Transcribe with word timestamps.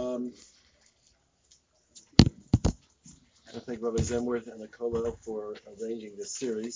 Um, 0.00 0.32
I 3.54 3.58
thank 3.58 3.82
Rabbi 3.82 3.98
Zemworth 3.98 4.46
and 4.46 4.60
the 4.60 4.68
Kollel 4.68 5.16
for 5.22 5.54
arranging 5.82 6.16
this 6.16 6.38
series. 6.38 6.74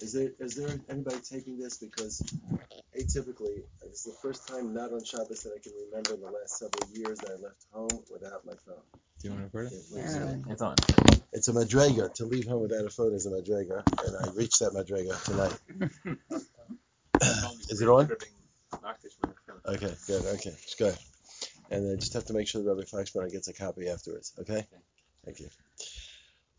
Is 0.00 0.12
there 0.12 0.30
is 0.40 0.56
there 0.56 0.80
anybody 0.88 1.18
taking 1.20 1.58
this? 1.58 1.78
Because 1.78 2.20
atypically, 2.98 3.62
it's 3.84 4.04
the 4.04 4.16
first 4.22 4.48
time 4.48 4.74
not 4.74 4.92
on 4.92 5.04
Shabbos 5.04 5.42
that 5.42 5.54
I 5.56 5.60
can 5.62 5.72
remember 5.86 6.14
in 6.14 6.20
the 6.20 6.30
last 6.30 6.58
several 6.58 6.88
years 6.96 7.18
that 7.20 7.30
I 7.30 7.42
left 7.42 7.66
home 7.72 8.02
without 8.10 8.44
my 8.44 8.54
phone. 8.66 8.82
Do 9.20 9.28
you 9.28 9.30
want 9.34 9.40
to 9.52 9.58
record 9.58 9.72
it? 9.72 9.76
It 9.76 9.84
was, 9.92 10.16
uh, 10.16 10.36
It's 10.48 10.62
on. 10.62 10.76
it's 11.32 11.48
a 11.48 11.52
madrega. 11.52 12.12
To 12.14 12.24
leave 12.24 12.46
home 12.46 12.62
without 12.62 12.84
a 12.84 12.90
phone 12.90 13.12
is 13.14 13.26
a 13.26 13.30
madrega, 13.30 13.84
and 14.04 14.16
I 14.16 14.34
reached 14.34 14.60
that 14.60 14.72
madrega 14.72 15.22
tonight. 15.24 15.58
Is 17.70 17.82
it 17.82 17.88
on? 17.88 18.08
Okay, 19.66 19.94
good. 20.06 20.24
Okay, 20.24 20.54
good. 20.78 20.96
And 21.70 21.90
I 21.92 21.96
just 21.96 22.14
have 22.14 22.24
to 22.26 22.32
make 22.32 22.48
sure 22.48 22.62
that 22.62 22.68
Rabbi 22.68 22.82
Foxbrunner 22.82 23.30
gets 23.30 23.48
a 23.48 23.52
copy 23.52 23.88
afterwards. 23.88 24.32
Okay, 24.38 24.66
thank 25.24 25.40
you. 25.40 25.48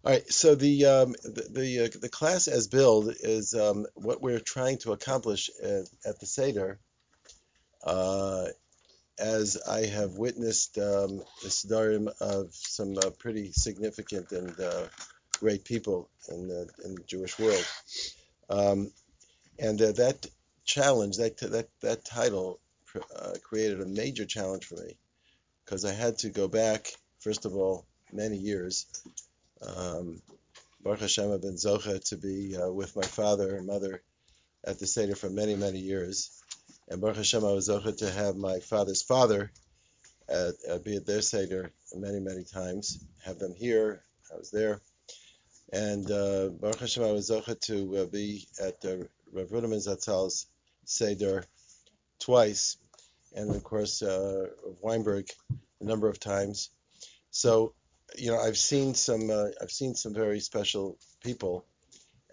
All 0.05 0.13
right. 0.13 0.31
So 0.31 0.55
the 0.55 0.85
um, 0.85 1.15
the 1.23 1.47
the, 1.49 1.79
uh, 1.85 1.99
the 1.99 2.09
class 2.09 2.47
as 2.47 2.67
build 2.67 3.13
is 3.19 3.53
um, 3.53 3.85
what 3.95 4.21
we're 4.21 4.39
trying 4.39 4.77
to 4.79 4.93
accomplish 4.93 5.49
at, 5.61 5.85
at 6.05 6.19
the 6.19 6.25
seder. 6.25 6.79
Uh, 7.83 8.47
as 9.17 9.57
I 9.69 9.85
have 9.85 10.13
witnessed 10.13 10.77
um, 10.77 11.21
the 11.43 11.49
sedarim 11.49 12.07
of 12.21 12.53
some 12.53 12.97
uh, 12.97 13.09
pretty 13.09 13.51
significant 13.51 14.31
and 14.31 14.57
uh, 14.57 14.87
great 15.39 15.65
people 15.65 16.09
in 16.29 16.47
the 16.47 16.69
in 16.85 16.95
the 16.95 17.03
Jewish 17.03 17.37
world, 17.37 17.67
um, 18.49 18.91
and 19.57 19.81
uh, 19.81 19.91
that 19.93 20.25
challenge 20.63 21.17
that 21.17 21.37
that 21.39 21.67
that 21.81 22.05
title 22.05 22.61
uh, 23.15 23.33
created 23.43 23.81
a 23.81 23.85
major 23.85 24.25
challenge 24.25 24.65
for 24.65 24.75
me 24.75 24.97
because 25.69 25.85
I 25.85 25.93
had 25.93 26.17
to 26.19 26.29
go 26.29 26.47
back 26.47 26.91
first 27.19 27.45
of 27.45 27.55
all 27.55 27.85
many 28.11 28.37
years. 28.37 28.87
Um, 29.61 30.19
Baruch 30.81 31.01
Hashem, 31.01 31.31
I've 31.31 31.43
been 31.43 31.57
zocha 31.57 32.03
to 32.09 32.17
be 32.17 32.57
uh, 32.57 32.71
with 32.71 32.95
my 32.95 33.03
father 33.03 33.55
and 33.55 33.67
mother 33.67 34.01
at 34.63 34.79
the 34.79 34.87
seder 34.87 35.15
for 35.15 35.29
many 35.29 35.55
many 35.55 35.77
years, 35.77 36.41
and 36.87 36.99
Baruch 36.99 37.17
Hashem, 37.17 37.45
I 37.45 37.51
was 37.51 37.69
zocha 37.69 37.95
to 37.97 38.09
have 38.09 38.35
my 38.35 38.59
father's 38.59 39.03
father 39.03 39.51
at, 40.27 40.55
uh, 40.67 40.79
be 40.79 40.95
at 40.95 41.05
their 41.05 41.21
seder 41.21 41.71
many 41.93 42.19
many 42.19 42.45
times, 42.45 43.05
have 43.23 43.37
them 43.37 43.53
here. 43.53 44.01
I 44.33 44.37
was 44.37 44.49
there, 44.49 44.81
and 45.71 46.09
uh, 46.09 46.49
Baruch 46.49 46.79
Hashem, 46.79 47.03
I 47.03 47.11
was 47.11 47.29
zocha 47.29 47.59
to 47.67 47.97
uh, 47.97 48.05
be 48.05 48.47
at 48.59 48.83
uh, 48.85 49.03
Rav 49.31 49.49
Ruderman 49.49 49.85
Zatzal's 49.85 50.47
seder 50.85 51.43
twice, 52.17 52.77
and 53.35 53.55
of 53.55 53.63
course 53.63 54.01
uh, 54.01 54.47
Weinberg 54.81 55.27
a 55.81 55.83
number 55.83 56.07
of 56.09 56.19
times. 56.19 56.69
So, 57.31 57.73
you 58.17 58.31
know, 58.31 58.39
I've 58.39 58.57
seen 58.57 58.95
some 58.95 59.29
uh, 59.29 59.49
I've 59.61 59.71
seen 59.71 59.95
some 59.95 60.13
very 60.13 60.39
special 60.39 60.97
people 61.21 61.65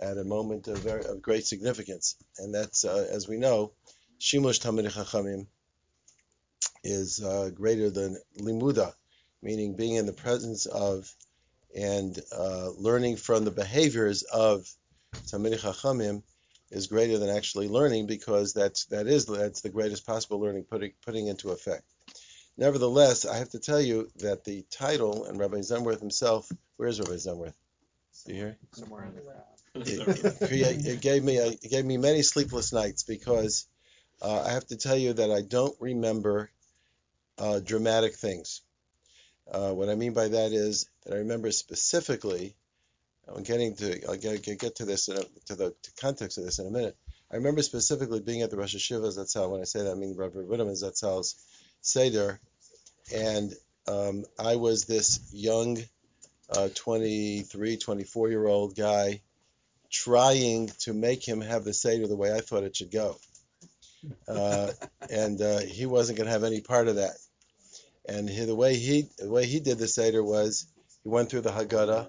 at 0.01 0.19
a 0.19 0.25
moment 0.25 0.69
of 0.69 0.79
very 0.79 1.05
of 1.05 1.23
great 1.23 1.47
significance, 1.47 2.17
and 2.39 2.55
that's 2.55 2.85
uh, 2.85 3.07
as 3.11 3.29
we 3.29 3.37
know, 3.37 3.73
Shimush 4.21 4.61
Talmidei 4.61 4.91
Chachamim 4.91 5.47
is 6.83 7.23
uh, 7.23 7.51
greater 7.55 7.91
than 7.91 8.17
limuda, 8.39 8.95
meaning 9.43 9.77
being 9.77 9.95
in 9.95 10.07
the 10.07 10.13
presence 10.13 10.67
of 10.67 11.13
and 11.75 12.19
uh, 12.33 12.71
learning 12.79 13.17
from 13.17 13.45
the 13.45 13.51
behaviors 13.51 14.23
of 14.23 14.67
Talmidei 15.27 15.61
Chachamim 15.61 16.23
is 16.71 16.87
greater 16.87 17.19
than 17.19 17.31
actually 17.31 17.69
learning 17.69 18.07
because 18.07 18.53
that's 18.53 18.87
that 18.87 19.07
is 19.07 19.27
that's 19.27 19.61
the 19.61 19.69
greatest 19.69 20.07
possible 20.07 20.41
learning 20.41 20.65
putting 20.65 20.93
putting 21.05 21.29
into 21.29 21.51
effect. 21.51 21.85
Nevertheless, 22.59 23.27
I 23.27 23.37
have 23.37 23.51
to 23.51 23.59
tell 23.59 23.81
you 23.81 24.09
that 24.17 24.45
the 24.45 24.65
title 24.71 25.25
and 25.27 25.39
Rabbi 25.39 25.59
Zemworth 25.59 26.01
himself, 26.01 26.51
where's 26.77 26.99
Rabbi 26.99 27.13
Zemworth? 27.13 27.55
Do 28.25 28.33
you 28.33 28.41
hear? 28.41 28.59
Somewhere 28.73 29.05
in 29.05 29.15
the 29.15 29.21
crowd. 29.21 29.43
It, 29.75 30.41
it, 30.41 30.87
it 30.87 31.01
gave 31.03 31.23
me 31.23 31.37
a, 31.37 31.49
it 31.49 31.71
gave 31.71 31.85
me 31.85 31.99
many 31.99 32.23
sleepless 32.23 32.73
nights 32.73 33.03
because 33.03 33.67
uh, 34.23 34.43
I 34.43 34.53
have 34.53 34.67
to 34.69 34.77
tell 34.77 34.97
you 34.97 35.13
that 35.13 35.31
I 35.31 35.43
don't 35.43 35.77
remember 35.81 36.51
uh, 37.39 37.61
dramatic 37.61 38.15
things. 38.15 38.63
Uh, 39.51 39.73
what 39.73 39.91
I 39.91 39.95
mean 39.95 40.15
by 40.15 40.29
that 40.29 40.53
is 40.53 40.89
that 41.05 41.15
I 41.15 41.19
remember 41.19 41.51
specifically. 41.51 42.57
I'm 43.35 43.43
getting 43.43 43.75
to 43.77 44.09
I'll 44.09 44.17
get, 44.17 44.43
get, 44.59 44.77
to 44.77 44.85
this 44.85 45.09
in 45.09 45.17
a, 45.17 45.23
to 45.47 45.55
the 45.57 45.75
to 45.83 45.91
context 46.01 46.39
of 46.39 46.45
this 46.45 46.59
in 46.59 46.67
a 46.67 46.71
minute. 46.71 46.97
I 47.31 47.37
remember 47.37 47.63
specifically 47.63 48.21
being 48.21 48.43
at 48.43 48.51
the 48.51 48.57
Rosh 48.57 48.77
HaYeshiva 48.77 49.17
Zatzal. 49.17 49.51
When 49.51 49.61
I 49.61 49.65
say 49.65 49.83
that, 49.83 49.91
I 49.91 49.95
mean 49.95 50.15
Rabbi 50.17 50.39
Ruderman 50.39 50.81
Zatzal's 50.81 51.35
Seder, 51.81 52.41
and 53.13 53.53
um, 53.89 54.25
I 54.39 54.57
was 54.57 54.85
this 54.85 55.21
young, 55.33 55.79
uh, 56.51 56.69
23, 56.75 57.77
24 57.79 58.29
year 58.29 58.47
old 58.47 58.77
guy 58.77 59.23
trying 59.91 60.69
to 60.81 60.93
make 60.93 61.27
him 61.27 61.41
have 61.41 61.65
the 61.65 61.75
Seder 61.75 62.07
the 62.07 62.17
way 62.17 62.33
I 62.33 62.41
thought 62.41 62.65
it 62.65 62.77
should 62.77 62.91
go. 62.91 63.17
Uh, 64.29 64.71
and 65.11 65.41
uh, 65.41 65.61
he 65.61 65.87
wasn't 65.87 66.19
going 66.19 66.27
to 66.27 66.33
have 66.33 66.45
any 66.45 66.61
part 66.61 66.89
of 66.89 66.97
that. 66.97 67.17
And 68.09 68.29
he, 68.29 68.45
the 68.45 68.55
way 68.55 68.77
he 68.77 69.09
the 69.19 69.31
way 69.31 69.47
he 69.47 69.59
did 69.59 69.79
the 69.79 69.89
Seder 69.89 70.23
was 70.23 70.67
he 71.03 71.09
went 71.09 71.29
through 71.29 71.41
the 71.41 71.51
Haggadah 71.51 72.09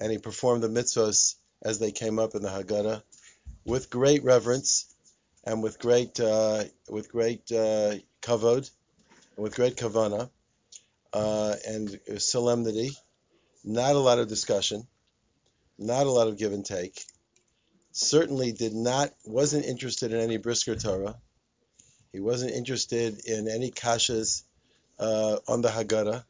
and 0.00 0.12
he 0.12 0.18
performed 0.18 0.62
the 0.62 0.68
mitzvahs 0.68 1.36
as 1.62 1.78
they 1.78 1.92
came 1.92 2.18
up 2.18 2.34
in 2.34 2.42
the 2.42 2.48
Haggadah 2.48 3.02
with 3.64 3.90
great 3.90 4.22
reverence 4.24 4.94
and 5.44 5.62
with 5.62 5.78
great 5.78 6.18
uh, 6.20 6.64
with 6.88 7.10
great 7.10 7.50
uh, 7.52 7.94
kavod 8.22 8.70
with 9.36 9.54
great 9.54 9.76
kavana 9.76 10.30
uh, 11.12 11.54
and 11.66 12.00
solemnity. 12.18 12.90
Not 13.64 13.96
a 13.96 13.98
lot 13.98 14.18
of 14.18 14.28
discussion, 14.28 14.86
not 15.78 16.06
a 16.06 16.10
lot 16.10 16.28
of 16.28 16.38
give 16.38 16.52
and 16.52 16.64
take. 16.64 17.04
Certainly 17.92 18.52
did 18.52 18.74
not 18.74 19.10
wasn't 19.24 19.64
interested 19.64 20.12
in 20.12 20.20
any 20.20 20.36
brisker 20.36 20.76
Torah. 20.76 21.16
He 22.12 22.20
wasn't 22.20 22.52
interested 22.52 23.26
in 23.26 23.48
any 23.48 23.70
kashas 23.70 24.42
uh, 24.98 25.38
on 25.48 25.62
the 25.62 25.68
Haggadah. 25.68 26.24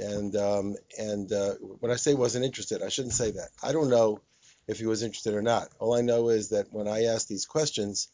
Uh, 0.00 0.04
and 0.04 0.36
um, 0.36 0.76
and 0.98 1.32
uh, 1.32 1.54
when 1.80 1.90
I 1.90 1.96
say 1.96 2.14
wasn't 2.14 2.44
interested, 2.44 2.82
I 2.82 2.88
shouldn't 2.88 3.14
say 3.14 3.30
that. 3.32 3.48
I 3.62 3.72
don't 3.72 3.90
know 3.90 4.20
if 4.66 4.78
he 4.78 4.86
was 4.86 5.02
interested 5.02 5.34
or 5.34 5.42
not. 5.42 5.68
All 5.78 5.94
I 5.94 6.02
know 6.02 6.28
is 6.28 6.50
that 6.50 6.72
when 6.72 6.88
I 6.88 7.04
asked 7.04 7.28
these 7.28 7.46
questions, 7.46 8.08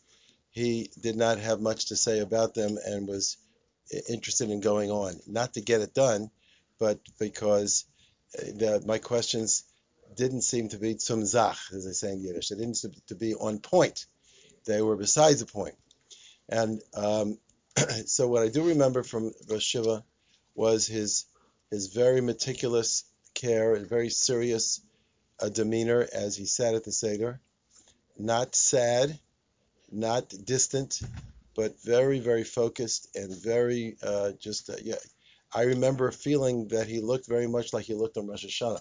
he 0.50 0.90
did 1.00 1.16
not 1.16 1.38
have 1.38 1.60
much 1.60 1.86
to 1.86 1.96
say 1.96 2.20
about 2.20 2.54
them 2.54 2.78
and 2.84 3.08
was 3.08 3.36
interested 4.08 4.50
in 4.50 4.60
going 4.60 4.90
on, 4.90 5.14
not 5.26 5.54
to 5.54 5.60
get 5.60 5.80
it 5.80 5.94
done, 5.94 6.30
but 6.78 7.00
because 7.18 7.84
uh, 8.38 8.46
the, 8.46 8.82
my 8.86 8.98
questions 8.98 9.64
didn't 10.16 10.42
seem 10.42 10.68
to 10.68 10.78
be 10.78 10.96
zum 10.98 11.24
zach, 11.24 11.58
as 11.72 11.84
they 11.84 11.92
say 11.92 12.12
in 12.12 12.20
Yiddish. 12.20 12.48
They 12.48 12.56
didn't 12.56 12.76
seem 12.76 12.92
to 13.08 13.14
be 13.14 13.34
on 13.34 13.58
point. 13.58 14.06
They 14.64 14.80
were 14.80 14.96
besides 14.96 15.40
the 15.40 15.46
point. 15.46 15.74
And 16.48 16.80
um, 16.94 17.38
so 18.06 18.28
what 18.28 18.42
I 18.42 18.48
do 18.48 18.68
remember 18.68 19.02
from 19.02 19.32
Rosh 19.48 19.74
Yeshiva 19.74 20.02
was 20.54 20.86
his 20.86 21.26
his 21.74 21.88
very 21.88 22.20
meticulous 22.20 23.04
care 23.34 23.74
and 23.74 23.88
very 23.88 24.08
serious 24.08 24.80
uh, 25.40 25.48
demeanor 25.48 26.06
as 26.12 26.36
he 26.36 26.46
sat 26.46 26.76
at 26.76 26.84
the 26.84 26.92
Seder. 26.92 27.40
Not 28.16 28.54
sad, 28.54 29.18
not 29.90 30.32
distant, 30.44 31.00
but 31.56 31.82
very, 31.82 32.20
very 32.20 32.44
focused 32.44 33.08
and 33.16 33.36
very 33.36 33.96
uh, 34.02 34.30
just, 34.38 34.70
uh, 34.70 34.76
yeah. 34.84 35.02
I 35.52 35.62
remember 35.62 36.12
feeling 36.12 36.68
that 36.68 36.86
he 36.86 37.00
looked 37.00 37.26
very 37.26 37.48
much 37.48 37.72
like 37.72 37.86
he 37.86 37.94
looked 37.94 38.16
on 38.16 38.28
Rosh 38.28 38.44
Hashanah, 38.44 38.80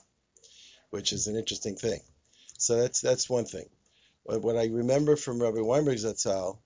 which 0.91 1.13
is 1.13 1.25
an 1.25 1.35
interesting 1.35 1.75
thing. 1.75 1.99
So 2.59 2.77
that's 2.79 3.01
that's 3.01 3.29
one 3.29 3.45
thing. 3.45 3.69
But 4.25 4.41
what 4.41 4.55
I 4.55 4.65
remember 4.67 5.15
from 5.15 5.41
Rabbi 5.41 5.61
Weinberg 5.61 5.97
Zatzal, 5.97 6.57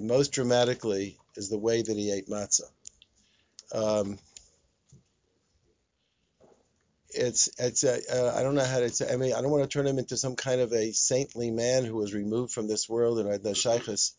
most 0.00 0.32
dramatically, 0.32 1.18
is 1.36 1.48
the 1.48 1.58
way 1.58 1.82
that 1.82 1.96
he 1.96 2.10
ate 2.12 2.28
matzah. 2.28 2.70
Um, 3.72 4.18
it's 7.12 7.50
it's 7.58 7.84
uh, 7.84 8.00
uh, 8.12 8.38
I 8.38 8.42
don't 8.42 8.54
know 8.54 8.64
how 8.64 8.80
to 8.80 8.88
say. 8.88 9.12
I 9.12 9.16
mean, 9.16 9.32
I 9.32 9.40
don't 9.40 9.50
want 9.50 9.62
to 9.62 9.68
turn 9.68 9.86
him 9.86 9.98
into 9.98 10.16
some 10.16 10.36
kind 10.36 10.60
of 10.60 10.72
a 10.72 10.92
saintly 10.92 11.50
man 11.50 11.84
who 11.84 11.96
was 11.96 12.14
removed 12.14 12.52
from 12.52 12.68
this 12.68 12.88
world 12.88 13.18
and 13.18 13.30
had 13.30 13.44
no 13.44 13.50
shaychus 13.50 14.12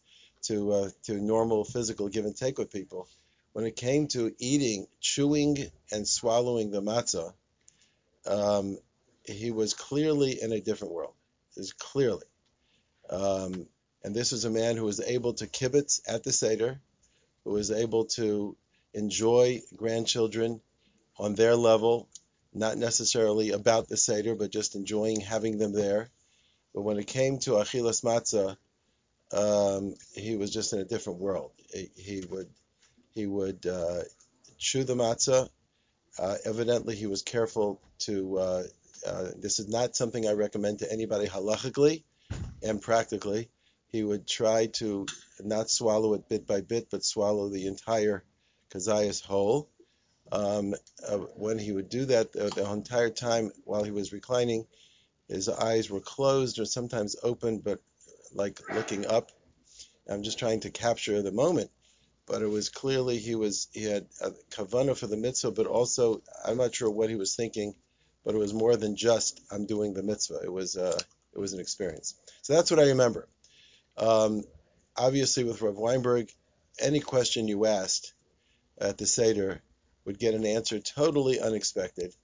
to 0.43 0.71
uh, 0.71 0.89
to 1.03 1.13
normal 1.13 1.63
physical 1.63 2.09
give 2.09 2.25
and 2.25 2.35
take 2.35 2.57
with 2.57 2.71
people. 2.71 3.07
When 3.53 3.65
it 3.65 3.75
came 3.75 4.07
to 4.09 4.33
eating, 4.39 4.87
chewing, 5.01 5.57
and 5.91 6.07
swallowing 6.07 6.71
the 6.71 6.81
matzah, 6.81 7.33
um, 8.25 8.77
he 9.25 9.51
was 9.51 9.73
clearly 9.73 10.41
in 10.41 10.51
a 10.51 10.61
different 10.61 10.93
world. 10.93 11.13
Is 11.57 11.73
clearly, 11.73 12.25
um, 13.09 13.67
and 14.03 14.15
this 14.15 14.31
is 14.31 14.45
a 14.45 14.49
man 14.49 14.77
who 14.77 14.85
was 14.85 15.01
able 15.01 15.33
to 15.33 15.47
kibitz 15.47 16.01
at 16.07 16.23
the 16.23 16.31
seder, 16.31 16.79
who 17.43 17.51
was 17.51 17.71
able 17.71 18.05
to 18.05 18.55
enjoy 18.93 19.61
grandchildren 19.75 20.61
on 21.17 21.35
their 21.35 21.55
level 21.55 22.07
not 22.53 22.77
necessarily 22.77 23.51
about 23.51 23.87
the 23.87 23.97
Seder, 23.97 24.35
but 24.35 24.51
just 24.51 24.75
enjoying 24.75 25.21
having 25.21 25.57
them 25.57 25.73
there. 25.73 26.09
But 26.73 26.81
when 26.81 26.97
it 26.97 27.07
came 27.07 27.39
to 27.39 27.51
Achilas 27.51 28.03
Matzah, 28.03 28.57
um, 29.33 29.95
he 30.13 30.35
was 30.35 30.51
just 30.51 30.73
in 30.73 30.79
a 30.79 30.85
different 30.85 31.19
world. 31.19 31.51
He, 31.95 32.23
would 32.29 32.49
he 33.13 33.25
would 33.25 33.65
uh, 33.65 34.01
chew 34.57 34.83
the 34.83 34.95
matzah. 34.95 35.49
Uh, 36.19 36.35
evidently, 36.45 36.95
he 36.95 37.07
was 37.07 37.21
careful 37.21 37.81
to. 37.99 38.37
Uh, 38.37 38.63
uh, 39.07 39.27
this 39.37 39.59
is 39.59 39.67
not 39.67 39.95
something 39.95 40.27
I 40.27 40.33
recommend 40.33 40.79
to 40.79 40.91
anybody 40.91 41.27
halachically 41.27 42.03
and 42.61 42.81
practically. 42.81 43.49
He 43.87 44.03
would 44.03 44.27
try 44.27 44.67
to 44.73 45.07
not 45.39 45.69
swallow 45.69 46.13
it 46.13 46.29
bit 46.29 46.45
by 46.45 46.61
bit, 46.61 46.89
but 46.91 47.03
swallow 47.03 47.49
the 47.49 47.67
entire 47.67 48.23
kazayas 48.71 49.21
whole. 49.21 49.69
Um, 50.31 50.75
uh, 51.07 51.17
when 51.17 51.59
he 51.59 51.71
would 51.71 51.89
do 51.89 52.05
that, 52.05 52.31
the, 52.31 52.49
the 52.49 52.69
entire 52.71 53.09
time 53.09 53.51
while 53.65 53.83
he 53.83 53.91
was 53.91 54.13
reclining, 54.13 54.65
his 55.27 55.49
eyes 55.49 55.89
were 55.89 55.99
closed 55.99 56.59
or 56.59 56.65
sometimes 56.65 57.15
open, 57.23 57.59
but 57.59 57.79
like 58.33 58.59
looking 58.73 59.05
up. 59.05 59.31
I'm 60.09 60.23
just 60.23 60.39
trying 60.39 60.61
to 60.61 60.71
capture 60.71 61.21
the 61.21 61.31
moment, 61.31 61.69
but 62.25 62.41
it 62.41 62.47
was 62.47 62.69
clearly 62.69 63.17
he 63.17 63.35
was 63.35 63.67
he 63.71 63.83
had 63.83 64.07
a 64.21 64.31
kavana 64.51 64.97
for 64.97 65.07
the 65.07 65.17
mitzvah, 65.17 65.51
but 65.51 65.67
also 65.67 66.21
I'm 66.45 66.57
not 66.57 66.75
sure 66.75 66.89
what 66.89 67.09
he 67.09 67.15
was 67.15 67.35
thinking, 67.35 67.75
but 68.25 68.35
it 68.35 68.39
was 68.39 68.53
more 68.53 68.75
than 68.75 68.95
just 68.95 69.41
I'm 69.51 69.65
doing 69.65 69.93
the 69.93 70.03
mitzvah. 70.03 70.39
It 70.43 70.51
was 70.51 70.75
uh, 70.75 70.99
it 71.33 71.39
was 71.39 71.53
an 71.53 71.59
experience. 71.59 72.15
So 72.41 72.53
that's 72.53 72.71
what 72.71 72.79
I 72.79 72.89
remember. 72.89 73.27
Um, 73.97 74.43
obviously, 74.97 75.43
with 75.43 75.61
Rav 75.61 75.75
Weinberg, 75.75 76.29
any 76.79 76.99
question 76.99 77.47
you 77.47 77.65
asked 77.65 78.13
at 78.77 78.97
the 78.97 79.05
seder 79.05 79.61
would 80.05 80.19
get 80.19 80.33
an 80.33 80.45
answer 80.45 80.79
totally 80.79 81.39
unexpected, 81.39 82.15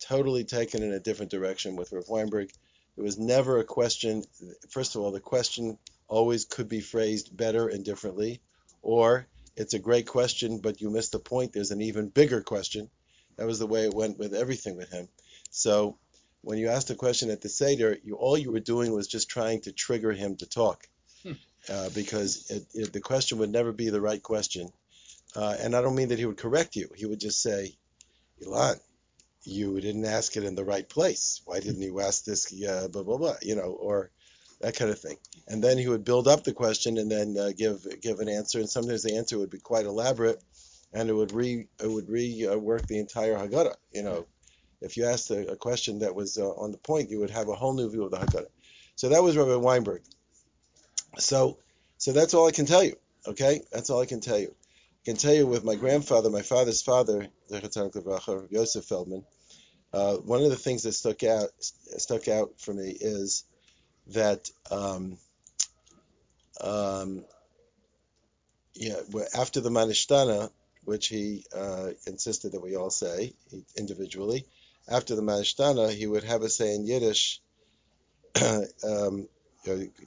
totally 0.00 0.44
taken 0.44 0.82
in 0.82 0.92
a 0.92 1.00
different 1.00 1.30
direction. 1.30 1.76
With 1.76 1.92
Rav 1.92 2.08
Weinberg, 2.08 2.50
it 2.96 3.02
was 3.02 3.18
never 3.18 3.58
a 3.58 3.64
question. 3.64 4.24
First 4.70 4.94
of 4.94 5.02
all, 5.02 5.12
the 5.12 5.20
question 5.20 5.78
always 6.08 6.44
could 6.44 6.68
be 6.68 6.80
phrased 6.80 7.36
better 7.36 7.68
and 7.68 7.84
differently, 7.84 8.40
or 8.82 9.26
it's 9.56 9.74
a 9.74 9.78
great 9.78 10.06
question, 10.06 10.58
but 10.58 10.80
you 10.80 10.90
missed 10.90 11.12
the 11.12 11.18
point. 11.18 11.52
There's 11.52 11.70
an 11.70 11.82
even 11.82 12.08
bigger 12.08 12.42
question. 12.42 12.90
That 13.36 13.46
was 13.46 13.58
the 13.58 13.66
way 13.66 13.84
it 13.84 13.94
went 13.94 14.18
with 14.18 14.34
everything 14.34 14.76
with 14.76 14.90
him. 14.90 15.08
So 15.50 15.98
when 16.42 16.58
you 16.58 16.68
asked 16.68 16.90
a 16.90 16.94
question 16.94 17.30
at 17.30 17.40
the 17.40 17.48
Seder, 17.48 17.98
you, 18.04 18.14
all 18.14 18.38
you 18.38 18.52
were 18.52 18.60
doing 18.60 18.92
was 18.92 19.08
just 19.08 19.28
trying 19.28 19.62
to 19.62 19.72
trigger 19.72 20.12
him 20.12 20.36
to 20.36 20.46
talk. 20.46 20.86
Hmm. 21.22 21.32
Uh, 21.68 21.88
because 21.94 22.48
it, 22.50 22.66
it, 22.74 22.92
the 22.92 23.00
question 23.00 23.38
would 23.38 23.50
never 23.50 23.72
be 23.72 23.90
the 23.90 24.00
right 24.00 24.22
question. 24.22 24.68
Uh, 25.36 25.54
and 25.60 25.76
I 25.76 25.82
don't 25.82 25.94
mean 25.94 26.08
that 26.08 26.18
he 26.18 26.24
would 26.24 26.38
correct 26.38 26.76
you. 26.76 26.88
He 26.96 27.04
would 27.04 27.20
just 27.20 27.42
say, 27.42 27.76
Ilan, 28.42 28.80
you 29.44 29.80
didn't 29.80 30.06
ask 30.06 30.36
it 30.36 30.44
in 30.44 30.54
the 30.54 30.64
right 30.64 30.88
place. 30.88 31.42
Why 31.44 31.60
didn't 31.60 31.82
you 31.82 32.00
ask 32.00 32.24
this, 32.24 32.52
uh, 32.66 32.88
blah, 32.88 33.02
blah, 33.02 33.18
blah, 33.18 33.36
you 33.42 33.54
know, 33.54 33.76
or 33.78 34.10
that 34.60 34.76
kind 34.76 34.90
of 34.90 34.98
thing. 34.98 35.18
And 35.46 35.62
then 35.62 35.76
he 35.78 35.88
would 35.88 36.04
build 36.04 36.26
up 36.26 36.44
the 36.44 36.52
question 36.52 36.96
and 36.98 37.10
then 37.10 37.36
uh, 37.38 37.50
give 37.56 37.86
give 38.00 38.20
an 38.20 38.28
answer. 38.28 38.58
And 38.58 38.68
sometimes 38.68 39.02
the 39.02 39.16
answer 39.16 39.38
would 39.38 39.50
be 39.50 39.58
quite 39.58 39.84
elaborate, 39.84 40.42
and 40.94 41.10
it 41.10 41.12
would 41.12 41.32
re 41.32 41.66
it 41.82 41.90
would 41.90 42.08
rework 42.08 42.86
the 42.86 42.98
entire 42.98 43.36
Haggadah, 43.36 43.74
you 43.92 44.02
know, 44.02 44.26
if 44.80 44.96
you 44.96 45.06
asked 45.06 45.30
a, 45.30 45.52
a 45.52 45.56
question 45.56 46.00
that 46.00 46.14
was 46.14 46.38
uh, 46.38 46.48
on 46.48 46.72
the 46.72 46.78
point, 46.78 47.10
you 47.10 47.20
would 47.20 47.30
have 47.30 47.48
a 47.48 47.54
whole 47.54 47.74
new 47.74 47.90
view 47.90 48.04
of 48.04 48.10
the 48.10 48.18
Haggadah. 48.18 48.50
So 48.94 49.10
that 49.10 49.22
was 49.22 49.36
Rabbi 49.36 49.56
Weinberg. 49.56 50.02
So, 51.18 51.58
so 51.98 52.12
that's 52.12 52.34
all 52.34 52.46
I 52.46 52.52
can 52.52 52.66
tell 52.66 52.82
you. 52.82 52.96
Okay, 53.26 53.62
that's 53.72 53.90
all 53.90 54.00
I 54.00 54.06
can 54.06 54.20
tell 54.20 54.38
you. 54.38 54.54
I 55.06 55.10
can 55.10 55.18
tell 55.18 55.34
you 55.34 55.46
with 55.46 55.62
my 55.62 55.76
grandfather, 55.76 56.30
my 56.30 56.42
father's 56.42 56.82
father, 56.82 57.28
Yosef 57.48 58.84
Feldman. 58.86 59.24
Uh, 59.92 60.16
one 60.16 60.42
of 60.42 60.50
the 60.50 60.56
things 60.56 60.82
that 60.82 60.94
stuck 60.94 61.22
out 61.22 61.50
stuck 61.60 62.26
out 62.26 62.58
for 62.58 62.74
me 62.74 62.90
is 62.90 63.44
that 64.08 64.50
um, 64.68 65.16
um, 66.60 67.24
yeah, 68.74 68.96
after 69.32 69.60
the 69.60 69.70
Manishtana, 69.70 70.50
which 70.82 71.06
he 71.06 71.44
uh, 71.54 71.90
insisted 72.08 72.50
that 72.50 72.62
we 72.62 72.74
all 72.74 72.90
say 72.90 73.32
individually, 73.76 74.44
after 74.88 75.14
the 75.14 75.22
Manishtana, 75.22 75.88
he 75.88 76.08
would 76.08 76.24
have 76.24 76.42
us 76.42 76.56
say 76.56 76.74
in 76.74 76.84
Yiddish, 76.84 77.40
um, 78.82 79.28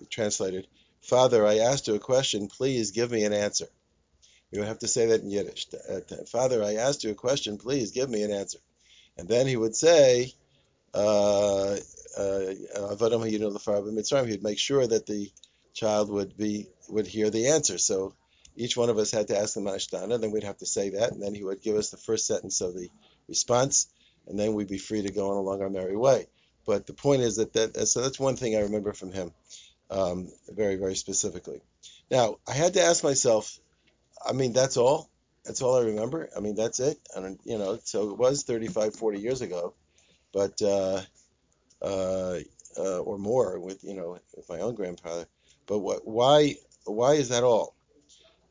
translated, 0.10 0.68
Father, 1.00 1.48
I 1.48 1.60
asked 1.60 1.88
you 1.88 1.95
a 1.95 2.00
question, 2.00 2.50
please 2.50 2.92
give 2.92 3.12
me 3.12 3.24
an 3.24 3.31
answer. 3.31 3.68
You 4.51 4.60
would 4.60 4.68
have 4.68 4.80
to 4.80 4.88
say 4.88 5.07
that 5.07 5.22
in 5.22 5.30
Yiddish. 5.30 5.68
Father, 6.31 6.63
I 6.63 6.75
asked 6.75 7.04
you 7.04 7.12
a 7.12 7.16
question, 7.16 7.57
please 7.57 7.92
give 7.92 8.10
me 8.10 8.24
an 8.24 8.31
answer. 8.31 8.60
And 9.18 9.28
then 9.28 9.48
he 9.48 9.56
would 9.56 9.75
say, 9.75 10.34
uh, 10.94 11.78
uh, 12.18 12.54
he'd 14.25 14.44
make 14.44 14.60
sure 14.60 14.88
that 14.88 15.06
the 15.06 15.31
child 15.74 16.10
would 16.10 16.36
be 16.36 16.68
would 16.90 17.06
hear 17.06 17.30
the 17.30 17.50
answer. 17.50 17.78
So 17.78 18.16
each 18.56 18.75
one 18.75 18.90
of 18.90 18.98
us 18.98 19.12
had 19.12 19.28
to 19.28 19.38
ask 19.38 19.54
the 19.54 19.62
Manishtana, 19.62 20.19
then 20.19 20.31
we'd 20.31 20.44
have 20.44 20.57
to 20.57 20.66
say 20.66 20.90
that, 20.90 21.12
and 21.12 21.22
then 21.22 21.36
he 21.36 21.44
would 21.44 21.62
give 21.62 21.75
us 21.75 21.92
the 21.92 21.98
first 21.98 22.25
sentence 22.25 22.62
of 22.62 22.74
the 22.74 22.90
response, 23.28 23.88
and 24.28 24.40
then 24.40 24.54
we'd 24.54 24.68
be 24.68 24.78
free 24.78 25.04
to 25.04 25.12
go 25.12 25.30
on 25.31 25.38
along 25.38 25.62
our 25.62 25.69
merry 25.69 25.95
way. 25.95 26.28
But 26.66 26.88
the 26.88 26.94
point 26.94 27.22
is 27.22 27.38
that, 27.38 27.54
that 27.54 27.88
so 27.88 28.02
that's 28.02 28.19
one 28.19 28.36
thing 28.36 28.56
I 28.56 28.62
remember 28.62 28.94
from 28.94 29.12
him, 29.12 29.31
um, 29.90 30.30
very 30.50 30.75
very 30.75 30.95
specifically. 30.95 31.62
Now 32.10 32.38
I 32.48 32.54
had 32.54 32.74
to 32.74 32.81
ask 32.81 33.04
myself, 33.04 33.60
I 34.25 34.33
mean 34.33 34.54
that's 34.54 34.77
all, 34.77 35.10
that's 35.45 35.62
all 35.62 35.77
I 35.77 35.86
remember. 35.86 36.30
I 36.36 36.39
mean 36.39 36.56
that's 36.56 36.80
it, 36.80 37.00
and 37.16 37.39
you 37.45 37.57
know 37.57 37.80
so 37.83 38.12
it 38.12 38.18
was 38.18 38.44
35, 38.44 38.95
40 38.95 39.19
years 39.19 39.42
ago, 39.42 39.74
but 40.33 40.62
uh, 40.62 41.01
uh, 41.81 42.39
uh, 42.77 43.00
or 43.00 43.18
more 43.18 43.60
with 43.60 43.83
you 43.83 43.95
know 43.95 44.19
with 44.36 44.50
my 44.50 44.60
own 44.60 44.75
grandfather. 44.75 45.25
But 45.68 45.80
what 45.80 46.07
why 46.07 46.56
why 46.86 47.13
is 47.13 47.30
that 47.30 47.44
all? 47.44 47.75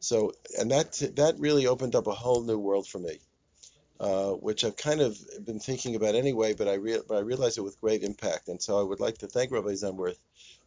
So 0.00 0.32
and 0.58 0.70
that 0.70 0.92
that 1.16 1.36
really 1.38 1.66
opened 1.66 1.94
up 1.94 2.06
a 2.06 2.12
whole 2.12 2.42
new 2.44 2.58
world 2.58 2.88
for 2.88 2.98
me 2.98 3.18
uh, 4.00 4.32
which 4.32 4.64
I've 4.64 4.76
kind 4.76 5.00
of 5.00 5.18
been 5.44 5.58
thinking 5.58 5.96
about 5.96 6.14
anyway, 6.14 6.54
but 6.54 6.68
I 6.68 6.74
re- 6.74 7.00
but 7.06 7.16
I 7.16 7.20
realize 7.20 7.58
it 7.58 7.62
with 7.62 7.80
great 7.80 8.02
impact. 8.02 8.48
And 8.48 8.62
so 8.62 8.78
I 8.78 8.82
would 8.82 9.00
like 9.00 9.18
to 9.18 9.26
thank 9.26 9.50
Rabbi 9.50 9.70
Zumworth 9.70 10.18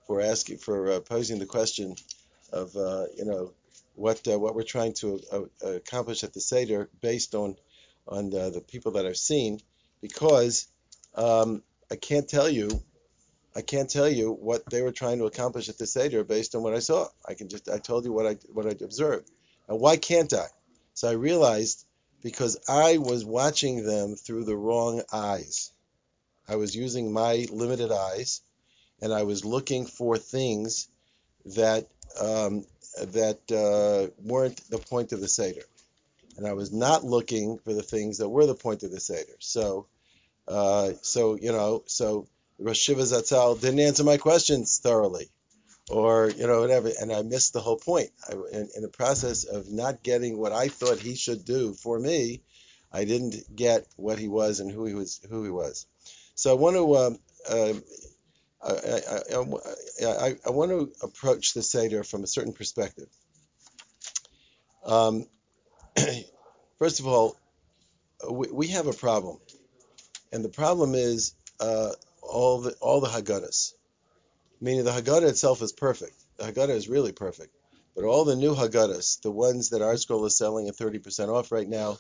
for 0.08 0.22
asking 0.22 0.58
for 0.58 0.92
uh, 0.92 1.00
posing 1.00 1.40
the 1.40 1.46
question 1.46 1.96
of 2.52 2.76
uh, 2.76 3.06
you 3.16 3.26
know 3.26 3.54
what 3.96 4.28
uh, 4.28 4.40
what 4.40 4.56
we're 4.56 4.64
trying 4.64 4.94
to 4.94 5.20
uh, 5.32 5.68
accomplish 5.68 6.24
at 6.24 6.34
the 6.34 6.42
seder 6.42 6.90
based 7.02 7.36
on 7.36 7.56
on 8.08 8.30
the 8.30 8.64
people 8.68 8.94
that 8.94 9.06
I've 9.06 9.18
seen, 9.18 9.60
because 10.02 10.68
um, 11.16 11.64
I 11.92 11.96
can't 11.96 12.28
tell 12.28 12.50
you. 12.50 12.82
I 13.54 13.62
can't 13.62 13.90
tell 13.90 14.08
you 14.08 14.32
what 14.32 14.66
they 14.70 14.82
were 14.82 14.94
trying 14.94 15.18
to 15.18 15.26
accomplish 15.26 15.68
at 15.68 15.78
the 15.78 15.86
Seder 15.86 16.24
based 16.24 16.56
on 16.56 16.64
what 16.64 16.74
I 16.74 16.80
saw. 16.80 17.10
I 17.28 17.34
can 17.34 17.50
just 17.50 17.70
I 17.70 17.80
told 17.80 18.06
you 18.06 18.14
what 18.14 18.26
I 18.26 18.38
what 18.54 18.66
I 18.66 18.70
observed. 18.70 19.30
And 19.68 19.80
why 19.80 19.98
can't 19.98 20.32
I? 20.32 20.46
So 20.94 21.10
I 21.10 21.14
realized 21.14 21.86
because 22.24 22.58
I 22.70 22.98
was 22.98 23.26
watching 23.26 23.86
them 23.86 24.16
through 24.16 24.46
the 24.46 24.56
wrong 24.56 25.02
eyes. 25.12 25.72
I 26.48 26.56
was 26.56 26.76
using 26.76 27.12
my 27.12 27.46
limited 27.52 27.92
eyes, 27.92 28.42
and 29.02 29.14
I 29.14 29.24
was 29.24 29.44
looking 29.44 29.86
for 29.86 30.18
things 30.18 30.88
that 31.46 31.88
um, 32.20 32.66
that 33.00 33.40
uh, 33.52 34.12
weren't 34.24 34.58
the 34.70 34.78
point 34.78 35.14
of 35.14 35.22
the 35.22 35.28
seder, 35.28 35.64
and 36.38 36.48
I 36.48 36.54
was 36.54 36.72
not 36.72 37.04
looking 37.04 37.60
for 37.60 37.74
the 37.74 37.84
things 37.84 38.18
that 38.18 38.30
were 38.30 38.46
the 38.46 38.56
point 38.56 38.84
of 38.84 38.92
the 38.92 39.00
seder. 39.00 39.36
So, 39.40 39.88
uh, 40.48 40.92
so 41.02 41.36
you 41.36 41.52
know, 41.52 41.84
so 41.88 42.28
Rosh 42.60 42.90
Yeshiva 42.90 43.02
Zatzal 43.02 43.60
didn't 43.60 43.80
answer 43.80 44.04
my 44.04 44.18
questions 44.18 44.80
thoroughly 44.84 45.30
or 45.92 46.30
you 46.30 46.48
know 46.48 46.62
whatever. 46.62 46.90
And 47.00 47.12
i 47.12 47.22
missed 47.22 47.54
the 47.54 47.60
whole 47.60 47.78
point. 47.78 48.10
I, 48.30 48.34
in, 48.34 48.70
in, 48.76 48.82
the 48.82 48.90
process 48.90 49.44
of 49.44 49.72
not 49.72 50.04
getting 50.04 50.38
what 50.38 50.52
i 50.52 50.68
thought 50.68 51.00
he 51.00 51.16
should 51.16 51.46
do 51.46 51.74
for 51.74 52.00
me 52.00 52.42
i 52.92 53.04
didn't 53.04 53.56
get 53.56 53.86
what 53.98 54.18
he 54.20 54.28
was 54.28 54.60
and 54.60 54.72
who 54.72 54.86
he 54.86 54.94
was 54.94 55.20
who 55.30 55.44
he 55.44 55.52
was. 55.52 55.86
So 56.36 56.52
i 56.52 56.54
want 56.54 56.76
to 56.76 56.96
um, 56.98 57.20
uh, 57.50 57.74
I, 58.64 58.72
I, 58.72 60.06
I, 60.06 60.36
I, 60.46 60.50
want 60.52 60.72
to 60.72 60.92
approach 61.02 61.54
the 61.54 61.64
seder 61.64 62.04
from 62.04 62.24
a 62.24 62.28
certain 62.28 62.54
perspective 62.54 63.08
um, 64.86 65.26
first 66.80 67.00
of 67.00 67.08
all 67.08 67.36
we, 68.30 68.48
we, 68.52 68.68
have 68.68 68.88
a 68.88 68.94
problem 68.94 69.40
and 70.32 70.46
the 70.46 70.50
problem 70.50 70.94
is 70.96 71.34
uh, 71.60 71.92
all 72.22 72.62
the 72.62 72.74
all 72.82 73.02
the 73.02 73.08
haggadahs 73.08 73.74
meaning 74.62 74.86
the 74.86 74.92
Haggadah 74.92 75.28
itself 75.28 75.62
is 75.62 75.74
perfect. 75.74 76.14
The 76.38 76.46
Haggadah 76.46 76.70
is 76.76 76.88
really 76.88 77.12
perfect. 77.12 77.54
But 77.96 78.06
all 78.06 78.24
the 78.24 78.36
new 78.36 78.54
Haggadahs, 78.54 79.22
the 79.22 79.32
ones 79.32 79.72
that 79.72 79.82
our 79.82 79.94
ArtScroll 79.94 80.26
is 80.28 80.38
selling 80.38 80.70
at 80.70 80.78
30% 80.78 81.28
off 81.30 81.52
right 81.52 81.68
now, 81.68 81.98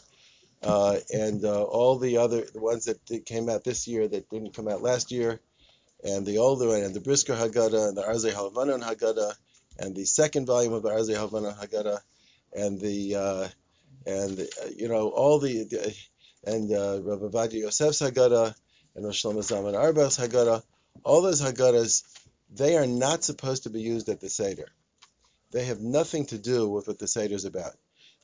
uh, 0.64 0.98
and 1.12 1.44
uh, 1.44 1.64
all 1.64 1.98
the 1.98 2.18
other 2.18 2.46
the 2.54 2.62
ones 2.62 2.86
that 2.86 3.26
came 3.26 3.50
out 3.50 3.64
this 3.64 3.88
year 3.88 4.08
that 4.08 4.30
didn't 4.30 4.54
come 4.54 4.68
out 4.68 4.84
last 4.84 5.12
year, 5.12 5.42
and 6.04 6.26
the 6.26 6.40
older 6.40 6.68
one, 6.68 6.82
and 6.82 6.94
the 6.94 7.02
Brisker 7.02 7.34
Haggadah, 7.34 7.90
and 7.90 7.98
the 7.98 8.04
Arzei 8.04 8.32
HaLevanon 8.32 8.84
Haggadah, 8.84 9.34
and 9.80 9.96
the 9.96 10.06
second 10.06 10.46
volume 10.46 10.74
of 10.74 10.84
the 10.84 10.90
Arzei 10.90 11.16
HaLevanon 11.16 11.58
Haggadah, 11.58 12.00
and 12.54 12.80
the 12.80 13.16
uh, 13.16 13.48
and 14.06 14.40
uh, 14.40 14.46
you 14.76 14.88
know 14.88 15.10
all 15.10 15.40
the, 15.40 15.64
the 15.64 15.96
and 16.46 16.72
uh, 16.72 17.00
Rav 17.02 17.20
Ovadia 17.20 17.64
Yosef's 17.64 18.02
Haggadah, 18.02 18.56
and 18.96 19.06
Rosh 19.06 19.24
Shlomo 19.24 19.74
Auerbach's 19.74 20.18
Haggadah, 20.18 20.64
all 21.04 21.22
those 21.22 21.42
Haggadahs 21.42 22.04
they 22.54 22.76
are 22.76 22.88
not 22.88 23.24
supposed 23.24 23.64
to 23.64 23.70
be 23.70 23.82
used 23.82 24.10
at 24.10 24.20
the 24.20 24.30
Seder. 24.30 24.68
They 25.52 25.66
have 25.66 25.80
nothing 25.80 26.26
to 26.28 26.38
do 26.38 26.68
with 26.68 26.88
what 26.88 27.00
the 27.00 27.08
Seder 27.08 27.36
is 27.36 27.46
about. 27.46 27.76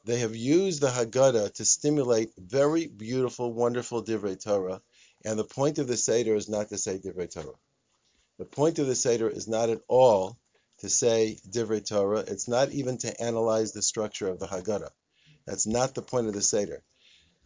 they 0.06 0.20
have 0.20 0.36
used 0.36 0.82
the 0.82 0.88
Haggadah 0.88 1.54
to 1.54 1.66
stimulate 1.66 2.32
very 2.38 2.88
beautiful, 2.88 3.54
wonderful 3.54 4.04
Divrei 4.04 4.42
Torah, 4.42 4.82
and 5.24 5.38
the 5.38 5.44
point 5.44 5.80
of 5.80 5.88
the 5.88 5.98
Seder 5.98 6.36
is 6.36 6.50
not 6.50 6.70
to 6.70 6.78
say 6.78 6.98
Divrei 6.98 7.30
Torah. 7.32 7.56
The 8.38 8.46
point 8.46 8.80
of 8.80 8.88
the 8.88 8.96
Seder 8.96 9.30
is 9.30 9.48
not 9.48 9.70
at 9.70 9.82
all 9.88 10.38
to 10.80 10.90
say 10.90 11.40
Divrei 11.50 11.86
Torah. 11.86 12.20
It's 12.20 12.48
not 12.48 12.72
even 12.72 12.98
to 13.00 13.22
analyze 13.22 13.72
the 13.72 13.82
structure 13.82 14.28
of 14.28 14.40
the 14.40 14.48
Haggadah. 14.48 14.92
That's 15.46 15.66
not 15.66 15.96
the 15.96 16.02
point 16.02 16.28
of 16.28 16.34
the 16.34 16.42
Seder. 16.42 16.84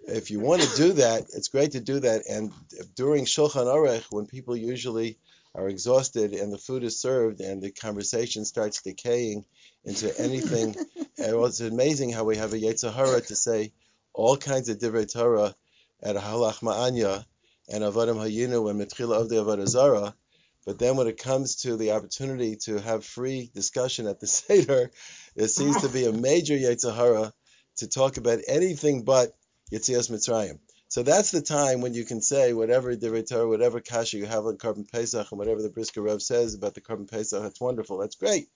If 0.07 0.31
you 0.31 0.39
want 0.39 0.63
to 0.63 0.75
do 0.75 0.93
that, 0.93 1.25
it's 1.33 1.49
great 1.49 1.73
to 1.73 1.79
do 1.79 1.99
that. 1.99 2.23
And 2.27 2.51
during 2.95 3.25
Shulchan 3.25 3.67
Aruch, 3.67 4.05
when 4.09 4.25
people 4.25 4.57
usually 4.57 5.17
are 5.53 5.67
exhausted 5.67 6.33
and 6.33 6.51
the 6.51 6.57
food 6.57 6.83
is 6.83 6.99
served 6.99 7.41
and 7.41 7.61
the 7.61 7.71
conversation 7.71 8.45
starts 8.45 8.81
decaying 8.81 9.45
into 9.83 10.17
anything. 10.19 10.75
and 11.17 11.45
it's 11.45 11.59
amazing 11.59 12.11
how 12.11 12.23
we 12.23 12.37
have 12.37 12.53
a 12.53 12.57
Yetzer 12.57 12.93
Hara 12.93 13.21
to 13.21 13.35
say 13.35 13.73
all 14.13 14.37
kinds 14.37 14.69
of 14.69 14.77
Divrei 14.77 15.11
Torah 15.11 15.55
at 16.01 16.15
Ha 16.15 16.33
Lachma 16.33 16.73
Anya 16.73 17.25
and 17.69 17.83
Avadim 17.83 18.15
Hayinu 18.15 18.69
and 18.69 18.81
Mitchila 18.81 19.21
of 19.21 19.29
the 19.29 19.67
Zarah. 19.67 20.15
But 20.65 20.77
then 20.77 20.95
when 20.95 21.07
it 21.07 21.17
comes 21.17 21.57
to 21.57 21.75
the 21.75 21.91
opportunity 21.91 22.55
to 22.65 22.79
have 22.79 23.03
free 23.03 23.49
discussion 23.53 24.07
at 24.07 24.19
the 24.19 24.27
Seder, 24.37 24.91
there 25.35 25.47
seems 25.47 25.81
to 25.81 25.89
be 25.89 26.05
a 26.05 26.11
major 26.11 26.55
Yetzer 26.55 26.95
Hara 26.95 27.33
to 27.77 27.87
talk 27.87 28.17
about 28.17 28.39
anything 28.47 29.03
but 29.03 29.35
Yetzias 29.71 30.11
Mitzrayim. 30.11 30.59
So 30.87 31.03
that's 31.03 31.31
the 31.31 31.41
time 31.41 31.79
when 31.79 31.93
you 31.93 32.03
can 32.03 32.21
say 32.21 32.51
whatever 32.51 32.93
Torah, 32.95 33.47
whatever 33.47 33.79
kasha 33.79 34.17
you 34.17 34.25
have 34.25 34.45
on 34.45 34.57
Korban 34.57 34.91
Pesach, 34.91 35.31
and 35.31 35.39
whatever 35.39 35.61
the 35.61 35.69
Brisker 35.69 36.01
Rav 36.01 36.21
says 36.21 36.53
about 36.53 36.73
the 36.73 36.81
Korban 36.81 37.09
Pesach, 37.09 37.41
that's 37.41 37.61
wonderful, 37.61 37.97
that's 37.97 38.17
great. 38.17 38.49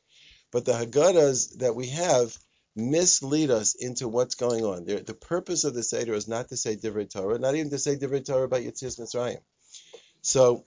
But 0.52 0.66
the 0.66 0.74
Haggadahs 0.74 1.60
that 1.60 1.76
we 1.76 1.88
have 1.88 2.38
mislead 2.76 3.52
us 3.52 3.76
into 3.76 4.10
what's 4.10 4.36
going 4.36 4.66
on. 4.66 4.84
The, 4.84 5.02
the 5.02 5.14
purpose 5.14 5.64
of 5.64 5.74
the 5.74 5.82
Seder 5.82 6.14
is 6.14 6.28
not 6.28 6.50
to 6.50 6.58
say 6.58 6.76
Divrei 6.76 7.10
Torah, 7.10 7.40
not 7.40 7.56
even 7.56 7.70
to 7.70 7.80
say 7.80 7.96
Divrei 7.96 8.26
Torah 8.26 8.44
about 8.44 8.62
Yetzias 8.62 9.00
Mitzrayim. 9.00 9.40
So, 10.22 10.66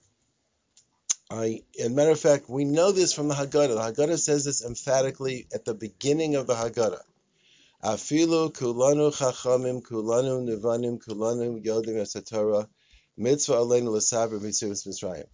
I, 1.31 1.61
as 1.79 1.85
a 1.85 1.89
matter 1.91 2.09
of 2.09 2.19
fact, 2.19 2.49
we 2.49 2.65
know 2.65 2.91
this 2.91 3.13
from 3.13 3.27
the 3.27 3.35
Haggadah. 3.35 3.75
The 3.75 4.03
Haggadah 4.03 4.17
says 4.17 4.45
this 4.45 4.65
emphatically 4.65 5.47
at 5.53 5.63
the 5.63 5.75
beginning 5.75 6.35
of 6.35 6.47
the 6.47 6.55
Haggadah. 6.55 7.01
Afilu 7.83 8.51
kulanu 8.51 9.13
chachamim, 9.15 9.83
kulanu 9.83 10.43
kulanu 11.05 11.63
yodim 11.63 11.97
esatora, 11.97 12.67
mitzvah 13.15 13.57
aleinu 13.57 13.91
Mitzrayim. 13.91 15.27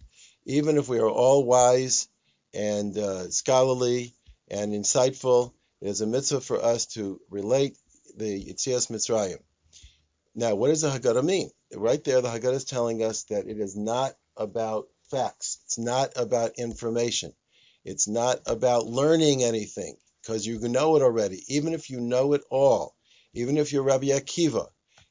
Even 0.44 0.76
if 0.76 0.86
we 0.86 0.98
are 0.98 1.08
all 1.08 1.44
wise 1.44 2.08
and 2.52 2.96
uh, 2.98 3.30
scholarly 3.30 4.14
and 4.50 4.74
insightful, 4.74 5.54
it 5.80 5.88
is 5.88 6.02
a 6.02 6.06
mitzvah 6.06 6.42
for 6.42 6.62
us 6.62 6.84
to 6.86 7.18
relate 7.30 7.78
the 8.14 8.44
Yitzias 8.44 8.90
Mitzrayim. 8.90 9.38
Now, 10.34 10.56
what 10.56 10.68
does 10.68 10.82
the 10.82 10.90
Haggadah 10.90 11.24
mean? 11.24 11.50
Right 11.74 12.04
there, 12.04 12.20
the 12.20 12.28
Haggadah 12.28 12.52
is 12.52 12.64
telling 12.66 13.02
us 13.02 13.24
that 13.24 13.48
it 13.48 13.58
is 13.58 13.74
not 13.76 14.12
about 14.36 14.88
facts. 15.10 15.58
It's 15.64 15.78
not 15.78 16.12
about 16.16 16.58
information. 16.58 17.32
It's 17.84 18.08
not 18.08 18.40
about 18.46 18.86
learning 18.86 19.44
anything 19.44 19.96
because 20.22 20.46
you 20.46 20.58
know 20.60 20.96
it 20.96 21.02
already. 21.02 21.44
Even 21.48 21.72
if 21.72 21.88
you 21.90 22.00
know 22.00 22.32
it 22.32 22.42
all, 22.50 22.96
even 23.34 23.56
if 23.56 23.72
you're 23.72 23.82
Rabbi 23.82 24.06
Akiva, 24.08 24.68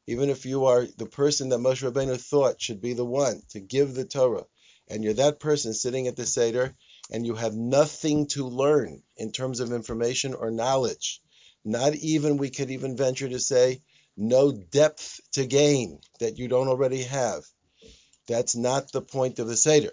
even 0.08 0.30
if 0.30 0.46
you 0.46 0.66
are 0.66 0.86
the 0.98 1.06
person 1.06 1.50
that 1.50 1.60
Moshe 1.60 1.90
Rabbeinu 1.90 2.20
thought 2.20 2.62
should 2.62 2.82
be 2.82 2.94
the 2.94 3.06
one 3.06 3.42
to 3.50 3.60
give 3.60 3.94
the 3.94 4.06
Torah, 4.06 4.46
and 4.88 5.04
you're 5.04 5.14
that 5.14 5.40
person 5.40 5.74
sitting 5.74 6.08
at 6.08 6.16
the 6.16 6.26
Seder, 6.26 6.76
and 7.12 7.26
you 7.26 7.36
have 7.36 7.56
nothing 7.56 8.28
to 8.28 8.48
learn 8.48 9.02
in 9.18 9.32
terms 9.32 9.60
of 9.60 9.72
information 9.72 10.34
or 10.34 10.52
knowledge, 10.52 11.22
not 11.64 11.96
even, 11.96 12.38
we 12.38 12.50
could 12.50 12.70
even 12.70 12.98
venture 12.98 13.30
to 13.30 13.40
say, 13.40 13.82
no 14.18 14.52
depth 14.52 15.20
to 15.34 15.46
gain 15.46 16.00
that 16.20 16.38
you 16.38 16.48
don't 16.48 16.68
already 16.68 17.04
have. 17.04 17.44
That's 18.28 18.56
not 18.56 18.92
the 18.92 19.02
point 19.02 19.40
of 19.40 19.48
the 19.48 19.58
Seder. 19.58 19.92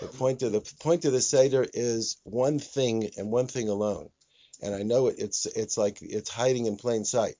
The 0.00 0.08
point 0.08 0.42
of 0.42 0.52
the 0.52 0.60
point 0.80 1.04
of 1.04 1.12
the 1.12 1.20
Seder 1.20 1.66
is 1.72 2.18
one 2.24 2.58
thing 2.58 3.10
and 3.16 3.30
one 3.30 3.46
thing 3.46 3.68
alone 3.68 4.10
and 4.62 4.74
I 4.74 4.82
know 4.82 5.08
it, 5.08 5.16
it's 5.18 5.46
it's 5.46 5.76
like 5.76 5.98
it's 6.02 6.30
hiding 6.30 6.66
in 6.66 6.76
plain 6.76 7.04
sight. 7.04 7.36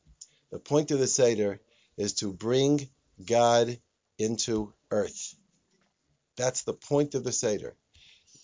The 0.50 0.58
point 0.58 0.90
of 0.90 0.98
the 0.98 1.06
Seder 1.06 1.60
is 1.96 2.14
to 2.14 2.32
bring 2.32 2.88
God 3.24 3.78
into 4.18 4.72
earth. 4.90 5.34
That's 6.36 6.62
the 6.62 6.72
point 6.72 7.14
of 7.14 7.24
the 7.24 7.32
Seder, 7.32 7.74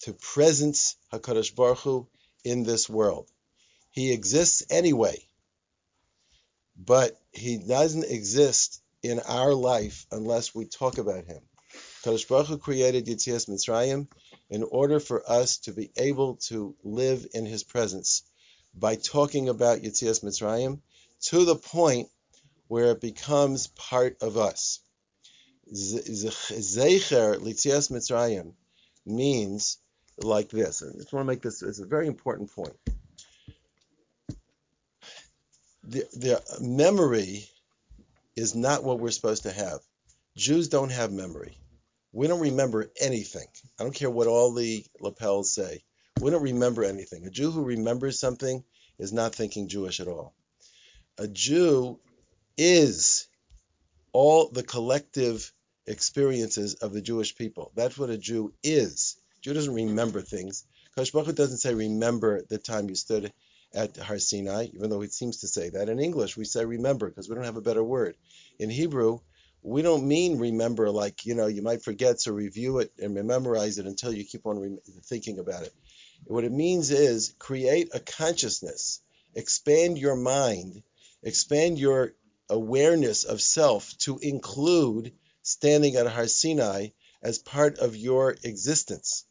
to 0.02 0.12
presence 0.12 0.96
Hakadosh 1.12 1.54
Baruch 1.54 1.78
Hu 1.78 2.08
in 2.44 2.62
this 2.62 2.88
world. 2.88 3.28
He 3.90 4.12
exists 4.12 4.62
anyway, 4.68 5.26
but 6.76 7.18
he 7.32 7.56
doesn't 7.56 8.04
exist 8.04 8.82
in 9.02 9.20
our 9.20 9.54
life 9.54 10.06
unless 10.12 10.54
we 10.54 10.66
talk 10.66 10.98
about 10.98 11.24
him. 11.24 11.40
Hu 12.06 12.58
created 12.58 13.06
Yitzias 13.06 13.48
Mitzrayim 13.48 14.06
in 14.48 14.62
order 14.62 15.00
for 15.00 15.28
us 15.28 15.58
to 15.58 15.72
be 15.72 15.90
able 15.96 16.36
to 16.48 16.76
live 16.84 17.26
in 17.34 17.44
his 17.44 17.64
presence 17.64 18.22
by 18.74 18.94
talking 18.94 19.48
about 19.48 19.82
Yitzias 19.82 20.22
Mitzrayim 20.22 20.80
to 21.22 21.44
the 21.44 21.56
point 21.56 22.08
where 22.68 22.92
it 22.92 23.00
becomes 23.00 23.66
part 23.66 24.16
of 24.20 24.36
us. 24.36 24.80
Zecher 25.72 27.40
Litzias 27.40 27.90
Mitzrayim 27.90 28.52
means 29.04 29.78
like 30.16 30.48
this. 30.50 30.82
I 30.82 30.96
just 30.96 31.12
want 31.12 31.24
to 31.24 31.32
make 31.32 31.42
this 31.42 31.62
it's 31.62 31.80
a 31.80 31.86
very 31.86 32.06
important 32.06 32.52
point. 32.52 32.76
The, 35.82 36.04
the 36.14 36.42
memory 36.60 37.48
is 38.36 38.54
not 38.54 38.84
what 38.84 39.00
we're 39.00 39.10
supposed 39.10 39.44
to 39.44 39.52
have. 39.52 39.80
Jews 40.36 40.68
don't 40.68 40.90
have 40.90 41.12
memory. 41.12 41.58
We 42.16 42.28
don't 42.28 42.40
remember 42.40 42.90
anything. 42.98 43.46
I 43.78 43.82
don't 43.82 43.94
care 43.94 44.08
what 44.08 44.26
all 44.26 44.54
the 44.54 44.82
lapels 45.00 45.52
say. 45.52 45.84
We 46.18 46.30
don't 46.30 46.44
remember 46.44 46.82
anything. 46.82 47.26
A 47.26 47.30
Jew 47.30 47.50
who 47.50 47.62
remembers 47.62 48.18
something 48.18 48.64
is 48.98 49.12
not 49.12 49.34
thinking 49.34 49.68
Jewish 49.68 50.00
at 50.00 50.08
all. 50.08 50.32
A 51.18 51.28
Jew 51.28 52.00
is 52.56 53.28
all 54.14 54.48
the 54.48 54.62
collective 54.62 55.52
experiences 55.86 56.76
of 56.76 56.94
the 56.94 57.02
Jewish 57.02 57.36
people. 57.36 57.70
That's 57.74 57.98
what 57.98 58.08
a 58.08 58.16
Jew 58.16 58.54
is. 58.62 59.18
A 59.36 59.40
Jew 59.42 59.52
doesn't 59.52 59.74
remember 59.74 60.22
things. 60.22 60.64
Kosh 60.96 61.10
doesn't 61.10 61.58
say 61.58 61.74
remember 61.74 62.40
the 62.48 62.56
time 62.56 62.88
you 62.88 62.94
stood 62.94 63.30
at 63.74 63.94
Har 63.98 64.18
Sinai, 64.18 64.68
even 64.72 64.88
though 64.88 65.02
it 65.02 65.12
seems 65.12 65.40
to 65.40 65.48
say 65.48 65.68
that. 65.68 65.90
In 65.90 66.00
English, 66.00 66.34
we 66.34 66.46
say 66.46 66.64
remember 66.64 67.10
because 67.10 67.28
we 67.28 67.34
don't 67.34 67.44
have 67.44 67.58
a 67.58 67.60
better 67.60 67.84
word. 67.84 68.16
In 68.58 68.70
Hebrew, 68.70 69.20
we 69.66 69.82
don't 69.82 70.06
mean 70.06 70.38
remember 70.38 70.90
like, 70.90 71.26
you 71.26 71.34
know, 71.34 71.48
you 71.48 71.60
might 71.60 71.82
forget, 71.82 72.20
so 72.20 72.30
review 72.30 72.78
it 72.78 72.92
and 73.00 73.14
memorize 73.14 73.78
it 73.78 73.86
until 73.86 74.12
you 74.12 74.22
keep 74.24 74.46
on 74.46 74.60
re- 74.60 74.78
thinking 75.06 75.40
about 75.40 75.64
it. 75.64 75.72
What 76.24 76.44
it 76.44 76.52
means 76.52 76.92
is 76.92 77.34
create 77.40 77.88
a 77.92 77.98
consciousness, 77.98 79.00
expand 79.34 79.98
your 79.98 80.14
mind, 80.14 80.84
expand 81.24 81.80
your 81.80 82.14
awareness 82.48 83.24
of 83.24 83.42
self 83.42 83.92
to 83.98 84.20
include 84.22 85.12
standing 85.42 85.96
at 85.96 86.06
Har 86.06 86.28
Sinai 86.28 86.90
as 87.20 87.40
part 87.40 87.78
of 87.78 87.96
your 87.96 88.36
existence, 88.44 89.24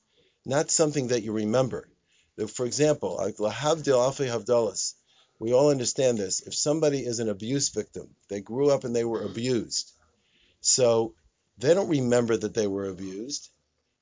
not 0.46 0.70
something 0.70 1.08
that 1.08 1.24
you 1.24 1.32
remember. 1.32 1.88
For 2.54 2.66
example, 2.66 3.22
we 5.40 5.54
all 5.54 5.70
understand 5.70 6.18
this. 6.18 6.42
If 6.42 6.56
somebody 6.56 7.06
is 7.06 7.20
an 7.20 7.30
abuse 7.30 7.70
victim, 7.70 8.10
they 8.28 8.42
grew 8.42 8.70
up 8.70 8.84
and 8.84 8.94
they 8.94 9.06
were 9.06 9.24
abused, 9.24 9.94
so 10.66 11.14
they 11.60 11.76
don't 11.76 11.90
remember 11.90 12.36
that 12.36 12.56
they 12.56 12.66
were 12.66 12.90
abused. 12.90 13.52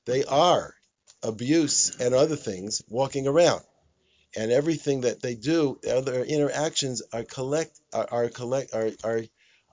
They 0.06 0.24
are 0.24 0.74
abuse 1.22 1.94
and 2.00 2.14
other 2.14 2.36
things 2.36 2.80
walking 2.88 3.26
around. 3.26 3.62
And 4.34 4.50
everything 4.50 5.02
that 5.02 5.20
they 5.20 5.34
do, 5.34 5.78
other 5.88 6.24
interactions 6.24 7.02
are 7.12 7.22
collect 7.22 7.78
are, 7.92 8.08
are 8.10 8.28
collect 8.30 8.74
are, 8.74 8.90
are 9.04 9.24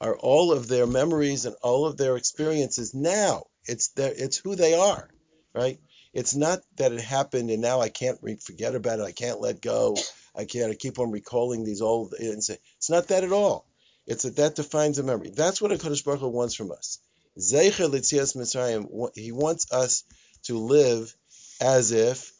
are 0.01 0.17
all 0.17 0.51
of 0.51 0.67
their 0.67 0.86
memories 0.86 1.45
and 1.45 1.55
all 1.63 1.86
of 1.86 1.95
their 1.95 2.17
experiences 2.17 2.93
now. 2.93 3.45
It's 3.65 3.88
their, 3.89 4.12
it's 4.13 4.38
who 4.38 4.55
they 4.55 4.74
are, 4.74 5.07
right? 5.55 5.79
It's 6.13 6.36
not 6.36 6.60
that 6.75 6.91
it 6.91 7.00
happened 7.00 7.51
and 7.51 7.62
now 7.62 7.79
I 7.79 7.88
can't 7.88 8.19
re- 8.21 8.36
forget 8.36 8.75
about 8.75 9.00
it. 9.00 9.03
I 9.03 9.13
can't 9.13 9.39
let 9.39 9.62
go. 9.62 9.95
I 10.36 10.43
can't 10.43 10.71
I 10.71 10.75
keep 10.75 11.00
on 11.00 11.12
recalling 11.12 11.63
these 11.63 11.81
old. 11.81 12.13
It's 12.19 12.89
not 12.89 13.07
that 13.07 13.24
at 13.24 13.31
all. 13.31 13.70
It's 14.08 14.24
that 14.24 14.36
that 14.38 14.55
defines 14.55 15.00
a 15.00 15.03
memory. 15.03 15.29
That's 15.29 15.62
what 15.62 15.72
a 15.72 15.75
Kodesh 15.75 16.03
Baruch 16.03 16.22
Hu 16.22 16.29
wants 16.29 16.55
from 16.55 16.72
us. 16.72 17.00
Zecher 17.38 17.89
Litzias 17.89 18.36
Mitzrayim. 18.36 19.10
He 19.15 19.31
wants 19.31 19.72
us 19.72 20.03
to 20.43 20.58
live 20.58 21.15
as 21.62 21.91
if 21.91 22.31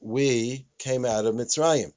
we 0.00 0.66
came 0.78 1.04
out 1.04 1.26
of 1.26 1.34
Mitzrayim. 1.34 1.92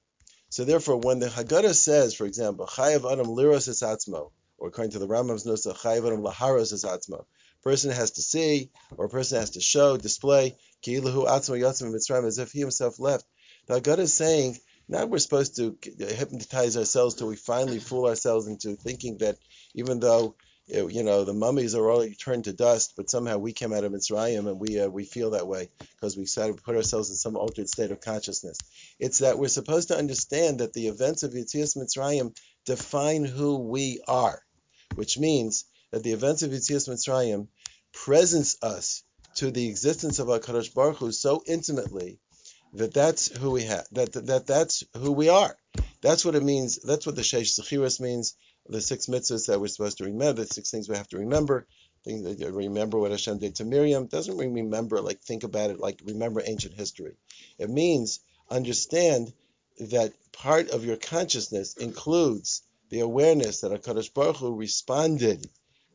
So 0.49 0.65
therefore, 0.65 0.97
when 0.97 1.19
the 1.19 1.27
Haggadah 1.27 1.73
says, 1.73 2.13
for 2.13 2.25
example, 2.25 2.67
Chayav 2.67 3.11
Adam 3.11 3.27
Liros 3.27 3.69
Atzmo, 3.69 4.31
or 4.57 4.67
according 4.67 4.91
to 4.91 4.99
the 4.99 5.07
Rambam's 5.07 5.45
Nusach, 5.45 5.77
Chayav 5.77 6.05
Adam 6.05 6.21
Laharos 6.21 6.73
Atzmo, 6.85 7.25
person 7.63 7.91
has 7.91 8.11
to 8.11 8.21
see, 8.21 8.69
or 8.97 9.05
a 9.05 9.09
person 9.09 9.39
has 9.39 9.51
to 9.51 9.61
show, 9.61 9.97
display, 9.97 10.55
Ki'ilahu 10.83 11.27
Atzmo 11.27 11.59
Yatzmo 11.59 11.91
Mitzrayim, 11.91 12.27
as 12.27 12.39
if 12.39 12.51
he 12.51 12.59
himself 12.59 12.99
left. 12.99 13.25
The 13.67 13.79
Haggadah 13.79 13.99
is 13.99 14.13
saying, 14.13 14.59
Not 14.87 15.09
we're 15.09 15.19
supposed 15.19 15.55
to 15.57 15.77
hypnotize 15.97 16.77
ourselves 16.77 17.15
till 17.15 17.27
we 17.27 17.35
finally 17.35 17.79
fool 17.79 18.07
ourselves 18.07 18.47
into 18.47 18.75
thinking 18.75 19.17
that 19.19 19.37
even 19.73 19.99
though 19.99 20.35
you 20.67 21.03
know 21.03 21.25
the 21.25 21.33
mummies 21.33 21.75
are 21.75 21.91
already 21.91 22.15
turned 22.15 22.45
to 22.45 22.53
dust, 22.53 22.93
but 22.95 23.09
somehow 23.09 23.37
we 23.37 23.51
came 23.51 23.73
out 23.73 23.83
of 23.83 23.91
Mitzrayim 23.91 24.47
and 24.47 24.59
we 24.59 24.79
uh, 24.79 24.87
we 24.87 25.03
feel 25.03 25.31
that 25.31 25.47
way 25.47 25.69
because 25.79 26.15
we 26.15 26.23
decided 26.23 26.57
to 26.57 26.63
put 26.63 26.75
ourselves 26.75 27.09
in 27.09 27.15
some 27.15 27.35
altered 27.35 27.67
state 27.67 27.91
of 27.91 27.99
consciousness. 27.99 28.57
It's 28.99 29.19
that 29.19 29.37
we're 29.37 29.49
supposed 29.49 29.89
to 29.89 29.97
understand 29.97 30.59
that 30.59 30.73
the 30.73 30.87
events 30.87 31.23
of 31.23 31.33
Yitzias 31.33 31.75
Mitzrayim 31.77 32.35
define 32.65 33.25
who 33.25 33.57
we 33.57 34.01
are, 34.07 34.41
which 34.95 35.17
means 35.17 35.65
that 35.91 36.03
the 36.03 36.13
events 36.13 36.43
of 36.43 36.51
Yitzias 36.51 36.87
Mitzrayim 36.87 37.47
presence 37.91 38.57
us 38.61 39.03
to 39.35 39.51
the 39.51 39.67
existence 39.67 40.19
of 40.19 40.27
HaKadosh 40.27 40.73
Baruch 40.73 40.97
Hu 40.97 41.11
so 41.11 41.43
intimately 41.45 42.19
that 42.73 42.93
that's 42.93 43.27
who 43.37 43.51
we 43.51 43.63
have, 43.63 43.85
that, 43.91 44.13
that, 44.13 44.25
that 44.27 44.47
that's 44.47 44.83
who 44.97 45.11
we 45.11 45.29
are. 45.29 45.55
That's 46.01 46.25
what 46.25 46.35
it 46.35 46.43
means. 46.43 46.79
That's 46.81 47.05
what 47.05 47.15
the 47.15 47.21
Sheish 47.21 47.59
Zechiros 47.59 47.99
means. 47.99 48.35
The 48.67 48.81
six 48.81 49.07
mitzvahs 49.07 49.47
that 49.47 49.59
we're 49.59 49.67
supposed 49.67 49.97
to 49.97 50.05
remember, 50.05 50.41
the 50.41 50.47
six 50.47 50.71
things 50.71 50.87
we 50.87 50.95
have 50.95 51.07
to 51.09 51.17
remember. 51.17 51.67
Things 52.05 52.23
that 52.23 52.51
remember 52.51 52.97
what 52.97 53.11
Hashem 53.11 53.39
did 53.39 53.55
to 53.55 53.65
Miriam 53.65 54.07
doesn't 54.07 54.37
mean 54.37 54.53
remember 54.53 54.99
like 55.01 55.21
think 55.21 55.43
about 55.43 55.69
it 55.69 55.79
like 55.79 56.01
remember 56.03 56.41
ancient 56.45 56.73
history. 56.73 57.15
It 57.57 57.69
means 57.69 58.19
understand 58.49 59.33
that 59.79 60.13
part 60.33 60.69
of 60.69 60.85
your 60.85 60.97
consciousness 60.97 61.75
includes 61.75 62.61
the 62.89 62.99
awareness 62.99 63.61
that 63.61 63.71
Hakadosh 63.71 64.13
Baruch 64.13 64.37
Hu 64.37 64.53
responded 64.53 65.49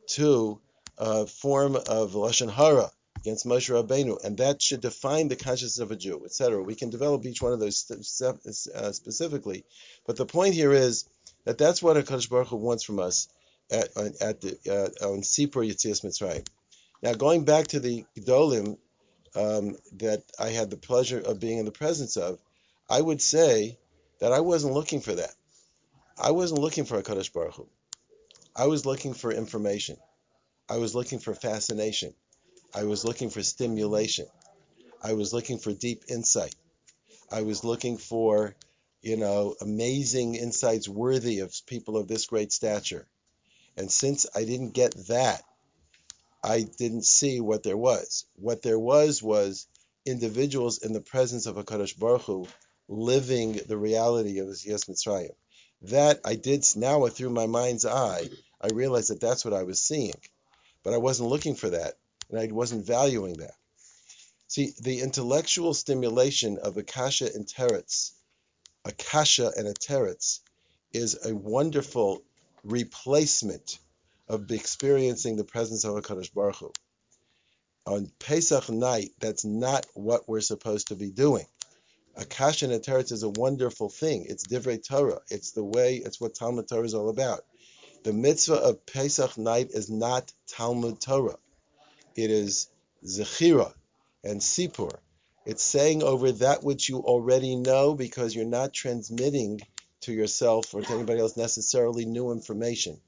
to 0.09 0.59
a 0.97 1.27
form 1.27 1.75
of 1.75 2.13
lashon 2.13 2.51
hara 2.51 2.91
against 3.19 3.45
Moshe 3.45 3.69
Rabbeinu, 3.69 4.23
and 4.23 4.37
that 4.37 4.61
should 4.61 4.81
define 4.81 5.27
the 5.27 5.35
consciousness 5.35 5.79
of 5.79 5.91
a 5.91 5.95
Jew, 5.95 6.23
etc. 6.25 6.61
We 6.63 6.75
can 6.75 6.89
develop 6.89 7.25
each 7.25 7.41
one 7.41 7.53
of 7.53 7.59
those 7.59 7.91
uh, 7.91 8.91
specifically, 8.91 9.65
but 10.07 10.15
the 10.15 10.25
point 10.25 10.53
here 10.53 10.71
is 10.71 11.05
that 11.45 11.57
that's 11.57 11.83
what 11.83 11.97
Hakadosh 11.97 12.29
Baruch 12.29 12.47
Hu 12.47 12.57
wants 12.57 12.83
from 12.83 12.99
us 12.99 13.27
at, 13.71 13.89
at 14.21 14.41
the 14.41 14.57
uh, 15.01 15.07
on 15.07 15.21
Sipur 15.21 15.67
Yitzias 15.67 16.03
Mitzrayim. 16.03 16.47
Now, 17.01 17.13
going 17.13 17.45
back 17.45 17.67
to 17.67 17.79
the 17.79 18.05
Gedolim 18.17 18.77
um, 19.35 19.75
that 19.97 20.23
I 20.39 20.49
had 20.49 20.69
the 20.69 20.77
pleasure 20.77 21.19
of 21.19 21.39
being 21.39 21.59
in 21.59 21.65
the 21.65 21.71
presence 21.71 22.17
of, 22.17 22.39
I 22.89 22.99
would 22.99 23.21
say 23.21 23.77
that 24.19 24.33
I 24.33 24.39
wasn't 24.39 24.73
looking 24.73 25.01
for 25.01 25.13
that. 25.13 25.33
I 26.17 26.31
wasn't 26.31 26.61
looking 26.61 26.85
for 26.85 27.01
Hakadosh 27.01 27.31
Baruch 27.31 27.55
Hu. 27.55 27.67
I 28.55 28.67
was 28.67 28.85
looking 28.85 29.13
for 29.13 29.31
information. 29.31 29.97
I 30.69 30.77
was 30.77 30.93
looking 30.93 31.19
for 31.19 31.33
fascination. 31.33 32.13
I 32.73 32.83
was 32.83 33.03
looking 33.03 33.29
for 33.31 33.41
stimulation. 33.41 34.27
I 35.01 35.13
was 35.13 35.33
looking 35.33 35.57
for 35.57 35.73
deep 35.73 36.03
insight. 36.07 36.55
I 37.31 37.41
was 37.41 37.63
looking 37.63 37.97
for, 37.97 38.55
you 39.01 39.17
know, 39.17 39.55
amazing 39.59 40.35
insights 40.35 40.87
worthy 40.87 41.39
of 41.39 41.55
people 41.65 41.97
of 41.97 42.07
this 42.07 42.27
great 42.27 42.51
stature. 42.51 43.07
And 43.75 43.91
since 43.91 44.27
I 44.35 44.43
didn't 44.45 44.73
get 44.73 44.93
that, 45.07 45.41
I 46.43 46.61
didn't 46.61 47.05
see 47.05 47.39
what 47.39 47.63
there 47.63 47.77
was. 47.77 48.25
What 48.35 48.61
there 48.61 48.79
was 48.79 49.21
was 49.21 49.67
individuals 50.05 50.77
in 50.79 50.93
the 50.93 51.01
presence 51.01 51.47
of 51.47 51.55
HaKadosh 51.55 51.97
Baruch 51.97 52.21
Hu 52.23 52.47
living 52.87 53.53
the 53.67 53.77
reality 53.77 54.39
of 54.39 54.47
Yitzias 54.47 54.87
Mitzrayim. 54.89 55.33
That 55.83 56.21
I 56.25 56.35
did 56.35 56.65
now 56.75 57.07
through 57.07 57.29
my 57.31 57.47
mind's 57.47 57.85
eye, 57.85 58.29
I 58.61 58.67
realized 58.73 59.09
that 59.09 59.21
that's 59.21 59.43
what 59.43 59.53
I 59.53 59.63
was 59.63 59.81
seeing. 59.81 60.19
But 60.83 60.93
I 60.93 60.97
wasn't 60.97 61.29
looking 61.29 61.55
for 61.55 61.69
that 61.71 61.98
and 62.29 62.39
I 62.39 62.47
wasn't 62.47 62.85
valuing 62.85 63.33
that. 63.37 63.55
See, 64.47 64.73
the 64.81 65.01
intellectual 65.01 65.73
stimulation 65.73 66.57
of 66.57 66.77
Akasha 66.77 67.29
and 67.33 67.45
Teretz, 67.45 68.11
Akasha 68.85 69.51
and 69.55 69.67
Teretz, 69.79 70.39
is 70.91 71.25
a 71.25 71.35
wonderful 71.35 72.23
replacement 72.63 73.79
of 74.27 74.51
experiencing 74.51 75.35
the 75.35 75.43
presence 75.43 75.83
of 75.83 75.95
HaKadosh 75.95 76.33
Baruch 76.33 76.55
Hu. 76.57 76.71
On 77.85 78.11
Pesach 78.19 78.69
night, 78.69 79.11
that's 79.19 79.45
not 79.45 79.85
what 79.93 80.27
we're 80.27 80.41
supposed 80.41 80.87
to 80.89 80.95
be 80.95 81.11
doing. 81.11 81.45
Akasha 82.15 82.69
and 82.69 82.83
Teretz 82.83 83.11
is 83.11 83.23
a 83.23 83.29
wonderful 83.29 83.89
thing. 83.89 84.25
It's 84.27 84.47
Divrei 84.47 84.83
Torah. 84.83 85.21
It's 85.29 85.51
the 85.51 85.63
way, 85.63 85.97
it's 85.97 86.19
what 86.19 86.35
Talmud 86.35 86.67
Torah 86.67 86.85
is 86.85 86.93
all 86.93 87.09
about. 87.09 87.45
The 88.03 88.13
mitzvah 88.13 88.55
of 88.55 88.85
Pesach 88.85 89.37
night 89.37 89.69
is 89.71 89.89
not 89.89 90.31
Talmud 90.47 91.01
Torah 91.01 91.37
it 92.23 92.31
is 92.31 92.67
Zechira 93.05 93.73
and 94.23 94.41
Sipur. 94.41 94.97
It's 95.45 95.63
saying 95.63 96.03
over 96.03 96.31
that 96.33 96.63
which 96.63 96.89
you 96.89 96.99
already 96.99 97.55
know 97.55 97.95
because 97.95 98.35
you're 98.35 98.45
not 98.45 98.73
transmitting 98.73 99.61
to 100.01 100.13
yourself 100.13 100.73
or 100.73 100.81
to 100.81 100.93
anybody 100.93 101.19
else 101.19 101.37
necessarily 101.37 102.05
new 102.05 102.31
information. 102.31 102.99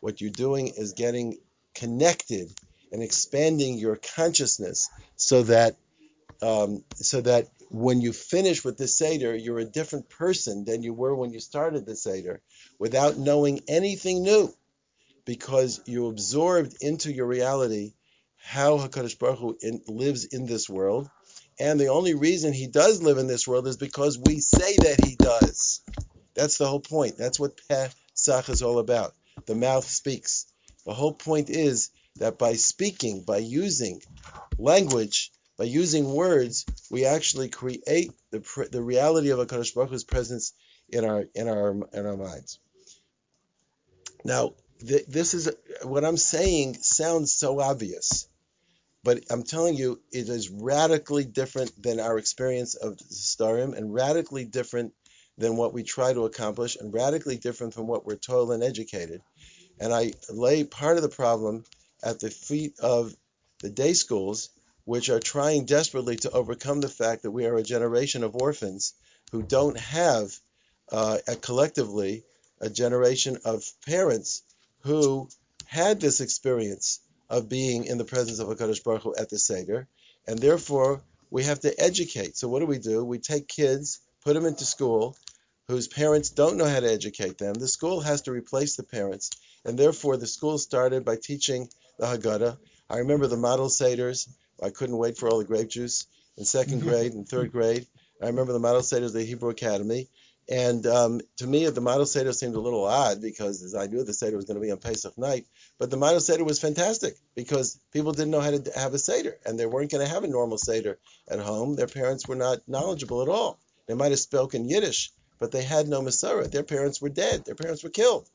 What 0.00 0.20
you're 0.20 0.30
doing 0.30 0.68
is 0.68 0.92
getting 0.92 1.38
connected 1.74 2.52
and 2.92 3.02
expanding 3.02 3.78
your 3.78 3.96
consciousness 4.14 4.88
so 5.16 5.42
that 5.44 5.76
um, 6.40 6.84
so 6.94 7.20
that 7.20 7.48
when 7.70 8.00
you 8.00 8.12
finish 8.12 8.64
with 8.64 8.78
the 8.78 8.88
Seder, 8.88 9.34
you're 9.34 9.58
a 9.58 9.64
different 9.64 10.08
person 10.08 10.64
than 10.64 10.82
you 10.82 10.94
were 10.94 11.14
when 11.14 11.32
you 11.32 11.40
started 11.40 11.84
the 11.84 11.96
Seder 11.96 12.40
without 12.78 13.18
knowing 13.18 13.60
anything 13.68 14.22
new 14.22 14.54
because 15.24 15.80
you 15.84 16.06
absorbed 16.06 16.76
into 16.80 17.12
your 17.12 17.26
reality 17.26 17.92
how 18.48 18.78
Hakadosh 18.78 19.18
Baruch 19.18 19.38
Hu 19.38 19.58
in, 19.60 19.82
lives 19.86 20.24
in 20.24 20.46
this 20.46 20.70
world, 20.70 21.10
and 21.60 21.78
the 21.78 21.88
only 21.88 22.14
reason 22.14 22.54
he 22.54 22.66
does 22.66 23.02
live 23.02 23.18
in 23.18 23.26
this 23.26 23.46
world 23.46 23.66
is 23.66 23.76
because 23.76 24.18
we 24.18 24.40
say 24.40 24.74
that 24.76 25.04
he 25.04 25.16
does. 25.16 25.82
That's 26.34 26.56
the 26.56 26.66
whole 26.66 26.80
point. 26.80 27.18
That's 27.18 27.38
what 27.38 27.60
Pesach 27.68 28.48
is 28.48 28.62
all 28.62 28.78
about. 28.78 29.14
The 29.44 29.54
mouth 29.54 29.86
speaks. 29.86 30.46
The 30.86 30.94
whole 30.94 31.12
point 31.12 31.50
is 31.50 31.90
that 32.16 32.38
by 32.38 32.54
speaking, 32.54 33.22
by 33.22 33.36
using 33.36 34.00
language, 34.56 35.30
by 35.58 35.64
using 35.64 36.10
words, 36.10 36.64
we 36.90 37.04
actually 37.04 37.50
create 37.50 38.12
the 38.30 38.68
the 38.72 38.82
reality 38.82 39.28
of 39.28 39.40
Hakadosh 39.40 39.74
Baruch 39.74 39.90
Hu's 39.90 40.04
presence 40.04 40.54
in 40.88 41.04
our 41.04 41.26
in 41.34 41.48
our 41.48 41.72
in 41.92 42.06
our 42.06 42.16
minds. 42.16 42.58
Now, 44.24 44.54
th- 44.80 45.06
this 45.06 45.34
is 45.34 45.50
what 45.82 46.06
I'm 46.06 46.16
saying 46.16 46.78
sounds 46.80 47.34
so 47.34 47.60
obvious. 47.60 48.27
But 49.04 49.24
I'm 49.30 49.42
telling 49.42 49.76
you, 49.76 50.00
it 50.10 50.28
is 50.28 50.50
radically 50.50 51.24
different 51.24 51.82
than 51.82 52.00
our 52.00 52.18
experience 52.18 52.74
of 52.74 52.96
Starim 52.96 53.76
and 53.76 53.94
radically 53.94 54.44
different 54.44 54.92
than 55.38 55.56
what 55.56 55.72
we 55.72 55.84
try 55.84 56.12
to 56.12 56.26
accomplish 56.26 56.76
and 56.76 56.92
radically 56.92 57.36
different 57.36 57.74
from 57.74 57.86
what 57.86 58.04
we're 58.04 58.16
told 58.16 58.50
and 58.50 58.62
educated. 58.62 59.22
And 59.78 59.94
I 59.94 60.12
lay 60.28 60.64
part 60.64 60.96
of 60.96 61.02
the 61.02 61.08
problem 61.08 61.64
at 62.02 62.18
the 62.18 62.30
feet 62.30 62.78
of 62.80 63.14
the 63.60 63.70
day 63.70 63.92
schools, 63.92 64.50
which 64.84 65.10
are 65.10 65.20
trying 65.20 65.64
desperately 65.64 66.16
to 66.16 66.30
overcome 66.30 66.80
the 66.80 66.88
fact 66.88 67.22
that 67.22 67.30
we 67.30 67.46
are 67.46 67.56
a 67.56 67.62
generation 67.62 68.24
of 68.24 68.34
orphans 68.34 68.94
who 69.30 69.42
don't 69.42 69.78
have 69.78 70.36
uh, 70.90 71.18
a 71.28 71.36
collectively 71.36 72.24
a 72.60 72.68
generation 72.68 73.38
of 73.44 73.64
parents 73.86 74.42
who 74.80 75.28
had 75.66 76.00
this 76.00 76.20
experience 76.20 77.00
of 77.30 77.48
being 77.48 77.84
in 77.84 77.98
the 77.98 78.04
presence 78.04 78.38
of 78.38 78.48
HaKadosh 78.48 78.82
Baruch 78.82 79.02
Hu 79.02 79.14
at 79.16 79.28
the 79.28 79.38
Seder, 79.38 79.86
and 80.26 80.38
therefore 80.38 81.02
we 81.30 81.44
have 81.44 81.60
to 81.60 81.80
educate. 81.80 82.36
So 82.36 82.48
what 82.48 82.60
do 82.60 82.66
we 82.66 82.78
do? 82.78 83.04
We 83.04 83.18
take 83.18 83.48
kids, 83.48 84.00
put 84.24 84.34
them 84.34 84.46
into 84.46 84.64
school, 84.64 85.16
whose 85.68 85.88
parents 85.88 86.30
don't 86.30 86.56
know 86.56 86.64
how 86.64 86.80
to 86.80 86.90
educate 86.90 87.38
them. 87.38 87.54
The 87.54 87.68
school 87.68 88.00
has 88.00 88.22
to 88.22 88.32
replace 88.32 88.76
the 88.76 88.82
parents, 88.82 89.30
and 89.64 89.78
therefore 89.78 90.16
the 90.16 90.26
school 90.26 90.58
started 90.58 91.04
by 91.04 91.16
teaching 91.16 91.68
the 91.98 92.06
Haggadah. 92.06 92.56
I 92.88 92.98
remember 92.98 93.26
the 93.26 93.36
model 93.36 93.68
Seders. 93.68 94.28
I 94.62 94.70
couldn't 94.70 94.96
wait 94.96 95.18
for 95.18 95.28
all 95.28 95.38
the 95.38 95.44
grape 95.44 95.68
juice 95.68 96.06
in 96.36 96.44
second 96.44 96.80
grade 96.88 97.12
and 97.12 97.28
third 97.28 97.52
grade. 97.52 97.86
I 98.22 98.26
remember 98.26 98.52
the 98.52 98.58
model 98.58 98.80
Seders 98.80 99.06
of 99.06 99.12
the 99.12 99.24
Hebrew 99.24 99.50
Academy. 99.50 100.08
And 100.50 100.86
um, 100.86 101.20
to 101.36 101.46
me, 101.46 101.68
the 101.68 101.82
model 101.82 102.06
Seder 102.06 102.32
seemed 102.32 102.54
a 102.54 102.60
little 102.60 102.84
odd 102.84 103.20
because 103.20 103.62
as 103.62 103.74
I 103.74 103.86
knew 103.86 104.02
the 104.02 104.14
Seder 104.14 104.36
was 104.36 104.46
going 104.46 104.54
to 104.54 104.64
be 104.64 104.70
on 104.70 104.78
Pesach 104.78 105.18
night. 105.18 105.46
But 105.78 105.90
the 105.90 105.98
model 105.98 106.20
Seder 106.20 106.44
was 106.44 106.58
fantastic 106.58 107.16
because 107.34 107.78
people 107.92 108.12
didn't 108.12 108.30
know 108.30 108.40
how 108.40 108.52
to 108.52 108.72
have 108.74 108.94
a 108.94 108.98
Seder 108.98 109.36
and 109.44 109.58
they 109.58 109.66
weren't 109.66 109.90
going 109.90 110.06
to 110.06 110.12
have 110.12 110.24
a 110.24 110.28
normal 110.28 110.56
Seder 110.56 110.98
at 111.28 111.38
home. 111.38 111.76
Their 111.76 111.86
parents 111.86 112.26
were 112.26 112.34
not 112.34 112.66
knowledgeable 112.66 113.20
at 113.22 113.28
all. 113.28 113.58
They 113.86 113.94
might 113.94 114.10
have 114.10 114.20
spoken 114.20 114.68
Yiddish, 114.68 115.12
but 115.38 115.52
they 115.52 115.62
had 115.62 115.86
no 115.86 116.00
Masorah. 116.00 116.50
Their 116.50 116.62
parents 116.62 117.00
were 117.00 117.10
dead. 117.10 117.44
Their 117.44 117.54
parents 117.54 117.82
were 117.82 117.90
killed. 117.90 118.26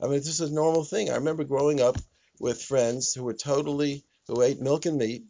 I 0.00 0.04
mean, 0.04 0.14
this 0.14 0.40
is 0.40 0.50
a 0.50 0.54
normal 0.54 0.84
thing. 0.84 1.10
I 1.10 1.16
remember 1.16 1.42
growing 1.42 1.80
up 1.80 1.96
with 2.38 2.62
friends 2.62 3.14
who 3.14 3.24
were 3.24 3.34
totally, 3.34 4.04
who 4.28 4.42
ate 4.42 4.60
milk 4.60 4.86
and 4.86 4.98
meat, 4.98 5.24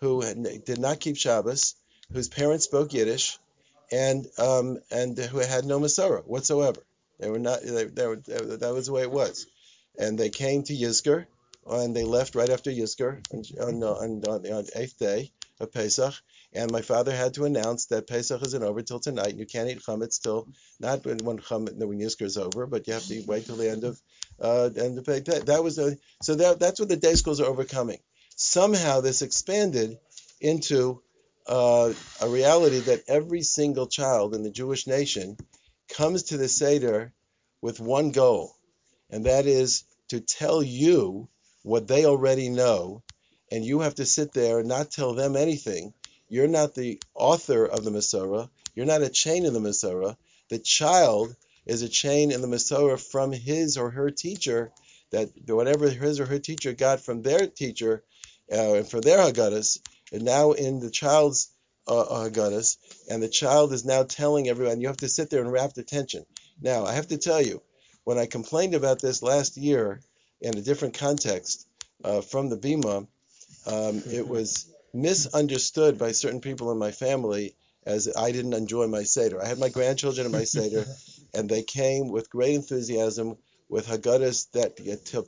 who 0.00 0.20
had, 0.20 0.64
did 0.64 0.78
not 0.78 1.00
keep 1.00 1.16
Shabbos, 1.16 1.74
whose 2.12 2.28
parents 2.28 2.66
spoke 2.66 2.92
Yiddish, 2.92 3.38
and 3.92 4.26
um, 4.38 4.78
and 4.90 5.16
who 5.16 5.38
had 5.38 5.64
no 5.64 5.78
Masorah 5.78 6.26
whatsoever. 6.26 6.82
They 7.20 7.30
were 7.30 7.38
not. 7.38 7.62
They, 7.62 7.84
they 7.84 8.06
were, 8.06 8.16
that 8.16 8.72
was 8.74 8.86
the 8.86 8.92
way 8.92 9.02
it 9.02 9.10
was. 9.10 9.46
And 9.98 10.18
they 10.18 10.30
came 10.30 10.62
to 10.64 10.72
Yizkor, 10.72 11.26
and 11.66 11.94
they 11.94 12.04
left 12.04 12.34
right 12.34 12.48
after 12.50 12.70
Yizkor 12.70 13.22
on, 13.32 13.82
on, 13.82 13.84
on, 13.84 14.24
on 14.24 14.42
the 14.42 14.70
eighth 14.74 14.98
day 14.98 15.30
of 15.60 15.70
Pesach, 15.70 16.14
and 16.54 16.70
my 16.72 16.80
father 16.80 17.14
had 17.14 17.34
to 17.34 17.44
announce 17.44 17.86
that 17.86 18.06
Pesach 18.08 18.42
isn't 18.42 18.62
over 18.62 18.82
till 18.82 18.98
tonight, 18.98 19.30
and 19.30 19.38
you 19.38 19.46
can't 19.46 19.68
eat 19.68 19.82
chametz 19.82 20.20
till 20.20 20.48
not 20.80 21.04
when 21.04 21.18
when 21.18 21.38
chametz 21.38 21.76
when 21.76 22.00
Yizkor 22.00 22.22
is 22.22 22.38
over, 22.38 22.66
but 22.66 22.86
you 22.86 22.94
have 22.94 23.06
to 23.06 23.22
wait 23.26 23.44
till 23.46 23.56
the 23.56 23.70
end 23.70 23.84
of 23.84 24.00
uh, 24.40 24.70
end 24.76 24.98
of 24.98 25.04
that. 25.04 25.44
That 25.46 25.62
was 25.62 25.78
so 26.22 26.34
that 26.34 26.58
that's 26.58 26.80
what 26.80 26.88
the 26.88 26.96
day 26.96 27.14
schools 27.14 27.40
are 27.40 27.46
overcoming. 27.46 27.98
Somehow 28.34 29.02
this 29.02 29.20
expanded 29.20 29.98
into 30.40 31.02
uh, 31.46 31.92
a 32.20 32.28
reality 32.28 32.80
that 32.80 33.02
every 33.08 33.42
single 33.42 33.86
child 33.86 34.34
in 34.34 34.42
the 34.42 34.50
Jewish 34.50 34.86
nation 34.86 35.36
comes 35.88 36.24
to 36.24 36.36
the 36.36 36.48
Seder 36.48 37.12
with 37.60 37.80
one 37.80 38.12
goal, 38.12 38.54
and 39.10 39.26
that 39.26 39.46
is 39.46 39.84
to 40.08 40.20
tell 40.20 40.62
you 40.62 41.28
what 41.62 41.88
they 41.88 42.06
already 42.06 42.48
know, 42.48 43.02
and 43.50 43.64
you 43.64 43.80
have 43.80 43.96
to 43.96 44.06
sit 44.06 44.32
there 44.32 44.60
and 44.60 44.68
not 44.68 44.90
tell 44.90 45.14
them 45.14 45.36
anything. 45.36 45.92
You're 46.28 46.48
not 46.48 46.74
the 46.74 47.00
author 47.14 47.66
of 47.66 47.84
the 47.84 47.90
Masorah. 47.90 48.48
You're 48.74 48.86
not 48.86 49.02
a 49.02 49.10
chain 49.10 49.44
in 49.44 49.52
the 49.52 49.60
Masorah. 49.60 50.16
The 50.48 50.58
child 50.58 51.36
is 51.66 51.82
a 51.82 51.88
chain 51.88 52.32
in 52.32 52.40
the 52.40 52.48
Masorah 52.48 52.98
from 52.98 53.32
his 53.32 53.76
or 53.76 53.90
her 53.90 54.10
teacher, 54.10 54.72
that 55.10 55.30
whatever 55.46 55.90
his 55.90 56.20
or 56.20 56.26
her 56.26 56.38
teacher 56.38 56.72
got 56.72 57.00
from 57.00 57.22
their 57.22 57.46
teacher 57.46 58.02
uh, 58.50 58.74
and 58.74 58.88
from 58.88 59.02
their 59.02 59.18
Haggadahs, 59.18 59.78
and 60.12 60.22
now 60.22 60.52
in 60.52 60.78
the 60.78 60.90
child's 60.90 61.50
uh, 61.88 62.04
Haggadahs, 62.04 62.76
and 63.10 63.22
the 63.22 63.28
child 63.28 63.72
is 63.72 63.84
now 63.84 64.04
telling 64.04 64.48
everyone, 64.48 64.80
you 64.80 64.86
have 64.86 64.98
to 64.98 65.08
sit 65.08 65.30
there 65.30 65.40
and 65.40 65.50
rapt 65.50 65.78
attention. 65.78 66.24
Now, 66.60 66.84
I 66.84 66.92
have 66.92 67.08
to 67.08 67.18
tell 67.18 67.42
you, 67.42 67.62
when 68.04 68.18
I 68.18 68.26
complained 68.26 68.74
about 68.74 69.00
this 69.00 69.22
last 69.22 69.56
year 69.56 70.00
in 70.40 70.56
a 70.56 70.62
different 70.62 70.94
context 70.94 71.66
uh, 72.04 72.20
from 72.20 72.50
the 72.50 72.56
Bima, 72.56 73.06
um, 73.66 74.02
it 74.10 74.26
was 74.28 74.66
misunderstood 74.94 75.98
by 75.98 76.12
certain 76.12 76.40
people 76.40 76.70
in 76.70 76.78
my 76.78 76.90
family 76.90 77.54
as 77.84 78.08
I 78.16 78.30
didn't 78.30 78.54
enjoy 78.54 78.86
my 78.86 79.02
Seder. 79.02 79.42
I 79.42 79.46
had 79.46 79.58
my 79.58 79.68
grandchildren 79.68 80.26
in 80.26 80.32
my 80.32 80.44
Seder, 80.44 80.86
and 81.34 81.48
they 81.48 81.62
came 81.62 82.08
with 82.08 82.30
great 82.30 82.54
enthusiasm 82.54 83.36
with 83.72 83.86
Haggadahs 83.88 84.50
that 84.50 84.78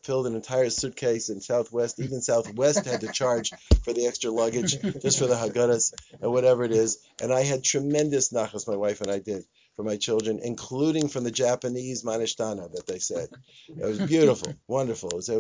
filled 0.05 0.27
an 0.27 0.35
entire 0.35 0.69
suitcase 0.69 1.31
in 1.31 1.41
Southwest. 1.41 1.99
Even 1.99 2.21
Southwest 2.21 2.85
had 2.85 3.01
to 3.01 3.11
charge 3.11 3.53
for 3.85 3.95
the 3.95 4.07
extra 4.07 4.31
luggage 4.31 4.79
just 5.01 5.19
for 5.19 5.27
the 5.27 5.35
Haggadahs 5.35 5.95
and 6.21 6.31
whatever 6.31 6.63
it 6.63 6.71
is. 6.71 6.99
And 7.23 7.33
I 7.33 7.43
had 7.43 7.65
tremendous 7.65 8.35
nachas, 8.35 8.69
my 8.69 8.77
wife 8.77 9.01
and 9.01 9.11
I 9.11 9.19
did, 9.19 9.45
for 9.77 9.83
my 9.83 9.97
children, 9.97 10.41
including 10.43 11.09
from 11.09 11.25
the 11.25 11.31
Japanese 11.31 12.03
manishtana 12.03 12.71
that 12.75 12.87
they 12.87 12.99
said. 12.99 13.31
It 13.67 13.83
was 13.83 13.99
beautiful, 13.99 14.53
wonderful. 14.69 15.09
It 15.09 15.17
was, 15.17 15.31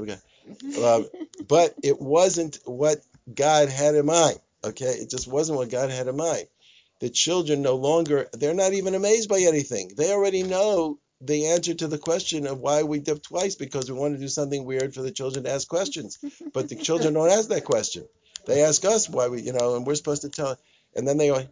um, 0.82 1.06
but 1.46 1.74
it 1.82 2.00
wasn't 2.00 2.58
what 2.64 3.04
God 3.32 3.68
had 3.68 3.96
in 3.96 4.06
mind. 4.06 4.38
Okay, 4.64 4.86
it 4.86 5.10
just 5.10 5.28
wasn't 5.28 5.58
what 5.58 5.68
God 5.68 5.90
had 5.90 6.08
in 6.08 6.16
mind. 6.16 6.46
The 7.00 7.10
children 7.10 7.60
no 7.60 7.74
longer, 7.74 8.28
they're 8.32 8.54
not 8.54 8.72
even 8.72 8.94
amazed 8.94 9.28
by 9.28 9.40
anything. 9.40 9.90
They 9.94 10.10
already 10.10 10.42
know 10.42 11.00
the 11.26 11.46
answer 11.48 11.74
to 11.74 11.86
the 11.86 11.98
question 11.98 12.46
of 12.46 12.60
why 12.60 12.82
we 12.82 13.00
dip 13.00 13.22
twice 13.22 13.54
because 13.54 13.90
we 13.90 13.98
want 13.98 14.14
to 14.14 14.20
do 14.20 14.28
something 14.28 14.64
weird 14.64 14.94
for 14.94 15.02
the 15.02 15.10
children 15.10 15.44
to 15.44 15.50
ask 15.50 15.68
questions. 15.68 16.18
But 16.52 16.68
the 16.68 16.76
children 16.76 17.14
don't 17.14 17.30
ask 17.30 17.48
that 17.48 17.64
question. 17.64 18.06
They 18.46 18.62
ask 18.62 18.84
us 18.84 19.08
why 19.08 19.28
we, 19.28 19.42
you 19.42 19.52
know, 19.52 19.76
and 19.76 19.86
we're 19.86 19.94
supposed 19.94 20.22
to 20.22 20.28
tell. 20.28 20.58
And 20.94 21.08
then 21.08 21.16
they 21.16 21.28
go, 21.28 21.46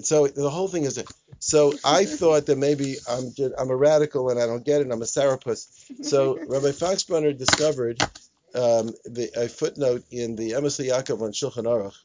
so 0.00 0.26
the 0.28 0.50
whole 0.50 0.68
thing 0.68 0.84
is, 0.84 0.96
that 0.96 1.12
so 1.38 1.74
I 1.84 2.04
thought 2.04 2.46
that 2.46 2.56
maybe 2.56 2.96
I'm 3.08 3.32
I'm 3.58 3.70
a 3.70 3.76
radical 3.76 4.30
and 4.30 4.40
I 4.40 4.46
don't 4.46 4.64
get 4.64 4.80
it. 4.80 4.90
I'm 4.90 5.02
a 5.02 5.06
sarapus. 5.06 5.66
So 6.04 6.36
Rabbi 6.36 6.68
Foxbrunner 6.68 7.36
discovered 7.36 8.00
um, 8.54 8.90
the, 9.04 9.30
a 9.36 9.48
footnote 9.48 10.04
in 10.10 10.36
the 10.36 10.52
Emes 10.52 10.84
Yaakov 10.84 11.20
on 11.20 11.32
Shulchan 11.32 11.64
Aruch. 11.64 11.96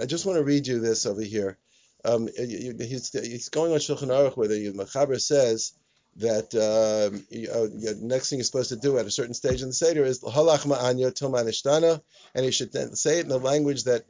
I 0.00 0.06
just 0.06 0.26
want 0.26 0.38
to 0.38 0.44
read 0.44 0.66
you 0.66 0.80
this 0.80 1.06
over 1.06 1.22
here. 1.22 1.58
Um, 2.04 2.28
he's, 2.36 3.12
he's 3.12 3.48
going 3.48 3.72
on 3.72 3.78
Shulchan 3.78 4.08
Aruch 4.08 4.36
where 4.36 4.48
the 4.48 4.72
Machaber 4.72 5.20
says 5.20 5.72
that 6.16 6.54
uh, 6.54 7.16
you 7.30 7.48
know, 7.48 7.66
the 7.66 7.98
next 8.00 8.30
thing 8.30 8.38
you're 8.38 8.44
supposed 8.44 8.68
to 8.68 8.76
do 8.76 8.98
at 8.98 9.06
a 9.06 9.10
certain 9.10 9.34
stage 9.34 9.62
in 9.62 9.68
the 9.68 9.74
Seder 9.74 10.04
is 10.04 10.20
halach 10.20 10.66
ma'anya 10.66 11.12
tomanishtana, 11.12 12.00
and 12.34 12.44
you 12.44 12.52
should 12.52 12.72
then 12.72 12.94
say 12.94 13.18
it 13.18 13.24
in 13.24 13.28
the 13.28 13.38
language 13.38 13.84
that 13.84 14.04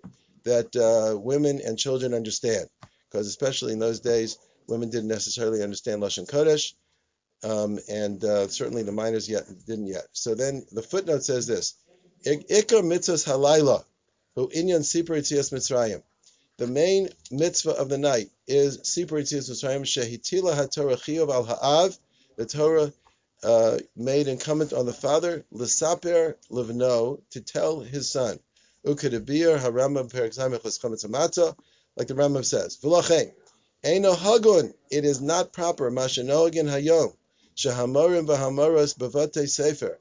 that 0.44 0.76
uh, 0.76 1.18
women 1.18 1.60
and 1.64 1.78
children 1.78 2.12
understand, 2.12 2.68
because 3.10 3.26
especially 3.26 3.72
in 3.72 3.78
those 3.78 4.00
days, 4.00 4.38
women 4.68 4.90
didn't 4.90 5.08
necessarily 5.08 5.62
understand 5.62 6.02
lashon 6.02 6.28
kodesh, 6.28 6.74
um, 7.42 7.78
and 7.88 8.22
uh, 8.22 8.48
certainly 8.48 8.82
the 8.82 8.92
minors 8.92 9.28
yet 9.28 9.44
didn't 9.66 9.86
yet. 9.86 10.06
So 10.12 10.34
then 10.34 10.66
the 10.72 10.82
footnote 10.82 11.24
says 11.24 11.46
this: 11.46 11.74
Ikar 12.26 12.82
mitzvahs 12.82 13.26
halayla, 13.26 13.82
hu 14.34 14.48
inyan 14.48 14.82
sipur 14.82 15.16
mitzrayim 15.18 16.02
the 16.56 16.66
main 16.68 17.08
mitzvah 17.32 17.72
of 17.72 17.88
the 17.88 17.98
night 17.98 18.30
is 18.46 18.78
Sipur 18.78 19.20
Yitzias 19.20 19.50
Shehitila 19.64 20.54
HaTorah 20.54 20.96
Chiyuv 20.96 21.32
Al 21.32 21.44
Ha'av. 21.44 21.98
The 22.36 22.46
Torah 22.46 22.92
uh, 23.42 23.78
made 23.96 24.28
incumbent 24.28 24.72
on 24.72 24.86
the 24.86 24.92
father 24.92 25.44
L'Saper 25.50 26.36
Livno 26.50 27.20
to 27.30 27.40
tell 27.40 27.80
his 27.80 28.08
son. 28.08 28.38
Ukadabir 28.86 29.58
HaRambam 29.58 30.10
Chametz 30.12 31.56
like 31.96 32.06
the 32.06 32.14
Rambam 32.14 32.44
says. 32.44 32.76
V'lachein 32.76 33.32
Eino 33.82 34.14
Hagun. 34.14 34.72
It 34.90 35.04
is 35.04 35.20
not 35.20 35.52
proper 35.52 35.90
Mashanogin 35.90 36.68
Hayom 36.68 37.16
Shehamorim 37.56 38.28
V'Hamoros 38.28 38.96
Bavate 38.96 39.48
Sefer. 39.48 39.98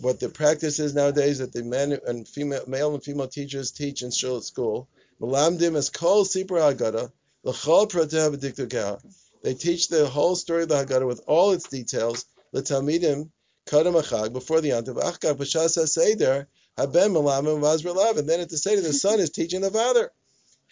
What 0.00 0.20
the 0.20 0.28
practice 0.28 0.78
is 0.78 0.94
nowadays 0.94 1.38
that 1.38 1.52
the 1.52 1.64
men 1.64 1.98
and 2.06 2.28
female, 2.28 2.62
male 2.68 2.94
and 2.94 3.02
female 3.02 3.28
teachers 3.28 3.72
teach 3.72 4.02
in 4.02 4.12
school 4.12 4.88
Malamdim 5.20 5.76
as 5.76 5.88
kol 5.88 6.24
sipur 6.24 6.60
Haggadah, 6.60 7.10
l'chol 7.42 7.88
proteh 7.88 9.00
They 9.42 9.54
teach 9.54 9.88
the 9.88 10.06
whole 10.06 10.36
story 10.36 10.64
of 10.64 10.68
the 10.68 10.84
Haggadah 10.84 11.06
with 11.06 11.22
all 11.26 11.52
its 11.52 11.68
details, 11.68 12.26
l'talmidim 12.52 13.30
kadam 13.66 14.00
achag, 14.02 14.32
before 14.32 14.60
the 14.60 14.70
Yantav, 14.70 15.00
achka 15.00 15.34
p'shasa 15.34 15.88
seder, 15.88 16.48
haben 16.76 17.12
malamim 17.12 17.60
vazrelav, 17.60 18.18
and 18.18 18.28
then 18.28 18.40
at 18.40 18.50
the 18.50 18.58
seder, 18.58 18.82
the 18.82 18.92
son 18.92 19.18
is 19.18 19.30
teaching 19.30 19.62
the 19.62 19.70
father. 19.70 20.12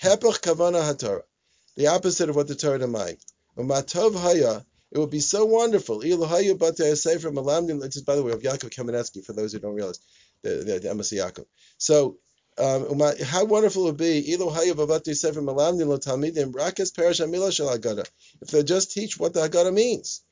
Hepach 0.03 0.41
kavana 0.41 0.83
haTorah, 0.83 1.23
the 1.77 1.87
opposite 1.87 2.29
of 2.29 2.37
what 2.37 2.47
the 2.47 2.55
Torah 2.55 2.87
mind. 2.87 3.19
Umatov 3.57 4.15
haya, 4.15 4.67
it 4.91 4.99
would 4.99 5.11
be 5.11 5.21
so 5.21 5.47
wonderful. 5.47 6.01
Ilohayu 6.01 6.59
batei 6.59 6.97
sefer 6.97 7.31
malamdim. 7.31 7.81
This 7.81 7.97
is 7.97 8.03
by 8.03 8.17
the 8.17 8.23
way 8.23 8.33
of 8.33 8.43
Yaakov 8.43 8.71
Kamenetsky 8.71 9.25
for 9.25 9.33
those 9.33 9.53
who 9.53 9.59
don't 9.59 9.75
realize 9.75 10.01
the 10.43 10.51
the, 10.51 10.79
the 10.81 10.89
Yaakov. 10.89 11.47
So 11.79 12.19
um, 12.57 13.01
how 13.25 13.45
wonderful 13.45 13.83
it 13.83 13.87
would 13.87 13.97
be 13.97 14.33
if 18.41 18.51
they 18.51 18.63
just 18.63 18.93
teach 18.93 19.19
what 19.19 19.35
the 19.35 19.41
Haggadah 19.41 19.73
means. 19.73 20.23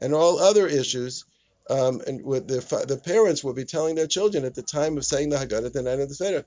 And 0.00 0.14
all 0.14 0.38
other 0.38 0.68
issues, 0.68 1.24
um, 1.68 2.00
and 2.06 2.24
with 2.24 2.46
the, 2.46 2.84
the 2.86 2.96
parents 2.96 3.42
will 3.42 3.54
be 3.54 3.64
telling 3.64 3.96
their 3.96 4.06
children 4.06 4.44
at 4.44 4.54
the 4.54 4.62
time 4.62 4.96
of 4.96 5.04
saying 5.04 5.30
the 5.30 5.36
Haggadah 5.36 5.66
at 5.66 5.72
the 5.72 5.82
night 5.82 5.98
of 5.98 6.08
the 6.08 6.14
Seder. 6.14 6.46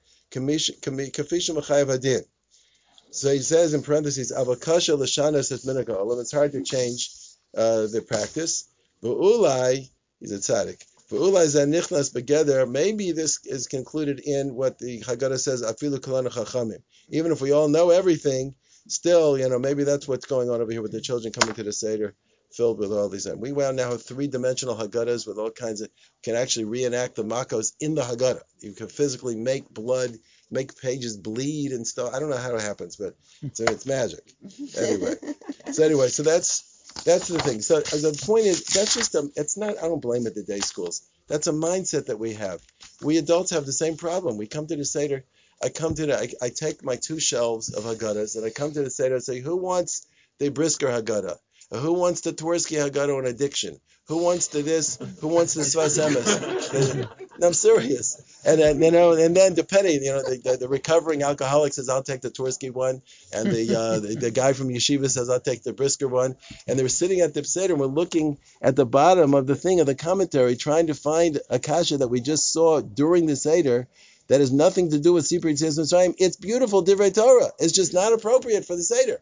So 3.14 3.34
he 3.34 3.40
says 3.40 3.74
in 3.74 3.82
parentheses, 3.82 4.32
It's 4.32 6.32
hard 6.32 6.52
to 6.54 6.64
change 6.64 7.10
uh, 7.58 7.88
the 7.88 8.02
practice. 8.08 8.70
But 9.02 9.18
Ulai, 9.18 9.90
he's 10.22 10.32
a 10.32 10.38
tzaddik. 10.38 10.82
Maybe 11.12 13.12
this 13.12 13.40
is 13.46 13.68
concluded 13.68 14.20
in 14.20 14.56
what 14.56 14.80
the 14.80 15.02
Haggadah 15.02 15.40
says, 15.40 15.62
Afilu 15.62 16.00
Chachamim. 16.00 16.82
Even 17.10 17.32
if 17.32 17.42
we 17.42 17.52
all 17.52 17.68
know 17.68 17.90
everything, 17.90 18.56
still, 18.88 19.38
you 19.38 19.50
know, 19.50 19.60
maybe 19.60 19.84
that's 19.84 20.08
what's 20.08 20.26
going 20.26 20.50
on 20.50 20.62
over 20.62 20.72
here 20.72 20.82
with 20.82 20.94
the 20.94 21.02
children 21.02 21.34
coming 21.34 21.56
to 21.56 21.64
the 21.64 21.74
Seder 21.74 22.16
filled 22.54 22.80
with 22.80 22.92
all 22.92 23.10
these. 23.10 23.28
We 23.36 23.52
now 23.52 23.92
have 23.92 24.04
three-dimensional 24.04 24.76
Haggadahs 24.76 25.28
with 25.28 25.38
all 25.38 25.52
kinds 25.52 25.82
of, 25.82 25.90
can 26.24 26.36
actually 26.36 26.66
reenact 26.66 27.16
the 27.16 27.24
Makos 27.24 27.74
in 27.80 27.96
the 27.96 28.02
Haggadah. 28.02 28.42
You 28.60 28.74
can 28.74 28.88
physically 28.88 29.36
make 29.36 29.70
blood, 29.70 30.12
make 30.50 30.80
pages 30.80 31.18
bleed 31.18 31.72
and 31.72 31.88
stuff. 31.88 32.14
I 32.14 32.20
don't 32.20 32.30
know 32.30 32.38
how 32.38 32.56
it 32.56 32.62
happens, 32.62 32.98
but 32.98 33.16
it's, 33.42 33.60
it's 33.60 33.86
magic. 33.86 34.34
Anyway, 34.78 35.16
so 35.72 35.84
anyway, 35.84 36.10
so 36.10 36.24
that's 36.24 36.71
that's 37.06 37.28
the 37.28 37.40
thing. 37.40 37.62
So 37.62 37.78
uh, 37.78 37.80
the 37.80 38.24
point 38.26 38.46
is, 38.46 38.64
that's 38.66 38.94
just 38.94 39.16
a, 39.16 39.30
it's 39.36 39.58
not. 39.58 39.78
I 39.80 39.84
don't 39.84 40.02
blame 40.02 40.28
it 40.28 40.36
the 40.36 40.44
day 40.44 40.60
schools. 40.60 41.02
That's 41.28 41.48
a 41.48 41.54
mindset 41.54 42.08
that 42.08 42.20
we 42.20 42.34
have. 42.34 42.62
We 43.04 43.18
adults 43.18 43.52
have 43.52 43.66
the 43.66 43.74
same 43.74 43.98
problem. 43.98 44.38
We 44.38 44.48
come 44.48 44.68
to 44.68 44.76
the 44.76 44.86
seder. 44.86 45.26
I 45.64 45.70
come 45.70 45.96
to 45.96 46.06
the. 46.06 46.20
I, 46.20 46.30
I 46.42 46.50
take 46.50 46.84
my 46.84 46.96
two 46.98 47.20
shelves 47.20 47.74
of 47.74 47.84
Haggadahs 47.84 48.36
and 48.36 48.46
I 48.46 48.50
come 48.50 48.72
to 48.74 48.84
the 48.84 48.90
seder 48.90 49.16
and 49.16 49.24
say, 49.24 49.40
who 49.40 49.58
wants 49.58 50.08
the 50.40 50.50
brisker 50.50 50.88
Haggadah? 50.88 51.38
Who 51.72 51.94
wants 51.94 52.22
the 52.22 52.34
Twersky 52.34 52.78
Haggadah 52.78 53.18
on 53.18 53.26
addiction? 53.26 53.80
Who 54.08 54.18
wants 54.18 54.48
the 54.48 54.62
this? 54.62 54.98
Who 55.22 55.30
wants 55.30 55.54
the 55.54 55.62
Sfas 55.62 55.98
Emes? 55.98 57.08
I'm 57.42 57.54
serious. 57.54 58.42
And 58.46 58.60
then 58.60 58.82
you 58.82 58.92
know, 58.92 59.14
and 59.14 59.34
then 59.36 59.54
depending, 59.54 60.04
you 60.04 60.12
know, 60.12 60.22
the, 60.22 60.38
the, 60.44 60.58
the 60.58 60.68
recovering 60.68 61.24
alcoholic 61.24 61.74
says 61.74 61.88
I'll 61.88 62.04
take 62.04 62.20
the 62.20 62.30
Twersky 62.30 62.72
one, 62.72 63.02
and 63.34 63.50
the, 63.50 63.76
uh, 63.76 64.00
the, 64.00 64.16
the 64.16 64.32
guy 64.32 64.52
from 64.52 64.68
yeshiva 64.68 65.10
says 65.10 65.30
I'll 65.30 65.40
take 65.40 65.64
the 65.64 65.72
Brisker 65.72 66.10
one, 66.10 66.36
and 66.68 66.78
they're 66.78 66.90
sitting 66.90 67.22
at 67.22 67.34
the 67.34 67.44
Seder 67.46 67.74
and 67.74 67.80
we're 67.80 67.88
looking 67.88 68.38
at 68.62 68.76
the 68.76 68.86
bottom 68.86 69.34
of 69.34 69.48
the 69.48 69.56
thing 69.56 69.80
of 69.80 69.86
the 69.86 69.96
commentary, 69.96 70.58
trying 70.58 70.88
to 70.88 70.94
find 70.94 71.40
a 71.50 71.58
kasha 71.60 71.98
that 71.98 72.10
we 72.10 72.20
just 72.20 72.52
saw 72.52 72.82
during 72.82 73.28
the 73.28 73.38
Seder 73.38 73.88
that 74.28 74.42
has 74.42 74.52
nothing 74.52 74.92
to 74.92 75.00
do 75.00 75.14
with 75.14 75.26
Sipri 75.26 75.54
Mitzrayim. 75.54 76.16
It's 76.18 76.36
beautiful 76.36 76.84
Divrei 76.84 77.14
Torah. 77.14 77.52
It's 77.60 77.74
just 77.74 77.94
not 77.94 78.14
appropriate 78.14 78.66
for 78.66 78.76
the 78.76 78.84
Seder. 78.84 79.22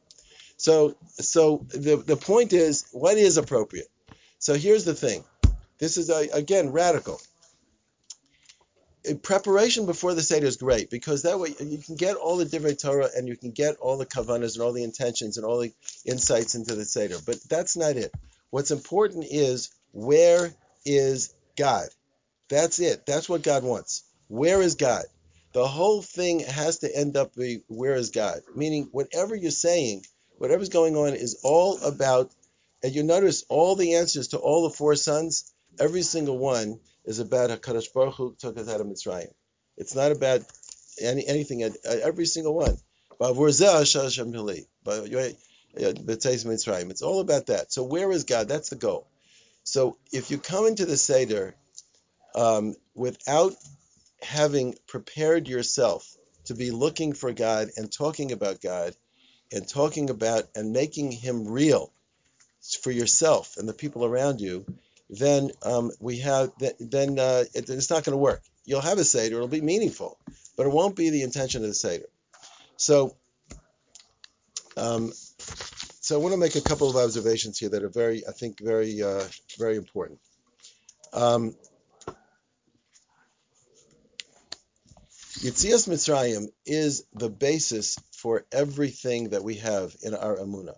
So, 0.60 0.96
so 1.12 1.66
the 1.70 1.96
the 1.96 2.18
point 2.18 2.52
is, 2.52 2.86
what 2.92 3.18
is 3.18 3.38
appropriate? 3.38 3.88
So 4.40 4.56
here's 4.56 4.84
the 4.84 4.94
thing. 4.94 5.24
This 5.78 5.96
is 5.96 6.10
a, 6.10 6.28
again 6.34 6.74
radical. 6.74 7.22
In 9.06 9.20
preparation 9.20 9.86
before 9.86 10.14
the 10.14 10.22
Seder 10.22 10.48
is 10.48 10.58
great 10.58 10.90
because 10.90 11.22
that 11.22 11.40
way 11.40 11.56
you 11.62 11.78
can 11.78 11.96
get 11.96 12.18
all 12.18 12.36
the 12.36 12.46
Divrei 12.46 12.78
Torah 12.78 13.08
and 13.16 13.26
you 13.26 13.38
can 13.38 13.52
get 13.52 13.78
all 13.78 13.98
the 13.98 14.06
kavanas 14.06 14.56
and 14.56 14.62
all 14.62 14.74
the 14.74 14.84
intentions 14.84 15.38
and 15.38 15.46
all 15.46 15.60
the 15.60 15.72
insights 16.06 16.56
into 16.56 16.76
the 16.76 16.84
Seder. 16.84 17.16
But 17.26 17.38
that's 17.50 17.78
not 17.78 17.96
it. 17.96 18.14
What's 18.50 18.72
important 18.72 19.28
is 19.32 19.70
where 19.94 20.54
is 20.86 21.34
God? 21.58 21.88
That's 22.50 22.80
it. 22.80 23.06
That's 23.06 23.30
what 23.30 23.44
God 23.44 23.64
wants. 23.64 24.04
Where 24.28 24.62
is 24.62 24.76
God? 24.76 25.06
The 25.54 25.66
whole 25.66 26.02
thing 26.02 26.42
has 26.42 26.80
to 26.80 26.94
end 26.94 27.16
up 27.16 27.34
be 27.34 27.62
where 27.68 27.96
is 27.96 28.10
God? 28.10 28.42
Meaning 28.54 28.90
whatever 28.92 29.34
you're 29.36 29.52
saying, 29.52 30.04
whatever's 30.40 30.70
going 30.70 30.96
on 30.96 31.14
is 31.14 31.42
all 31.44 31.78
about 31.84 32.32
and 32.82 32.96
you 32.96 33.04
notice 33.04 33.44
all 33.50 33.76
the 33.76 33.96
answers 33.96 34.30
to 34.30 34.38
all 34.38 34.64
the 34.64 34.76
four 34.76 34.96
sons, 34.96 35.54
every 35.80 36.02
single 36.02 36.38
one 36.38 36.80
is 37.06 37.20
about 37.20 37.50
Hakadosh 37.50 37.94
Baruch 37.94 38.16
Hu 38.16 38.36
took 38.40 38.58
us 38.58 38.70
out 38.70 38.80
of 38.80 38.88
Mitzrayim. 38.88 39.34
It's 39.78 39.96
not 39.96 40.14
about 40.14 40.42
any, 41.02 41.28
anything. 41.28 41.70
Every 41.86 42.26
single 42.26 42.56
one. 42.56 42.78
It's 43.22 43.38
all 47.02 47.20
about 47.20 47.48
that. 47.48 47.74
So 47.74 47.84
where 47.84 48.10
is 48.12 48.24
God? 48.24 48.48
That's 48.48 48.70
the 48.70 48.78
goal. 48.78 49.08
So 49.64 49.98
if 50.14 50.32
you 50.32 50.38
come 50.38 50.68
into 50.68 50.86
the 50.86 50.96
seder 50.98 51.54
um, 52.34 52.76
without 52.96 53.56
having 54.22 54.76
prepared 54.88 55.50
yourself 55.50 56.16
to 56.46 56.56
be 56.56 56.72
looking 56.72 57.12
for 57.14 57.34
God 57.34 57.72
and 57.76 57.92
talking 57.92 58.32
about 58.32 58.62
God 58.62 58.96
and 59.52 59.68
talking 59.68 60.10
about 60.10 60.44
and 60.56 60.74
making 60.74 61.12
Him 61.12 61.48
real 61.48 61.92
for 62.82 62.92
yourself 62.92 63.58
and 63.58 63.68
the 63.68 63.74
people 63.74 64.06
around 64.06 64.42
you, 64.42 64.66
then 65.10 65.52
um, 65.64 65.92
we 66.00 66.20
have 66.20 66.52
then 66.80 67.18
uh, 67.18 67.44
it, 67.54 67.70
it's 67.70 67.90
not 67.90 68.04
going 68.04 68.14
to 68.14 68.18
work. 68.18 68.44
You'll 68.66 68.82
have 68.82 69.00
a 69.00 69.04
seder, 69.04 69.36
it'll 69.36 69.48
be 69.48 69.62
meaningful, 69.62 70.18
but 70.56 70.68
it 70.68 70.72
won't 70.72 70.96
be 70.96 71.10
the 71.10 71.24
intention 71.24 71.64
of 71.64 71.70
the 71.70 71.74
seder. 71.74 72.06
So, 72.78 73.16
um, 74.78 75.12
so 75.14 76.16
I 76.16 76.22
want 76.22 76.34
to 76.34 76.40
make 76.40 76.56
a 76.56 76.62
couple 76.62 76.90
of 76.90 76.96
observations 76.96 77.58
here 77.58 77.70
that 77.70 77.84
are 77.84 77.90
very, 77.90 78.28
I 78.28 78.32
think, 78.32 78.60
very, 78.60 79.02
uh, 79.02 79.24
very 79.58 79.78
important. 79.78 80.20
Um, 81.14 81.56
Yitzias 85.40 85.88
Mitzrayim 85.88 86.50
is 86.66 87.06
the 87.14 87.30
basis 87.30 87.98
for 88.22 88.46
everything 88.52 89.30
that 89.30 89.44
we 89.44 89.56
have 89.56 89.96
in 90.02 90.14
our 90.14 90.38
Amunah 90.38 90.78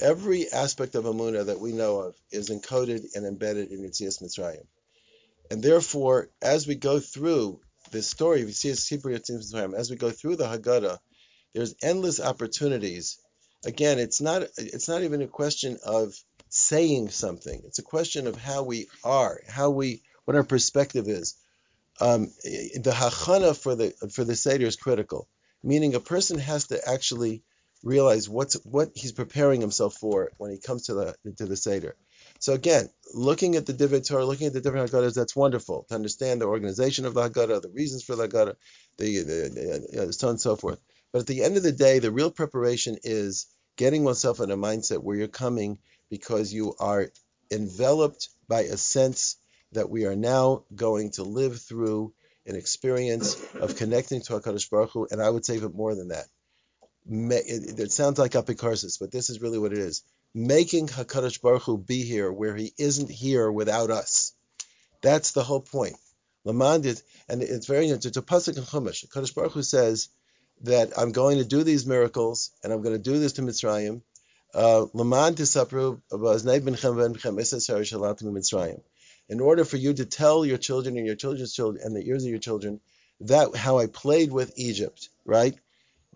every 0.00 0.50
aspect 0.50 0.94
of 0.94 1.04
Amunah 1.04 1.46
that 1.46 1.60
we 1.60 1.72
know 1.72 2.00
of 2.00 2.16
is 2.30 2.50
encoded 2.50 3.14
and 3.14 3.26
embedded 3.26 3.70
in 3.70 3.82
Yitzias 3.82 4.22
Mitzrayim. 4.22 4.66
And 5.50 5.62
therefore, 5.62 6.30
as 6.42 6.66
we 6.66 6.74
go 6.74 7.00
through 7.00 7.60
this 7.90 8.08
story 8.08 8.42
of 8.42 8.48
Yitzias 8.48 8.90
Mitzrayim, 8.92 9.74
as 9.74 9.90
we 9.90 9.96
go 9.96 10.10
through 10.10 10.36
the 10.36 10.46
Haggadah, 10.46 10.98
there's 11.54 11.74
endless 11.82 12.20
opportunities. 12.20 13.18
Again, 13.64 13.98
it's 13.98 14.20
not 14.20 14.42
it's 14.58 14.88
not 14.88 15.02
even 15.02 15.22
a 15.22 15.28
question 15.28 15.78
of 15.86 16.14
saying 16.48 17.10
something. 17.10 17.62
It's 17.64 17.78
a 17.78 17.84
question 17.84 18.26
of 18.26 18.36
how 18.36 18.64
we 18.64 18.88
are, 19.04 19.40
how 19.48 19.70
we 19.70 20.02
what 20.24 20.36
our 20.36 20.42
perspective 20.42 21.08
is. 21.08 21.36
Um, 22.00 22.32
the 22.42 22.92
hachana 22.92 23.56
for 23.56 23.76
the 23.76 23.90
for 24.10 24.24
the 24.24 24.34
seder 24.34 24.66
is 24.66 24.74
critical, 24.74 25.28
meaning 25.64 25.94
a 25.94 26.00
person 26.00 26.38
has 26.38 26.68
to 26.68 26.88
actually 26.88 27.42
realize 27.82 28.28
what's 28.28 28.54
what 28.64 28.90
he's 28.94 29.12
preparing 29.12 29.60
himself 29.60 29.94
for 29.94 30.30
when 30.38 30.50
he 30.50 30.58
comes 30.58 30.86
to 30.86 30.94
the 30.94 31.16
to 31.36 31.46
the 31.46 31.56
seder. 31.56 31.96
So 32.38 32.52
again, 32.52 32.88
looking 33.14 33.56
at 33.56 33.66
the 33.66 33.74
Divrei 33.74 34.06
Torah, 34.06 34.24
looking 34.24 34.46
at 34.46 34.52
the 34.52 34.60
different 34.60 34.90
Haggadahs, 34.90 35.14
that's 35.14 35.36
wonderful 35.36 35.86
to 35.88 35.94
understand 35.94 36.40
the 36.40 36.46
organization 36.46 37.04
of 37.04 37.14
the 37.14 37.28
Haggadah, 37.28 37.62
the 37.62 37.70
reasons 37.70 38.02
for 38.02 38.16
the 38.16 38.28
Haggadah, 38.28 38.54
the, 38.98 39.18
the, 39.18 39.86
the, 39.92 40.12
so 40.12 40.28
on 40.28 40.32
and 40.32 40.40
so 40.40 40.56
forth. 40.56 40.80
But 41.12 41.20
at 41.20 41.26
the 41.26 41.44
end 41.44 41.56
of 41.56 41.62
the 41.62 41.72
day, 41.72 41.98
the 41.98 42.10
real 42.10 42.30
preparation 42.30 42.96
is 43.02 43.46
getting 43.76 44.04
oneself 44.04 44.40
in 44.40 44.50
a 44.50 44.56
mindset 44.56 45.02
where 45.02 45.16
you're 45.16 45.28
coming 45.28 45.78
because 46.10 46.52
you 46.52 46.74
are 46.78 47.10
enveloped 47.50 48.28
by 48.48 48.62
a 48.62 48.76
sense 48.76 49.36
that 49.72 49.90
we 49.90 50.06
are 50.06 50.16
now 50.16 50.64
going 50.74 51.10
to 51.12 51.22
live 51.22 51.60
through 51.60 52.12
an 52.46 52.56
experience 52.56 53.42
of 53.54 53.76
connecting 53.76 54.20
to 54.22 54.34
HaKadosh 54.34 54.70
Baruch 54.70 54.90
Hu, 54.90 55.08
and 55.10 55.22
I 55.22 55.30
would 55.30 55.44
say 55.44 55.56
even 55.56 55.72
more 55.72 55.94
than 55.94 56.08
that, 56.08 56.26
it, 57.06 57.78
it 57.78 57.92
sounds 57.92 58.18
like 58.18 58.32
apikarsis, 58.32 58.98
but 58.98 59.12
this 59.12 59.30
is 59.30 59.40
really 59.40 59.58
what 59.58 59.72
it 59.72 59.78
is. 59.78 60.02
Making 60.34 60.88
Hakadosh 60.88 61.40
Baruch 61.40 61.62
Hu 61.62 61.78
be 61.78 62.02
here 62.02 62.32
where 62.32 62.56
He 62.56 62.72
isn't 62.78 63.10
here 63.10 63.50
without 63.50 63.90
us. 63.90 64.32
That's 65.02 65.32
the 65.32 65.42
whole 65.44 65.60
point. 65.60 65.96
Lamand 66.46 67.02
and 67.28 67.42
it's 67.42 67.66
very 67.66 67.88
it's 67.88 68.04
a 68.04 68.22
pasuk 68.22 68.56
in 68.56 68.64
Chumash. 68.64 69.06
Hakadosh 69.06 69.34
Baruch 69.34 69.52
Hu 69.52 69.62
says 69.62 70.08
that 70.62 70.98
I'm 70.98 71.12
going 71.12 71.38
to 71.38 71.44
do 71.44 71.62
these 71.62 71.86
miracles 71.86 72.50
and 72.62 72.72
I'm 72.72 72.82
going 72.82 72.96
to 72.96 73.02
do 73.02 73.18
this 73.18 73.34
to 73.34 73.42
Mitzrayim. 73.42 74.02
Uh, 74.52 74.86
Lamand 74.94 75.36
tisapru 75.36 76.00
Mitzrayim. 78.32 78.80
In 79.28 79.40
order 79.40 79.64
for 79.64 79.76
you 79.76 79.94
to 79.94 80.04
tell 80.04 80.44
your 80.44 80.58
children 80.58 80.96
and 80.96 81.06
your 81.06 81.16
children's 81.16 81.54
children 81.54 81.82
and 81.84 81.96
the 81.96 82.06
ears 82.06 82.24
of 82.24 82.30
your 82.30 82.38
children 82.38 82.80
that 83.20 83.56
how 83.56 83.78
I 83.78 83.86
played 83.86 84.32
with 84.32 84.52
Egypt, 84.56 85.08
right? 85.24 85.54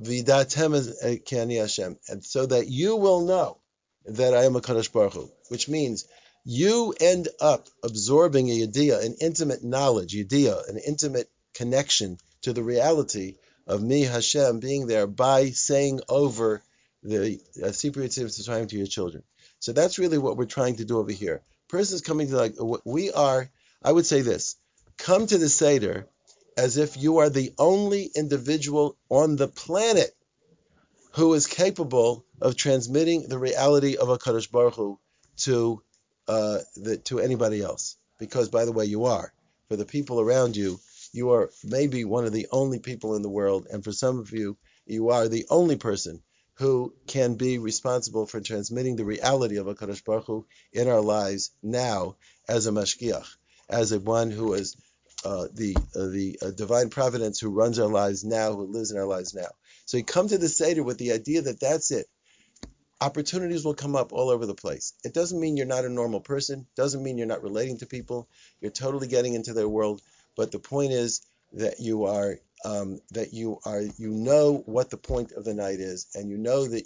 Vidatem 0.01 1.23
Kani 1.25 1.61
Hashem, 1.61 1.99
and 2.09 2.25
so 2.25 2.47
that 2.47 2.69
you 2.69 2.97
will 2.97 3.25
know 3.25 3.59
that 4.07 4.35
I 4.35 4.45
am 4.45 4.57
a 4.57 4.61
Kadosh 4.61 4.93
Baruch 4.93 5.15
Hu, 5.15 5.31
which 5.49 5.69
means 5.69 6.07
you 6.45 6.95
end 7.01 7.29
up 7.41 7.69
absorbing 7.83 8.49
a 8.51 8.67
yediyah, 8.67 9.05
an 9.05 9.17
intimate 9.21 9.65
knowledge, 9.65 10.15
yediyah, 10.15 10.69
an 10.69 10.79
intimate 10.79 11.31
connection 11.55 12.19
to 12.43 12.53
the 12.53 12.63
reality 12.63 13.37
of 13.67 13.83
me, 13.83 14.03
Hashem, 14.03 14.61
being 14.61 14.87
there 14.87 15.07
by 15.07 15.51
saying 15.51 16.01
over 16.09 16.63
the 17.03 17.41
uh, 17.63 17.69
Sipri 17.69 18.09
to 18.69 18.77
your 18.77 18.87
children. 18.87 19.23
So 19.59 19.73
that's 19.73 19.99
really 19.99 20.19
what 20.19 20.37
we're 20.37 20.47
trying 20.47 20.77
to 20.77 20.85
do 20.85 20.99
over 20.99 21.13
here. 21.13 21.43
Persons 21.69 22.01
coming 22.01 22.29
to 22.29 22.37
like 22.37 22.55
we 22.85 23.13
are. 23.13 23.51
I 23.83 23.93
would 23.93 24.07
say 24.07 24.23
this: 24.23 24.57
come 24.97 25.27
to 25.27 25.39
the 25.39 25.49
seder 25.49 26.09
as 26.57 26.77
if 26.77 26.97
you 26.97 27.19
are 27.19 27.31
the 27.31 27.53
only 27.59 28.11
individual 28.15 28.97
on 29.09 29.37
the 29.37 29.49
planet 29.49 30.17
who 31.13 31.33
is 31.35 31.47
capable 31.47 32.25
of 32.41 32.57
transmitting 32.57 33.29
the 33.29 33.39
reality 33.39 33.97
of 33.97 34.09
a 34.09 34.19
Kadosh 34.19 34.51
Baruch 34.51 34.75
Hu 34.75 34.99
to 35.39 35.83
uh, 36.27 36.59
the, 36.77 36.97
to 37.05 37.21
anybody 37.21 37.63
else. 37.63 37.97
Because, 38.19 38.49
by 38.49 38.65
the 38.65 38.73
way, 38.73 38.85
you 38.85 39.05
are. 39.05 39.33
For 39.69 39.77
the 39.77 39.85
people 39.85 40.21
around 40.21 40.57
you, 40.57 40.81
you 41.13 41.31
are 41.31 41.51
maybe 41.65 42.05
one 42.05 42.25
of 42.25 42.33
the 42.33 42.49
only 42.51 42.79
people 42.81 43.15
in 43.15 43.23
the 43.23 43.29
world, 43.29 43.67
and 43.71 43.85
for 43.85 43.93
some 43.93 44.19
of 44.19 44.33
you, 44.33 44.57
you 44.87 45.11
are 45.11 45.29
the 45.29 45.47
only 45.51 45.77
person 45.77 46.23
who 46.59 46.93
can 47.07 47.35
be 47.35 47.59
responsible 47.59 48.27
for 48.27 48.41
transmitting 48.41 48.97
the 48.97 49.05
reality 49.05 49.59
of 49.59 49.69
a 49.69 49.75
Kadosh 49.75 50.05
Baruch 50.05 50.27
Hu 50.27 50.47
in 50.73 50.89
our 50.89 51.01
lives 51.01 51.53
now 51.63 52.17
as 52.49 52.67
a 52.67 52.73
mashgiach, 52.73 53.29
as 53.69 53.93
a 53.93 54.01
one 54.01 54.33
who 54.33 54.55
is 54.55 54.77
uh, 55.25 55.47
the 55.55 55.77
uh, 55.77 56.07
the 56.09 56.39
uh, 56.43 56.51
divine 56.51 56.91
providence 56.91 57.39
who 57.39 57.51
runs 57.51 57.79
our 57.79 57.89
lives 57.89 58.25
now, 58.25 58.55
who 58.55 58.67
lives 58.67 58.91
in 58.91 58.99
our 58.99 59.07
lives 59.07 59.35
now. 59.35 59.49
So 59.87 59.97
you 59.99 60.05
come 60.05 60.29
to 60.29 60.39
the 60.39 60.49
Seder 60.49 60.83
with 60.83 60.99
the 60.99 61.13
idea 61.13 61.43
that 61.43 61.61
that's 61.61 61.93
it. 61.93 62.07
Opportunities 63.01 63.65
will 63.65 63.75
come 63.75 63.95
up 63.95 64.13
all 64.13 64.29
over 64.29 64.45
the 64.45 64.55
place. 64.55 64.95
It 65.05 65.15
doesn't 65.15 65.39
mean 65.39 65.57
you're 65.57 65.67
not 65.67 65.85
a 65.85 65.89
normal 65.89 66.21
person. 66.21 66.67
Doesn't 66.77 67.03
mean 67.03 67.19
you're 67.19 67.29
not 67.29 67.45
relating 67.45 67.79
to 67.79 67.87
people. 67.87 68.29
You're 68.61 68.73
totally 68.73 69.07
getting 69.07 69.35
into 69.35 69.53
their 69.53 69.69
world. 69.69 70.03
But 70.37 70.51
the 70.51 70.59
point 70.59 70.91
is 70.91 71.21
that 71.53 71.79
you 71.79 72.07
are 72.07 72.39
um, 72.65 73.01
that 73.13 73.33
you 73.33 73.59
are 73.65 73.83
you 73.99 74.11
know 74.11 74.63
what 74.67 74.91
the 74.91 74.97
point 74.97 75.33
of 75.33 75.45
the 75.45 75.55
night 75.55 75.81
is, 75.81 76.09
and 76.15 76.29
you 76.29 76.39
know 76.39 76.67
that 76.67 76.85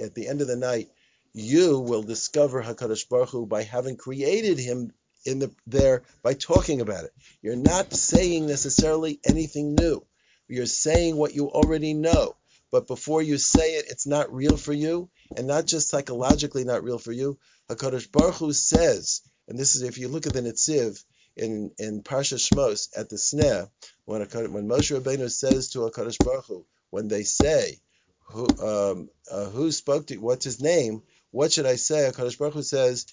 at 0.00 0.14
the 0.14 0.28
end 0.28 0.40
of 0.40 0.48
the 0.48 0.56
night 0.56 0.90
you 1.32 1.80
will 1.80 2.02
discover 2.02 2.62
Hakadosh 2.62 3.08
Baruch 3.08 3.30
Hu 3.30 3.46
by 3.46 3.62
having 3.62 3.96
created 3.96 4.58
him 4.58 4.92
in 5.24 5.38
the 5.40 5.50
there 5.66 6.02
by 6.22 6.34
talking 6.34 6.80
about 6.80 7.04
it. 7.04 7.12
You're 7.42 7.56
not 7.56 7.92
saying 7.92 8.46
necessarily 8.46 9.20
anything 9.24 9.74
new. 9.74 10.04
You're 10.48 10.66
saying 10.66 11.16
what 11.16 11.34
you 11.34 11.50
already 11.50 11.94
know. 11.94 12.36
but 12.70 12.86
before 12.88 13.22
you 13.22 13.38
say 13.38 13.76
it, 13.76 13.86
it's 13.88 14.06
not 14.06 14.34
real 14.34 14.56
for 14.56 14.72
you, 14.72 15.08
and 15.36 15.46
not 15.46 15.64
just 15.64 15.88
psychologically 15.88 16.64
not 16.64 16.82
real 16.82 16.98
for 16.98 17.12
you. 17.12 17.38
Hakadosh 17.70 18.10
Baruch 18.10 18.34
Hu 18.36 18.52
says, 18.52 19.22
and 19.48 19.58
this 19.58 19.76
is 19.76 19.82
if 19.82 19.98
you 19.98 20.08
look 20.08 20.26
at 20.26 20.32
the 20.32 20.40
Netziv 20.40 21.02
in 21.36 21.72
in 21.78 22.02
Parsha 22.02 22.38
Shmos 22.38 22.88
at 22.96 23.08
the 23.08 23.18
snare 23.18 23.68
when 24.04 24.20
when 24.20 24.68
Moshe 24.68 24.98
Rabbeinu 24.98 25.30
says 25.30 25.70
to 25.70 25.80
Hakadosh 25.80 26.22
Baruch 26.24 26.46
Hu, 26.46 26.66
when 26.90 27.08
they 27.08 27.24
say, 27.24 27.80
who 28.28 28.46
um, 28.62 29.08
uh, 29.30 29.46
who 29.46 29.72
spoke 29.72 30.06
to 30.08 30.16
what's 30.18 30.44
his 30.44 30.60
name? 30.60 31.02
What 31.30 31.52
should 31.52 31.66
I 31.66 31.76
say? 31.76 32.10
Hakadosh 32.10 32.38
Baruch 32.38 32.54
Hu 32.54 32.62
says, 32.62 33.06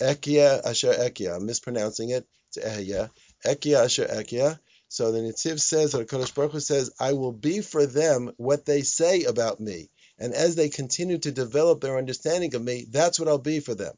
Ekia 0.00 0.64
Asher 0.64 0.92
Ekia. 0.92 1.36
I'm 1.36 1.46
mispronouncing 1.46 2.10
it. 2.10 2.26
It's 2.48 2.64
Ehya. 2.64 3.10
Ekia 3.44 3.84
Asher 3.84 4.06
Ekia. 4.06 4.58
So 4.88 5.10
the 5.10 5.18
Netziv 5.18 5.60
says, 5.60 5.94
or 5.94 6.04
Kodesh 6.04 6.34
Baruch 6.34 6.52
Hu 6.52 6.60
says, 6.60 6.92
I 7.00 7.14
will 7.14 7.32
be 7.32 7.62
for 7.62 7.84
them 7.84 8.30
what 8.36 8.64
they 8.64 8.82
say 8.82 9.24
about 9.24 9.58
me. 9.58 9.90
And 10.18 10.32
as 10.32 10.54
they 10.54 10.68
continue 10.68 11.18
to 11.18 11.32
develop 11.32 11.80
their 11.80 11.98
understanding 11.98 12.54
of 12.54 12.62
me, 12.62 12.86
that's 12.88 13.18
what 13.18 13.28
I'll 13.28 13.38
be 13.38 13.58
for 13.58 13.74
them. 13.74 13.94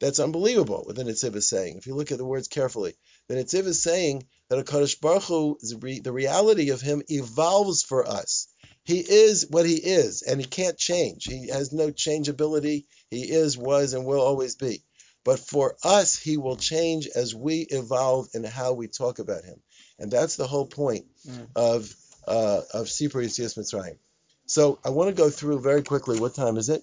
That's 0.00 0.20
unbelievable 0.20 0.84
what 0.84 0.94
the 0.94 1.02
Netziv 1.02 1.34
is 1.34 1.48
saying. 1.48 1.76
If 1.76 1.86
you 1.86 1.94
look 1.94 2.12
at 2.12 2.18
the 2.18 2.24
words 2.24 2.48
carefully, 2.48 2.94
the 3.26 3.34
Netziv 3.34 3.66
is 3.66 3.82
saying 3.82 4.24
that 4.48 4.58
a 4.58 4.62
Kodesh 4.62 5.00
Baruch 5.00 5.24
Hu, 5.24 5.58
the 6.02 6.12
reality 6.12 6.70
of 6.70 6.80
him 6.80 7.02
evolves 7.08 7.82
for 7.82 8.06
us. 8.06 8.48
He 8.84 9.00
is 9.00 9.46
what 9.50 9.66
he 9.66 9.74
is, 9.74 10.22
and 10.22 10.40
he 10.40 10.46
can't 10.46 10.78
change. 10.78 11.24
He 11.24 11.48
has 11.48 11.72
no 11.72 11.90
changeability. 11.90 12.86
He 13.10 13.30
is, 13.30 13.58
was, 13.58 13.92
and 13.92 14.06
will 14.06 14.20
always 14.20 14.54
be. 14.54 14.82
But 15.24 15.40
for 15.40 15.76
us, 15.84 16.16
he 16.16 16.36
will 16.36 16.56
change 16.56 17.06
as 17.08 17.34
we 17.34 17.66
evolve 17.68 18.28
in 18.34 18.44
how 18.44 18.72
we 18.72 18.88
talk 18.88 19.18
about 19.18 19.44
him. 19.44 19.60
And 19.98 20.10
that's 20.10 20.36
the 20.36 20.46
whole 20.46 20.66
point 20.66 21.06
mm. 21.28 21.48
of 21.56 21.94
uh, 22.26 22.62
of 22.72 22.86
Sipur 22.86 23.24
Yitzias 23.24 23.58
Mitzrayim. 23.58 23.98
So 24.46 24.78
I 24.84 24.90
want 24.90 25.08
to 25.08 25.14
go 25.14 25.28
through 25.28 25.60
very 25.60 25.82
quickly. 25.82 26.18
What 26.18 26.34
time 26.34 26.56
is 26.56 26.68
it? 26.68 26.82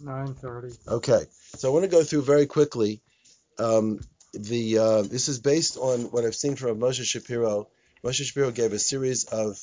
9:30. 0.00 0.88
Okay. 0.88 1.24
So 1.56 1.68
I 1.68 1.72
want 1.72 1.84
to 1.84 1.90
go 1.90 2.02
through 2.02 2.22
very 2.22 2.46
quickly. 2.46 3.02
Um, 3.58 4.00
the 4.32 4.78
uh, 4.78 5.02
this 5.02 5.28
is 5.28 5.38
based 5.38 5.76
on 5.76 6.10
what 6.10 6.24
I've 6.24 6.34
seen 6.34 6.56
from 6.56 6.80
Moshe 6.80 7.04
Shapiro. 7.04 7.68
Moshe 8.02 8.24
Shapiro 8.24 8.50
gave 8.50 8.72
a 8.72 8.78
series 8.78 9.24
of 9.24 9.60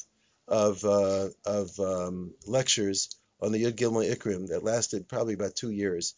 of 0.48 0.86
uh, 0.86 1.30
of 1.46 1.80
um, 1.80 2.34
lectures 2.46 3.10
on 3.42 3.52
the 3.52 3.64
Yud 3.64 3.74
Gimel 3.74 4.08
Ikrim 4.08 4.50
that 4.50 4.64
lasted 4.64 5.08
probably 5.08 5.34
about 5.34 5.56
two 5.56 5.72
years, 5.72 6.14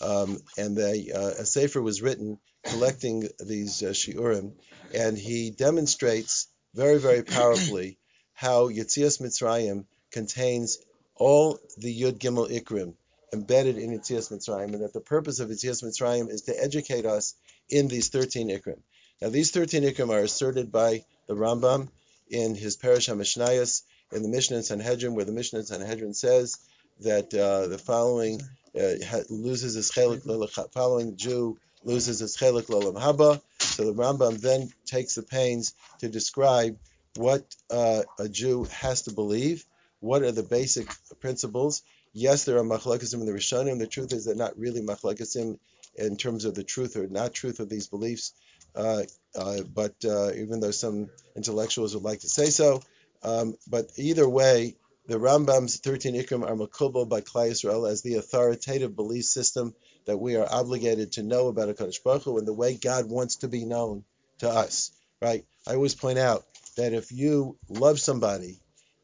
um, 0.00 0.38
and 0.56 0.78
uh, 0.78 0.82
a 0.82 1.44
sefer 1.44 1.82
was 1.82 2.02
written 2.02 2.38
collecting 2.62 3.28
these 3.40 3.82
uh, 3.82 3.86
shiurim, 3.86 4.52
and 4.94 5.18
he 5.18 5.50
demonstrates 5.50 6.48
very, 6.74 6.98
very 6.98 7.22
powerfully 7.22 7.98
how 8.32 8.68
Yitzias 8.68 9.20
Mitzrayim 9.20 9.86
contains 10.12 10.78
all 11.14 11.58
the 11.78 12.02
Yud 12.02 12.18
Gimel 12.18 12.50
Ikrim 12.50 12.94
embedded 13.36 13.76
in 13.78 13.90
Yitzias 13.90 14.32
Mitzrayim, 14.32 14.72
and 14.74 14.82
that 14.82 14.92
the 14.92 15.00
purpose 15.00 15.40
of 15.40 15.48
Yitzias 15.50 15.82
Mitzrayim 15.84 16.30
is 16.30 16.42
to 16.42 16.62
educate 16.62 17.06
us 17.06 17.34
in 17.68 17.88
these 17.88 18.08
13 18.08 18.48
Ikrim. 18.48 18.80
Now, 19.20 19.28
these 19.28 19.50
13 19.50 19.82
Ikrim 19.82 20.10
are 20.10 20.20
asserted 20.20 20.72
by 20.72 21.04
the 21.26 21.34
Rambam 21.34 21.88
in 22.28 22.54
his 22.54 22.76
Perush 22.76 23.08
HaMishnayos, 23.08 23.82
in 24.12 24.22
the 24.22 24.28
Mishnah 24.28 24.58
in 24.58 24.62
Sanhedrin, 24.62 25.14
where 25.14 25.24
the 25.24 25.32
Mishnah 25.32 25.60
in 25.60 25.66
Sanhedrin 25.66 26.14
says 26.14 26.58
that 27.00 27.34
uh, 27.34 27.66
the 27.66 27.78
following 27.78 28.40
uh, 28.74 29.22
loses 29.28 29.74
his 29.74 29.90
chelik, 29.90 30.22
following 30.72 31.16
Jew 31.16 31.58
loses 31.84 32.20
his 32.20 32.36
chelik 32.36 32.66
lolam 32.66 33.00
haba. 33.00 33.40
So 33.58 33.84
the 33.84 33.94
Rambam 33.94 34.40
then 34.40 34.70
takes 34.86 35.14
the 35.14 35.22
pains 35.22 35.74
to 36.00 36.08
describe 36.08 36.78
what 37.16 37.44
uh, 37.70 38.02
a 38.18 38.28
Jew 38.28 38.64
has 38.64 39.02
to 39.02 39.12
believe, 39.12 39.64
what 40.00 40.22
are 40.22 40.32
the 40.32 40.42
basic 40.42 40.88
principles. 41.20 41.82
Yes, 42.18 42.46
there 42.46 42.56
are 42.56 42.64
machlekasim 42.64 43.20
in 43.20 43.26
the 43.26 43.32
Rishonim. 43.32 43.78
The 43.78 43.86
truth 43.86 44.14
is 44.14 44.24
they're 44.24 44.34
not 44.34 44.58
really 44.58 44.80
machlekasim 44.80 45.58
in 45.96 46.16
terms 46.16 46.46
of 46.46 46.54
the 46.54 46.64
truth 46.64 46.96
or 46.96 47.06
not 47.06 47.34
truth 47.34 47.60
of 47.60 47.68
these 47.68 47.88
beliefs. 47.88 48.32
Uh, 48.74 49.02
uh, 49.38 49.60
but 49.74 49.94
uh, 50.02 50.32
even 50.32 50.60
though 50.60 50.70
some 50.70 51.10
intellectuals 51.36 51.92
would 51.94 52.04
like 52.04 52.20
to 52.20 52.28
say 52.30 52.46
so, 52.46 52.80
um, 53.22 53.54
but 53.68 53.90
either 53.98 54.26
way, 54.26 54.76
the 55.06 55.18
Rambam's 55.18 55.76
13 55.76 56.14
Ikrim 56.14 56.42
are 56.42 56.56
makubal 56.56 57.06
by 57.06 57.20
Klal 57.20 57.50
Yisrael 57.50 57.86
as 57.86 58.00
the 58.00 58.14
authoritative 58.14 58.96
belief 58.96 59.26
system 59.26 59.74
that 60.06 60.16
we 60.16 60.36
are 60.36 60.48
obligated 60.50 61.12
to 61.12 61.22
know 61.22 61.48
about 61.48 61.68
HaKadosh 61.68 62.02
Baruch 62.02 62.22
Hu 62.22 62.38
and 62.38 62.48
the 62.48 62.54
way 62.54 62.76
God 62.76 63.10
wants 63.10 63.36
to 63.36 63.48
be 63.48 63.66
known 63.66 64.04
to 64.38 64.48
us, 64.48 64.90
right? 65.20 65.44
I 65.68 65.74
always 65.74 65.94
point 65.94 66.18
out 66.18 66.46
that 66.78 66.94
if 66.94 67.12
you 67.12 67.58
love 67.68 68.00
somebody 68.00 68.58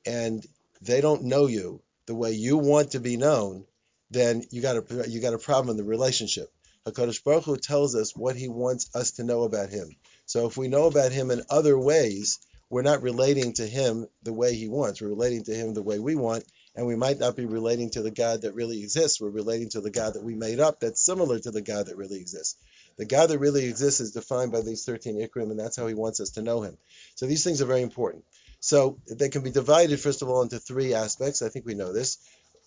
and 0.07 0.43
they 0.81 1.03
don't 1.03 1.25
know 1.25 1.47
you 1.47 1.83
the 2.07 2.15
way 2.15 2.33
you 2.33 2.59
want 2.59 2.93
to 2.93 3.01
be 3.01 3.17
known, 3.17 3.65
then 4.11 4.45
you 4.51 4.61
got 4.63 4.77
a 4.77 5.09
you 5.09 5.21
got 5.21 5.35
a 5.35 5.39
problem 5.39 5.71
in 5.71 5.77
the 5.77 5.89
relationship. 5.89 6.53
Hakadosh 6.87 7.23
Baruch 7.23 7.45
Hu 7.45 7.57
tells 7.57 7.95
us 7.95 8.17
what 8.17 8.37
He 8.37 8.49
wants 8.49 8.91
us 8.95 9.13
to 9.13 9.25
know 9.25 9.45
about 9.45 9.71
Him. 9.71 9.97
So 10.27 10.47
if 10.47 10.57
we 10.57 10.69
know 10.69 10.87
about 10.87 11.13
Him 11.13 11.31
in 11.31 11.43
other 11.49 11.79
ways, 11.79 12.41
we're 12.73 12.81
not 12.81 13.03
relating 13.03 13.53
to 13.53 13.67
him 13.67 14.07
the 14.23 14.33
way 14.33 14.55
he 14.55 14.67
wants. 14.67 15.03
We're 15.03 15.09
relating 15.09 15.45
to 15.45 15.55
him 15.55 15.75
the 15.75 15.83
way 15.83 15.99
we 15.99 16.15
want, 16.15 16.45
and 16.75 16.87
we 16.87 16.97
might 16.97 17.19
not 17.19 17.37
be 17.37 17.45
relating 17.45 17.91
to 17.91 18.03
the 18.03 18.11
God 18.11 18.41
that 18.43 18.55
really 18.55 18.83
exists. 18.83 19.21
We're 19.21 19.29
relating 19.29 19.69
to 19.71 19.83
the 19.83 19.91
God 19.91 20.15
that 20.15 20.25
we 20.25 20.35
made 20.35 20.59
up 20.59 20.81
that's 20.81 21.05
similar 21.05 21.39
to 21.39 21.51
the 21.51 21.61
God 21.61 21.89
that 21.89 21.99
really 21.99 22.19
exists. 22.19 22.57
The 22.97 23.05
God 23.05 23.29
that 23.29 23.41
really 23.41 23.67
exists 23.67 24.01
is 24.01 24.13
defined 24.13 24.53
by 24.53 24.63
these 24.63 24.87
13 24.87 25.21
ikrim, 25.21 25.51
and 25.51 25.61
that's 25.61 25.77
how 25.77 25.87
he 25.87 25.93
wants 25.93 26.19
us 26.21 26.31
to 26.31 26.43
know 26.43 26.63
him. 26.63 26.79
So 27.15 27.27
these 27.27 27.45
things 27.45 27.61
are 27.61 27.67
very 27.67 27.83
important. 27.83 28.25
So 28.63 28.99
they 29.07 29.29
can 29.29 29.43
be 29.43 29.51
divided, 29.51 30.01
first 30.01 30.23
of 30.23 30.31
all, 30.31 30.41
into 30.41 30.59
three 30.59 30.95
aspects. 30.95 31.43
I 31.43 31.51
think 31.51 31.67
we 31.67 31.75
know 31.75 31.93
this. 31.93 32.17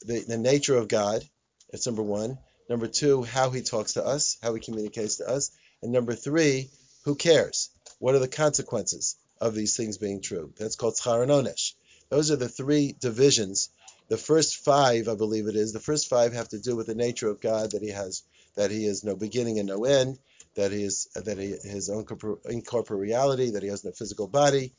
The, 0.06 0.20
the 0.28 0.38
nature 0.38 0.78
of 0.78 0.88
God, 0.88 1.24
that's 1.72 1.88
number 1.88 2.04
one. 2.04 2.38
Number 2.70 2.88
two, 2.88 3.24
how 3.24 3.50
he 3.50 3.64
talks 3.64 3.94
to 3.94 4.06
us, 4.06 4.38
how 4.44 4.54
he 4.54 4.62
communicates 4.62 5.16
to 5.18 5.28
us. 5.28 5.50
And 5.82 5.92
number 5.92 6.14
three, 6.14 6.70
who 7.06 7.16
cares? 7.16 7.72
What 7.98 8.14
are 8.14 8.20
the 8.20 8.28
consequences? 8.28 9.16
of 9.40 9.54
these 9.54 9.76
things 9.76 9.98
being 9.98 10.22
true. 10.22 10.54
That's 10.58 10.76
called 10.76 10.96
Schar. 10.96 11.74
Those 12.10 12.32
are 12.32 12.36
the 12.36 12.50
three 12.50 12.96
divisions. 13.00 13.70
The 14.08 14.18
first 14.18 14.58
five, 14.58 15.08
I 15.08 15.16
believe 15.16 15.48
it 15.48 15.56
is, 15.56 15.74
the 15.74 15.80
first 15.80 16.10
five 16.10 16.34
have 16.34 16.50
to 16.50 16.60
do 16.60 16.76
with 16.76 16.88
the 16.88 16.96
nature 16.96 17.30
of 17.30 17.42
God, 17.42 17.72
that 17.72 17.82
He 17.82 17.90
has, 17.90 18.24
that 18.56 18.72
He 18.72 18.86
is 18.86 19.04
no 19.04 19.16
beginning 19.16 19.60
and 19.60 19.68
no 19.68 19.84
end, 19.86 20.20
that 20.56 20.72
He 20.72 20.84
is, 20.84 21.08
that 21.16 21.38
He 21.38 21.56
His 21.68 21.90
incorporeality, 21.90 23.54
that 23.54 23.64
He 23.64 23.70
has 23.70 23.84
no 23.84 23.92
physical 23.92 24.28
body, 24.28 24.74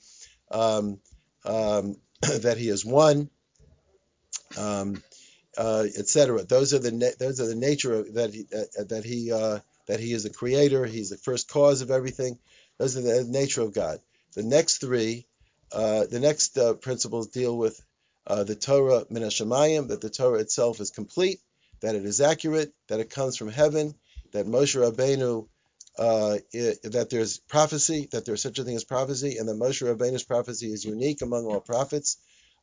um, 0.50 0.98
um, 1.44 1.96
that 2.22 2.56
He 2.58 2.68
is 2.68 2.84
one, 2.84 3.30
um, 4.56 5.02
uh, 5.56 5.84
etc. 5.96 6.44
Those 6.44 6.74
are 6.74 6.78
the 6.78 6.92
na- 6.92 7.16
those 7.18 7.40
are 7.40 7.46
the 7.46 7.54
nature 7.54 7.94
of 7.94 8.14
that 8.14 8.32
He 8.32 8.46
uh, 8.54 8.84
that 8.84 9.04
He 9.04 9.32
uh, 9.32 9.60
that 9.86 10.00
He 10.00 10.12
is 10.12 10.24
the 10.24 10.30
Creator. 10.30 10.86
He's 10.86 11.10
the 11.10 11.16
first 11.16 11.48
cause 11.48 11.80
of 11.82 11.90
everything. 11.90 12.38
Those 12.78 12.96
are 12.96 13.02
the 13.02 13.24
nature 13.24 13.62
of 13.62 13.72
God. 13.72 14.00
The 14.34 14.42
next 14.42 14.78
three, 14.78 15.26
uh, 15.72 16.04
the 16.06 16.20
next 16.20 16.58
uh, 16.58 16.74
principles 16.74 17.28
deal 17.28 17.56
with 17.56 17.80
uh, 18.26 18.44
the 18.44 18.54
Torah 18.54 19.04
min 19.08 19.22
Hashemayim, 19.22 19.88
that 19.88 20.00
the 20.00 20.10
Torah 20.10 20.40
itself 20.40 20.80
is 20.80 20.90
complete, 20.90 21.40
that 21.80 21.94
it 21.94 22.04
is 22.04 22.20
accurate, 22.20 22.72
that 22.88 23.00
it 23.00 23.10
comes 23.10 23.36
from 23.36 23.48
heaven, 23.48 23.94
that 24.32 24.46
Moshe 24.46 24.76
Rabbeinu, 24.76 25.48
uh, 25.98 26.36
it, 26.52 26.92
that 26.92 27.10
there's 27.10 27.38
prophecy, 27.38 28.08
that 28.12 28.24
there's 28.24 28.42
such 28.42 28.58
a 28.58 28.64
thing 28.64 28.76
as 28.76 28.84
prophecy, 28.84 29.38
and 29.38 29.48
that 29.48 29.56
Moshe 29.56 29.82
Rabbeinu's 29.82 30.24
prophecy 30.24 30.72
is 30.72 30.84
unique 30.84 31.22
among 31.22 31.46
all 31.46 31.60
prophets 31.60 32.18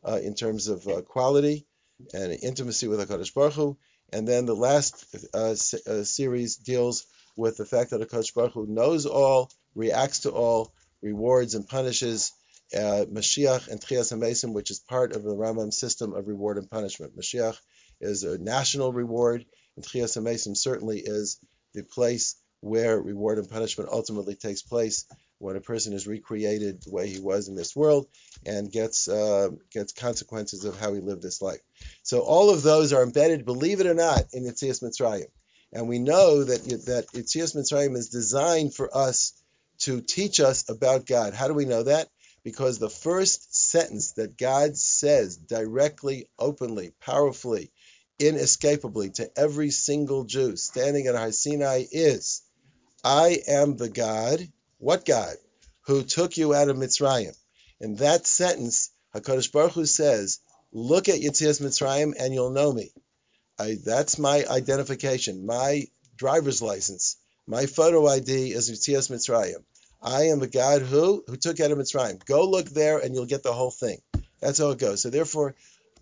uh, 0.07 0.19
in 0.21 0.35
terms 0.35 0.67
of 0.67 0.87
uh, 0.87 1.01
quality 1.01 1.65
and 2.13 2.37
intimacy 2.41 2.87
with 2.87 2.99
Hakadosh 2.99 3.33
Baruch 3.33 3.53
Hu. 3.53 3.77
And 4.11 4.27
then 4.27 4.45
the 4.45 4.55
last 4.55 5.05
series 6.05 6.57
deals 6.57 7.05
with 7.35 7.57
the 7.57 7.65
fact 7.65 7.91
that 7.91 8.01
Hakadosh 8.01 8.33
Baruch 8.33 8.53
Hu 8.53 8.67
knows 8.67 9.05
all, 9.05 9.51
reacts 9.73 10.19
to 10.21 10.31
all, 10.31 10.73
rewards 11.01 11.55
and 11.55 11.67
punishes 11.67 12.31
uh, 12.75 13.05
Mashiach 13.11 13.67
and 13.67 13.79
Tchias 13.79 14.13
HaMesim, 14.13 14.53
which 14.53 14.71
is 14.71 14.79
part 14.79 15.15
of 15.15 15.23
the 15.23 15.35
Rambam 15.35 15.73
system 15.73 16.13
of 16.13 16.27
reward 16.27 16.57
and 16.57 16.69
punishment. 16.69 17.17
Mashiach 17.17 17.57
is 18.01 18.23
a 18.23 18.37
national 18.37 18.93
reward, 18.93 19.45
and 19.75 19.85
Tchias 19.85 20.17
HaMesim 20.17 20.55
certainly 20.55 20.99
is 20.99 21.39
the 21.73 21.83
place 21.83 22.35
where 22.63 22.99
reward 22.99 23.37
and 23.37 23.49
punishment 23.49 23.89
ultimately 23.91 24.35
takes 24.35 24.61
place 24.61 25.05
when 25.37 25.57
a 25.57 25.61
person 25.61 25.91
is 25.91 26.07
recreated 26.07 26.81
the 26.81 26.91
way 26.91 27.09
he 27.09 27.19
was 27.19 27.49
in 27.49 27.55
this 27.55 27.75
world 27.75 28.07
and 28.45 28.71
gets 28.71 29.09
uh, 29.09 29.49
gets 29.71 29.91
consequences 29.91 30.63
of 30.63 30.79
how 30.79 30.93
he 30.93 31.01
lived 31.01 31.21
this 31.21 31.41
life. 31.41 31.59
So 32.03 32.21
all 32.21 32.49
of 32.49 32.63
those 32.63 32.93
are 32.93 33.03
embedded, 33.03 33.43
believe 33.43 33.81
it 33.81 33.87
or 33.87 33.93
not, 33.93 34.23
in 34.31 34.45
Yitzias 34.45 34.81
Mitzrayim. 34.81 35.27
And 35.73 35.89
we 35.89 35.99
know 35.99 36.45
that 36.45 36.63
that 36.85 37.07
Yitzias 37.13 37.55
Mitzrayim 37.55 37.97
is 37.97 38.09
designed 38.09 38.73
for 38.73 38.95
us 38.95 39.33
to 39.79 39.99
teach 39.99 40.39
us 40.39 40.69
about 40.69 41.05
God. 41.05 41.33
How 41.33 41.49
do 41.49 41.53
we 41.53 41.65
know 41.65 41.83
that? 41.83 42.07
Because 42.45 42.79
the 42.79 42.89
first 42.89 43.53
sentence 43.53 44.13
that 44.13 44.37
God 44.37 44.77
says 44.77 45.35
directly, 45.35 46.29
openly, 46.39 46.93
powerfully, 47.01 47.71
inescapably 48.19 49.09
to 49.09 49.29
every 49.37 49.71
single 49.71 50.23
Jew 50.23 50.55
standing 50.55 51.07
at 51.07 51.15
Har 51.15 51.31
Sinai 51.31 51.83
is, 51.91 52.41
I 53.03 53.41
am 53.47 53.75
the 53.75 53.89
God, 53.89 54.47
what 54.77 55.05
God? 55.05 55.35
Who 55.87 56.03
took 56.03 56.37
you 56.37 56.53
out 56.53 56.69
of 56.69 56.77
Mitzrayim. 56.77 57.35
In 57.81 57.97
that 57.97 58.25
sentence, 58.25 58.91
HaKadosh 59.13 59.51
Baruch 59.51 59.73
Hu 59.73 59.85
says, 59.85 60.39
Look 60.71 61.09
at 61.09 61.19
Yitzias 61.19 61.61
Mitzrayim 61.61 62.13
and 62.17 62.33
you'll 62.33 62.51
know 62.51 62.71
me. 62.71 62.91
I, 63.59 63.77
that's 63.85 64.17
my 64.17 64.45
identification, 64.45 65.45
my 65.45 65.87
driver's 66.15 66.61
license, 66.61 67.17
my 67.45 67.65
photo 67.65 68.07
ID 68.07 68.53
is 68.53 68.71
Yitzias 68.71 69.11
Mitzrayim. 69.11 69.63
I 70.01 70.27
am 70.27 70.39
the 70.39 70.47
God 70.47 70.81
who 70.81 71.23
who 71.27 71.35
took 71.35 71.59
out 71.59 71.71
of 71.71 71.77
Mitzrayim. 71.77 72.23
Go 72.25 72.49
look 72.49 72.69
there 72.69 72.99
and 72.99 73.13
you'll 73.13 73.25
get 73.25 73.43
the 73.43 73.53
whole 73.53 73.71
thing. 73.71 74.01
That's 74.39 74.59
how 74.59 74.71
it 74.71 74.79
goes. 74.79 75.01
So 75.01 75.09
therefore, 75.09 75.55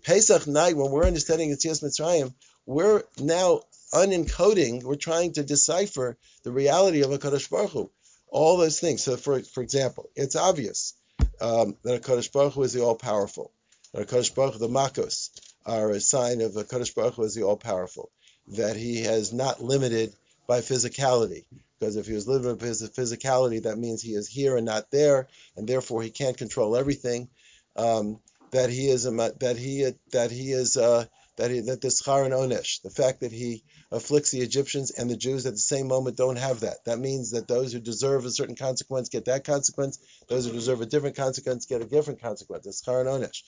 Pesach 0.04 0.46
night, 0.46 0.76
when 0.76 0.90
we're 0.90 1.06
understanding 1.06 1.50
Yitzias 1.50 1.82
Mitzrayim, 1.82 2.34
we're 2.66 3.02
now 3.18 3.62
unencoding, 3.92 4.82
we're 4.82 4.96
trying 4.96 5.32
to 5.34 5.42
decipher 5.42 6.16
the 6.42 6.52
reality 6.52 7.02
of 7.02 7.10
HaKadosh 7.10 7.50
Baruch 7.50 7.70
Hu. 7.70 7.90
All 8.28 8.56
those 8.56 8.80
things. 8.80 9.02
So 9.02 9.16
for 9.16 9.40
for 9.40 9.62
example, 9.62 10.10
it's 10.16 10.36
obvious 10.36 10.94
um, 11.40 11.76
that 11.84 12.02
HaKadosh 12.02 12.32
Baruch 12.32 12.54
Hu 12.54 12.62
is 12.62 12.72
the 12.72 12.82
all-powerful. 12.82 13.52
That 13.92 14.08
HaKadosh 14.08 14.34
Baruch 14.34 14.54
Hu, 14.54 14.58
the 14.58 14.68
Makos, 14.68 15.30
are 15.66 15.90
a 15.90 16.00
sign 16.00 16.40
of 16.40 16.52
HaKadosh 16.52 16.94
Baruch 16.94 17.14
Hu 17.14 17.24
as 17.24 17.34
the 17.34 17.42
all-powerful. 17.42 18.10
That 18.48 18.76
he 18.76 19.02
has 19.02 19.32
not 19.32 19.62
limited 19.62 20.12
by 20.46 20.60
physicality. 20.60 21.44
Because 21.78 21.96
if 21.96 22.06
he 22.06 22.12
was 22.12 22.28
limited 22.28 22.58
by 22.58 22.66
his 22.66 22.82
physicality, 22.90 23.62
that 23.64 23.78
means 23.78 24.02
he 24.02 24.14
is 24.14 24.28
here 24.28 24.56
and 24.56 24.64
not 24.64 24.90
there, 24.90 25.28
and 25.56 25.68
therefore 25.68 26.02
he 26.02 26.10
can't 26.10 26.36
control 26.36 26.76
everything. 26.76 27.28
Um, 27.76 28.20
that 28.52 28.70
he 28.70 28.88
is 28.88 29.06
a, 29.06 29.10
that 29.40 29.56
he 29.56 29.90
that 30.12 30.30
he 30.30 30.52
is 30.52 30.76
uh, 30.76 31.06
that 31.36 31.50
he, 31.50 31.60
that 31.60 31.80
the 31.80 31.88
schar 31.88 32.24
and 32.24 32.34
onesh, 32.34 32.82
the 32.82 32.90
fact 32.90 33.20
that 33.20 33.32
he 33.32 33.64
afflicts 33.90 34.30
the 34.30 34.40
Egyptians 34.40 34.90
and 34.90 35.08
the 35.08 35.16
Jews 35.16 35.46
at 35.46 35.52
the 35.52 35.58
same 35.58 35.88
moment 35.88 36.16
don't 36.16 36.38
have 36.38 36.60
that. 36.60 36.84
That 36.84 36.98
means 36.98 37.30
that 37.30 37.48
those 37.48 37.72
who 37.72 37.80
deserve 37.80 38.24
a 38.24 38.30
certain 38.30 38.56
consequence 38.56 39.08
get 39.08 39.26
that 39.26 39.44
consequence. 39.44 39.98
Those 40.28 40.46
who 40.46 40.52
deserve 40.52 40.80
a 40.80 40.86
different 40.86 41.16
consequence 41.16 41.66
get 41.66 41.82
a 41.82 41.86
different 41.86 42.20
consequence. 42.20 42.66
It's 42.66 42.82
schar 42.82 43.00
and 43.00 43.08
onesh. 43.08 43.42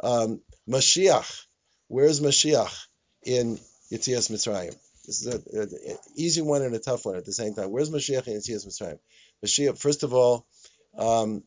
Um, 0.00 0.40
Mashiach, 0.68 1.44
where's 1.88 2.20
Mashiach 2.20 2.86
in 3.22 3.58
Yitzias 3.92 4.30
Mitzrayim? 4.30 4.76
This 5.06 5.24
is 5.24 5.72
an 5.72 5.98
easy 6.16 6.42
one 6.42 6.62
and 6.62 6.74
a 6.74 6.80
tough 6.80 7.04
one 7.04 7.16
at 7.16 7.24
the 7.24 7.32
same 7.32 7.54
time. 7.54 7.70
Where's 7.70 7.90
Mashiach 7.90 8.26
in 8.26 8.34
Yitzias 8.34 8.66
Mitzrayim? 8.66 8.98
Mashiach, 9.44 9.78
first 9.78 10.02
of 10.02 10.12
all, 10.12 10.46
um, 10.98 11.42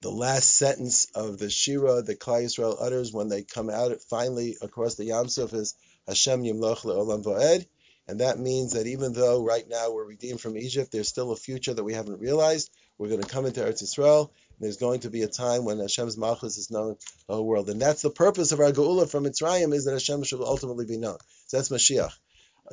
the 0.00 0.10
last 0.10 0.54
sentence 0.54 1.06
of 1.14 1.38
the 1.38 1.50
Shira 1.50 2.02
that 2.02 2.20
Klal 2.20 2.44
Yisrael 2.44 2.76
utters 2.80 3.12
when 3.12 3.28
they 3.28 3.42
come 3.42 3.68
out 3.68 4.00
finally 4.02 4.56
across 4.62 4.94
the 4.94 5.04
Yam 5.04 5.28
Suf 5.28 5.52
is 5.52 5.74
Hashem 6.06 6.42
Yimloch 6.42 6.84
Le'olam 6.84 7.24
Vo'ed. 7.24 7.66
And 8.06 8.20
that 8.20 8.38
means 8.38 8.72
that 8.72 8.86
even 8.86 9.12
though 9.12 9.44
right 9.44 9.68
now 9.68 9.92
we're 9.92 10.04
redeemed 10.04 10.40
from 10.40 10.56
Egypt, 10.56 10.92
there's 10.92 11.08
still 11.08 11.32
a 11.32 11.36
future 11.36 11.74
that 11.74 11.84
we 11.84 11.92
haven't 11.92 12.20
realized. 12.20 12.70
We're 12.96 13.08
going 13.08 13.22
to 13.22 13.28
come 13.28 13.44
into 13.44 13.60
Eretz 13.60 13.82
Yisrael. 13.82 14.30
And 14.30 14.64
there's 14.64 14.78
going 14.78 15.00
to 15.00 15.10
be 15.10 15.22
a 15.22 15.28
time 15.28 15.64
when 15.64 15.78
Hashem's 15.78 16.16
Malchus 16.16 16.56
is 16.56 16.70
known 16.70 16.96
to 16.96 17.06
the 17.26 17.34
whole 17.34 17.46
world. 17.46 17.68
And 17.68 17.82
that's 17.82 18.00
the 18.00 18.10
purpose 18.10 18.52
of 18.52 18.60
our 18.60 18.72
Geula 18.72 19.10
from 19.10 19.24
Mitzrayim 19.24 19.74
is 19.74 19.84
that 19.84 19.92
Hashem 19.92 20.24
should 20.24 20.40
ultimately 20.40 20.86
be 20.86 20.96
known. 20.96 21.18
So 21.46 21.58
that's 21.58 21.68
Mashiach. 21.68 22.12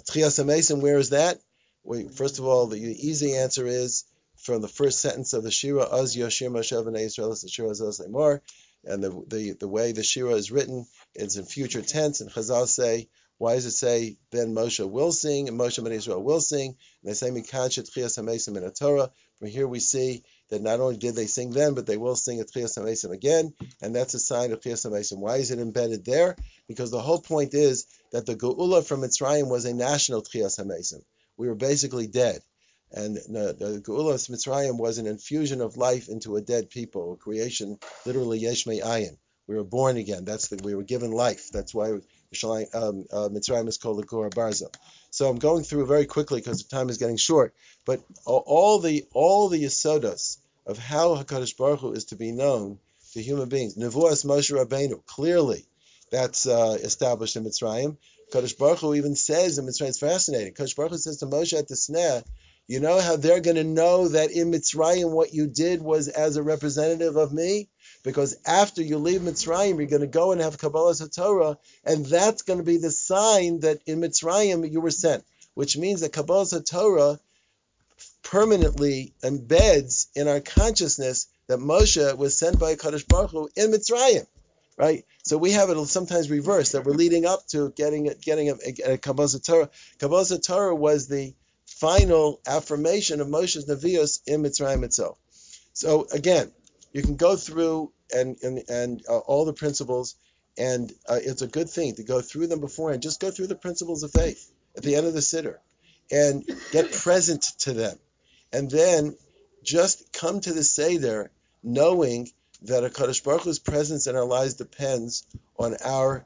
Tchias 0.10 0.44
HaMesim, 0.44 0.82
where 0.82 0.98
is 0.98 1.10
that? 1.10 1.40
Wait, 1.84 2.14
first 2.14 2.40
of 2.40 2.46
all, 2.46 2.68
the 2.68 2.80
easy 2.80 3.36
answer 3.36 3.68
is 3.68 4.06
from 4.46 4.62
the 4.62 4.68
first 4.68 5.02
sentence 5.02 5.34
of 5.34 5.44
the 5.44 5.50
Shira, 5.50 5.84
Az 5.92 6.16
Yoshir 6.16 6.52
Moshe 6.52 6.72
B'nai 6.72 7.06
Yisrael 7.06 7.42
the 7.42 7.50
Shira 7.50 7.72
Zos 7.72 8.00
Lemor, 8.00 8.42
and 8.84 9.04
the, 9.04 9.24
the 9.28 9.52
the 9.54 9.68
way 9.68 9.92
the 9.92 10.04
Shira 10.04 10.34
is 10.34 10.52
written, 10.52 10.86
it's 11.16 11.36
in 11.36 11.46
future 11.46 11.82
tense, 11.82 12.22
and 12.22 12.30
Chazal 12.30 12.68
say, 12.68 13.10
why 13.40 13.56
does 13.56 13.66
it 13.66 13.72
say 13.72 14.18
then 14.32 14.54
Moshe 14.54 14.88
will 14.88 15.12
sing 15.12 15.50
and 15.50 15.60
Moshe 15.60 15.84
B'nai 15.84 15.94
Israel 15.94 16.24
will 16.24 16.42
sing? 16.42 16.70
And 16.70 17.10
they 17.10 17.16
say 17.16 17.32
Mikanchet 17.32 17.90
Tchias 17.90 18.20
HaMesim 18.20 18.56
in 18.56 18.72
Torah. 18.72 19.12
From 19.40 19.50
here 19.50 19.68
we 19.68 19.80
see 19.80 20.24
that 20.50 20.62
not 20.62 20.80
only 20.80 20.96
did 20.96 21.16
they 21.16 21.26
sing 21.26 21.50
then, 21.50 21.74
but 21.74 21.88
they 21.88 21.98
will 21.98 22.16
sing 22.16 22.40
at 22.40 22.48
Tchias 22.48 22.78
HaMesim 22.78 23.12
again, 23.12 23.54
and 23.82 23.96
that's 23.96 24.14
a 24.14 24.20
sign 24.20 24.52
of 24.52 24.62
Tchias 24.62 24.88
HaMesim. 24.88 25.18
Why 25.18 25.38
is 25.38 25.50
it 25.50 25.60
embedded 25.60 26.06
there? 26.06 26.36
Because 26.68 26.92
the 26.92 27.02
whole 27.02 27.20
point 27.20 27.56
is 27.56 27.88
that 28.12 28.28
the 28.28 28.36
Geula 28.36 28.86
from 28.86 29.02
Mitzrayim 29.02 29.50
was 29.50 29.66
a 29.66 29.74
national 29.74 30.22
Tchias 30.22 30.60
HaMesim. 30.60 31.02
We 31.36 31.48
were 31.48 31.56
basically 31.56 32.08
dead. 32.08 32.42
And 32.92 33.16
the, 33.16 33.56
the 33.58 33.82
Geula 33.82 34.14
of 34.14 34.22
Mitzrayim 34.22 34.78
was 34.78 34.98
an 34.98 35.08
infusion 35.08 35.62
of 35.62 35.78
life 35.78 36.08
into 36.08 36.36
a 36.36 36.42
dead 36.42 36.70
people, 36.70 37.18
creation, 37.18 37.80
literally 38.06 38.40
Yesh 38.40 38.66
Me'ayin. 38.66 39.18
We 39.48 39.56
were 39.56 39.64
born 39.64 39.98
again. 39.98 40.26
That's 40.26 40.48
the, 40.48 40.60
we 40.64 40.76
were 40.76 40.84
given 40.84 41.12
life. 41.12 41.52
That's 41.52 41.74
why 41.74 41.90
um, 41.92 43.06
uh, 43.12 43.30
Mitzrayim 43.30 43.68
is 43.68 43.78
called 43.78 44.00
the 44.00 44.06
Kur 44.06 44.30
HaBarzel. 44.30 44.74
So 45.12 45.30
I'm 45.30 45.38
going 45.38 45.64
through 45.64 45.86
very 45.86 46.06
quickly 46.06 46.40
because 46.42 46.64
time 46.64 46.90
is 46.90 46.98
getting 46.98 47.18
short. 47.18 47.54
But 47.86 48.02
all 48.26 48.80
the 48.80 49.06
all 49.14 49.50
the 49.50 49.64
yesodos 49.64 50.38
of 50.66 50.78
how 50.78 51.16
Hakadosh 51.16 51.56
Baruch 51.58 51.80
Hu 51.82 51.94
is 51.94 52.06
to 52.06 52.16
be 52.16 52.32
known 52.32 52.80
to 53.14 53.22
human 53.22 53.50
beings. 53.50 53.76
Nevuas 53.76 54.26
Moshe 54.26 54.52
Rabbeinu 54.52 55.06
clearly 55.06 55.66
that's 56.12 56.48
uh, 56.48 56.78
established 56.82 57.36
in 57.36 57.44
Mitzrayim. 57.46 57.98
Kadosh 58.32 58.58
Baruch 58.58 58.80
Hu 58.80 58.94
even 58.96 59.16
says 59.16 59.58
in 59.58 59.66
Mitzrayim, 59.66 59.90
it's 59.90 60.00
fascinating. 60.00 60.54
Kadosh 60.54 60.76
Baruch 60.76 60.92
Hu 60.92 60.98
says 60.98 61.18
to 61.18 61.28
Moshe 61.28 61.58
at 61.58 61.68
the 61.68 61.76
sneh, 61.76 62.24
you 62.68 62.80
know 62.80 63.00
how 63.00 63.16
they're 63.16 63.42
going 63.42 63.58
to 63.58 63.64
know 63.64 64.08
that 64.08 64.32
in 64.32 64.52
Mitzrayim 64.52 65.12
what 65.12 65.34
you 65.34 65.48
did 65.48 65.82
was 65.82 66.08
as 66.08 66.36
a 66.36 66.44
representative 66.44 67.16
of 67.16 67.32
me? 67.32 67.70
Because 68.04 68.38
after 68.46 68.82
you 68.82 68.98
leave 68.98 69.22
Mitzrayim, 69.22 69.78
you're 69.78 69.88
going 69.88 70.02
to 70.02 70.08
go 70.08 70.32
and 70.32 70.42
have 70.42 70.58
Kabbalah 70.58 70.96
Torah, 71.10 71.58
and 71.84 72.06
that's 72.06 72.42
going 72.42 72.60
to 72.60 72.66
be 72.66 72.78
the 72.78 72.92
sign 72.92 73.60
that 73.62 73.80
in 73.86 74.02
Mitzrayim 74.02 74.72
you 74.72 74.82
were 74.82 74.92
sent, 74.92 75.24
which 75.54 75.78
means 75.78 76.02
that 76.02 76.14
Kabbalah 76.14 76.64
Torah 76.64 77.20
permanently 78.24 79.14
embeds 79.24 80.08
in 80.16 80.28
our 80.28 80.40
consciousness 80.40 81.28
that 81.48 81.60
Moshe 81.60 82.18
was 82.18 82.38
sent 82.38 82.60
by 82.60 82.76
Kadosh 82.76 83.08
Baruch 83.08 83.32
Hu 83.32 83.50
in 83.56 83.72
Mitzrayim 83.72 84.26
right? 84.78 85.06
So 85.24 85.38
we 85.38 85.52
have 85.52 85.70
it 85.70 85.86
sometimes 85.86 86.30
reversed 86.30 86.74
that 86.74 86.84
we're 86.84 86.94
leading 86.94 87.26
up 87.26 87.48
to 87.48 87.72
getting 87.72 88.12
getting 88.22 88.50
uh, 88.50 88.56
a, 88.66 88.92
a, 88.92 88.94
a 88.94 88.98
Kabbalah 88.98 89.40
Torah. 89.40 89.70
Kabbalah 90.00 90.40
Torah 90.40 90.76
was 90.76 91.08
the 91.08 91.34
final 91.86 92.42
affirmation 92.48 93.22
of 93.22 93.28
Moshe's 93.28 93.68
Nevuas 93.68 94.20
in 94.26 94.42
Mitzrayim 94.42 94.84
itself. 94.84 95.20
So 95.74 96.08
again, 96.12 96.52
you 96.92 97.04
can 97.04 97.16
go 97.16 97.36
through 97.36 97.92
and 98.12 98.38
and, 98.42 98.64
and 98.68 99.04
uh, 99.08 99.20
all 99.20 99.46
the 99.46 99.54
principles, 99.54 100.16
and 100.58 100.92
uh, 101.08 101.20
it's 101.22 101.44
a 101.44 101.48
good 101.48 101.70
thing 101.70 101.94
to 101.96 102.04
go 102.04 102.22
through 102.22 102.48
them 102.48 102.60
beforehand. 102.60 103.04
just 103.04 103.20
go 103.20 103.30
through 103.30 103.48
the 103.48 103.62
principles 103.66 104.02
of 104.02 104.12
faith 104.12 104.52
at 104.76 104.82
the 104.82 104.96
end 104.96 105.06
of 105.06 105.14
the 105.14 105.20
siddur, 105.20 105.58
and 106.12 106.44
get 106.72 106.92
present 107.04 107.44
to 107.60 107.74
them, 107.74 108.00
and 108.52 108.72
then 108.72 109.16
just 109.64 110.12
come 110.12 110.42
to 110.42 110.54
the 110.54 110.64
seder 110.64 111.30
knowing 111.62 112.32
that 112.64 112.84
a 112.84 112.90
Kadosh 112.90 113.24
Baruch 113.24 113.44
Hu's 113.44 113.60
presence 113.60 114.08
in 114.08 114.16
our 114.16 114.26
lives 114.26 114.56
depends 114.56 115.28
on 115.60 115.76
our 115.84 116.26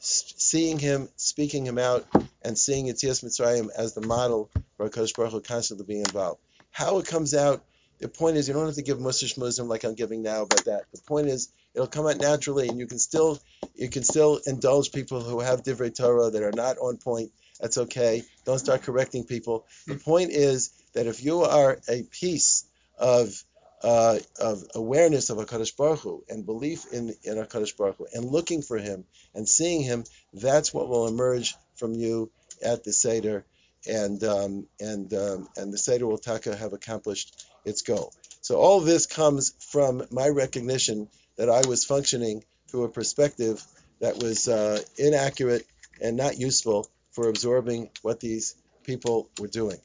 seeing 0.00 0.78
Him, 0.78 1.08
speaking 1.16 1.66
Him 1.66 1.78
out, 1.78 2.06
and 2.42 2.58
seeing 2.58 2.86
Yitzias 2.86 3.22
Mitzrayim 3.24 3.68
as 3.76 3.94
the 3.94 4.00
model 4.00 4.50
for 4.76 4.86
a 4.86 4.90
Kadosh 4.90 5.14
Baruch 5.14 5.32
Hu 5.32 5.40
constantly 5.40 5.86
being 5.86 6.00
involved. 6.00 6.40
How 6.70 6.98
it 6.98 7.06
comes 7.06 7.34
out, 7.34 7.64
the 7.98 8.08
point 8.08 8.36
is 8.36 8.48
you 8.48 8.54
don't 8.54 8.66
have 8.66 8.76
to 8.76 8.82
give 8.82 8.98
Muslish 8.98 9.36
Muslim 9.36 9.68
like 9.68 9.84
I'm 9.84 9.94
giving 9.94 10.22
now 10.22 10.42
about 10.42 10.64
that. 10.64 10.84
The 10.92 11.02
point 11.06 11.28
is 11.28 11.52
it'll 11.74 11.86
come 11.86 12.06
out 12.06 12.18
naturally, 12.18 12.68
and 12.68 12.78
you 12.78 12.86
can 12.86 12.98
still 12.98 13.38
you 13.74 13.88
can 13.88 14.02
still 14.02 14.40
indulge 14.46 14.92
people 14.92 15.20
who 15.20 15.40
have 15.40 15.62
divrei 15.62 15.94
Torah 15.94 16.30
that 16.30 16.42
are 16.42 16.52
not 16.52 16.78
on 16.78 16.96
point. 16.96 17.32
That's 17.60 17.78
okay. 17.78 18.22
Don't 18.46 18.58
start 18.58 18.82
correcting 18.82 19.24
people. 19.24 19.66
The 19.86 19.96
point 19.96 20.30
is 20.30 20.70
that 20.94 21.06
if 21.06 21.22
you 21.22 21.42
are 21.42 21.78
a 21.88 22.02
piece 22.04 22.64
of 22.98 23.44
uh, 23.82 24.18
of 24.38 24.62
awareness 24.74 25.30
of 25.30 25.38
Hakadosh 25.38 25.76
Baruch 25.76 26.00
Hu 26.00 26.24
and 26.28 26.44
belief 26.44 26.92
in 26.92 27.14
in 27.24 27.36
Hakadosh 27.36 27.76
Baruch 27.76 27.96
Hu 27.96 28.06
and 28.12 28.24
looking 28.24 28.62
for 28.62 28.78
Him 28.78 29.04
and 29.34 29.48
seeing 29.48 29.82
Him, 29.82 30.04
that's 30.32 30.72
what 30.72 30.88
will 30.88 31.06
emerge 31.06 31.54
from 31.76 31.94
you 31.94 32.30
at 32.62 32.84
the 32.84 32.92
seder, 32.92 33.44
and 33.88 34.22
um, 34.24 34.66
and 34.78 35.12
um, 35.14 35.48
and 35.56 35.72
the 35.72 35.78
seder 35.78 36.06
will 36.06 36.18
taka 36.18 36.54
have 36.54 36.72
accomplished 36.72 37.46
its 37.64 37.82
goal. 37.82 38.12
So 38.42 38.56
all 38.58 38.80
this 38.80 39.06
comes 39.06 39.54
from 39.70 40.02
my 40.10 40.28
recognition 40.28 41.08
that 41.36 41.48
I 41.48 41.66
was 41.66 41.84
functioning 41.84 42.44
through 42.68 42.84
a 42.84 42.88
perspective 42.88 43.64
that 44.00 44.22
was 44.22 44.48
uh, 44.48 44.80
inaccurate 44.96 45.66
and 46.00 46.16
not 46.16 46.38
useful 46.38 46.88
for 47.12 47.28
absorbing 47.28 47.90
what 48.02 48.20
these 48.20 48.54
people 48.84 49.28
were 49.38 49.48
doing. 49.48 49.78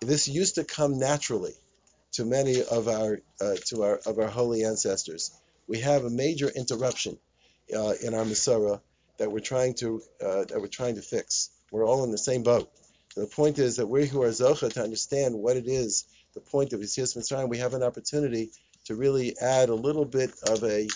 This 0.00 0.28
used 0.28 0.54
to 0.54 0.64
come 0.64 0.98
naturally 0.98 1.54
to 2.18 2.24
many 2.24 2.64
of 2.64 2.88
our 2.88 3.20
uh, 3.40 3.54
to 3.66 3.84
our 3.84 4.00
of 4.04 4.18
our 4.18 4.26
holy 4.26 4.64
ancestors. 4.64 5.30
We 5.68 5.78
have 5.80 6.04
a 6.04 6.10
major 6.10 6.48
interruption 6.48 7.16
uh, 7.72 7.94
in 8.02 8.12
our 8.12 8.24
Masorah 8.24 8.80
that 9.18 9.30
we're 9.30 9.48
trying 9.54 9.74
to 9.74 10.02
uh, 10.20 10.44
that 10.46 10.60
we're 10.60 10.66
trying 10.80 10.96
to 10.96 11.02
fix. 11.02 11.50
We're 11.70 11.86
all 11.86 12.02
in 12.02 12.10
the 12.10 12.18
same 12.18 12.42
boat. 12.42 12.68
The 13.14 13.26
point 13.26 13.60
is 13.60 13.76
that 13.76 13.86
we 13.86 14.08
who 14.08 14.22
are 14.22 14.30
zocha 14.30 14.72
to 14.72 14.82
understand 14.82 15.36
what 15.36 15.56
it 15.56 15.68
is, 15.68 16.06
the 16.34 16.40
point 16.40 16.72
of 16.72 16.80
Yitzias 16.80 17.16
Mitzrayim, 17.16 17.48
we 17.48 17.58
have 17.58 17.74
an 17.74 17.84
opportunity 17.84 18.50
to 18.86 18.96
really 18.96 19.36
add 19.40 19.68
a 19.68 19.74
little 19.74 20.04
bit 20.04 20.32
of 20.42 20.64
a 20.64 20.88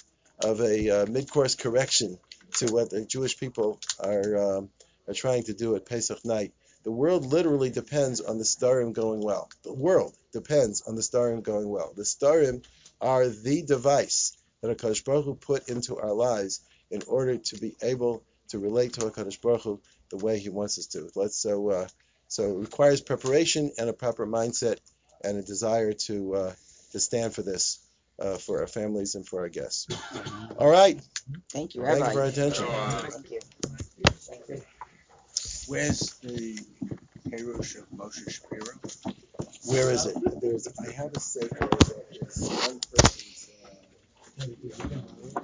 of 0.43 0.61
a 0.61 0.91
uh, 0.91 1.07
mid-course 1.07 1.55
correction 1.55 2.19
to 2.57 2.67
what 2.73 2.91
the 2.91 3.05
Jewish 3.05 3.39
people 3.39 3.79
are 4.01 4.57
um, 4.57 4.71
are 5.07 5.15
trying 5.15 5.45
to 5.45 5.55
do 5.55 5.77
at 5.77 5.87
Pesach 5.87 6.25
night. 6.25 6.53
The 6.85 6.93
world 6.93 7.27
literally 7.27 7.71
depends 7.71 8.21
on 8.21 8.39
the 8.39 8.45
sedarim 8.45 8.93
going 8.93 9.21
well. 9.21 9.51
The 9.63 9.73
world 9.73 10.17
depends 10.33 10.83
on 10.83 10.97
the 10.97 11.03
sedarim 11.03 11.43
going 11.43 11.69
well. 11.69 11.93
The 11.97 12.03
sedarim 12.03 12.65
are 13.01 13.29
the 13.29 13.63
device 13.63 14.37
that 14.61 14.77
HaKadosh 14.77 15.05
Baruch 15.05 15.25
Hu 15.25 15.35
put 15.35 15.69
into 15.69 15.97
our 15.97 16.13
lives 16.13 16.61
in 16.91 17.03
order 17.07 17.37
to 17.39 17.59
be 17.59 17.75
able 17.83 18.23
to 18.49 18.59
relate 18.59 18.95
to 18.95 19.01
Hakadosh 19.01 19.41
Baruch 19.41 19.63
Hu 19.63 19.81
the 20.11 20.19
way 20.19 20.39
He 20.39 20.51
wants 20.51 20.79
us 20.79 20.87
to. 20.89 21.11
Let's 21.15 21.37
so 21.37 21.71
uh, 21.71 21.89
so 22.29 22.51
it 22.51 22.61
requires 22.61 23.01
preparation 23.01 23.73
and 23.79 23.89
a 23.89 23.93
proper 23.93 24.27
mindset 24.27 24.79
and 25.25 25.39
a 25.39 25.43
desire 25.43 25.93
to 25.93 26.35
uh, 26.35 26.53
to 26.93 27.01
stand 27.01 27.35
for 27.35 27.43
this 27.43 27.79
uh, 28.21 28.37
for 28.37 28.61
our 28.61 28.67
families 28.67 29.15
and 29.15 29.27
for 29.27 29.41
our 29.41 29.49
guests. 29.49 29.89
All 30.59 30.71
right. 30.71 31.01
Thank 31.51 31.75
you, 31.75 31.83
Thank 31.83 31.99
you 31.99 32.05
for 32.07 32.13
your 32.13 32.25
attention. 32.25 32.67
Thank 32.67 33.31
you. 33.31 33.41
Where's 35.73 36.21
the 36.21 36.61
Perush 37.31 37.77
of 37.79 37.89
Moshe 37.97 38.31
Shapiro? 38.31 38.75
Where 39.65 39.91
is 39.91 40.05
it? 40.05 40.19
There's 40.43 40.69
I 40.79 40.91
have 40.93 41.15
a 41.15 41.19
sefer 41.19 41.49
that 41.61 42.29
is 42.29 42.47
one 42.47 42.79
person's. 42.95 43.49
Uh, 44.37 45.41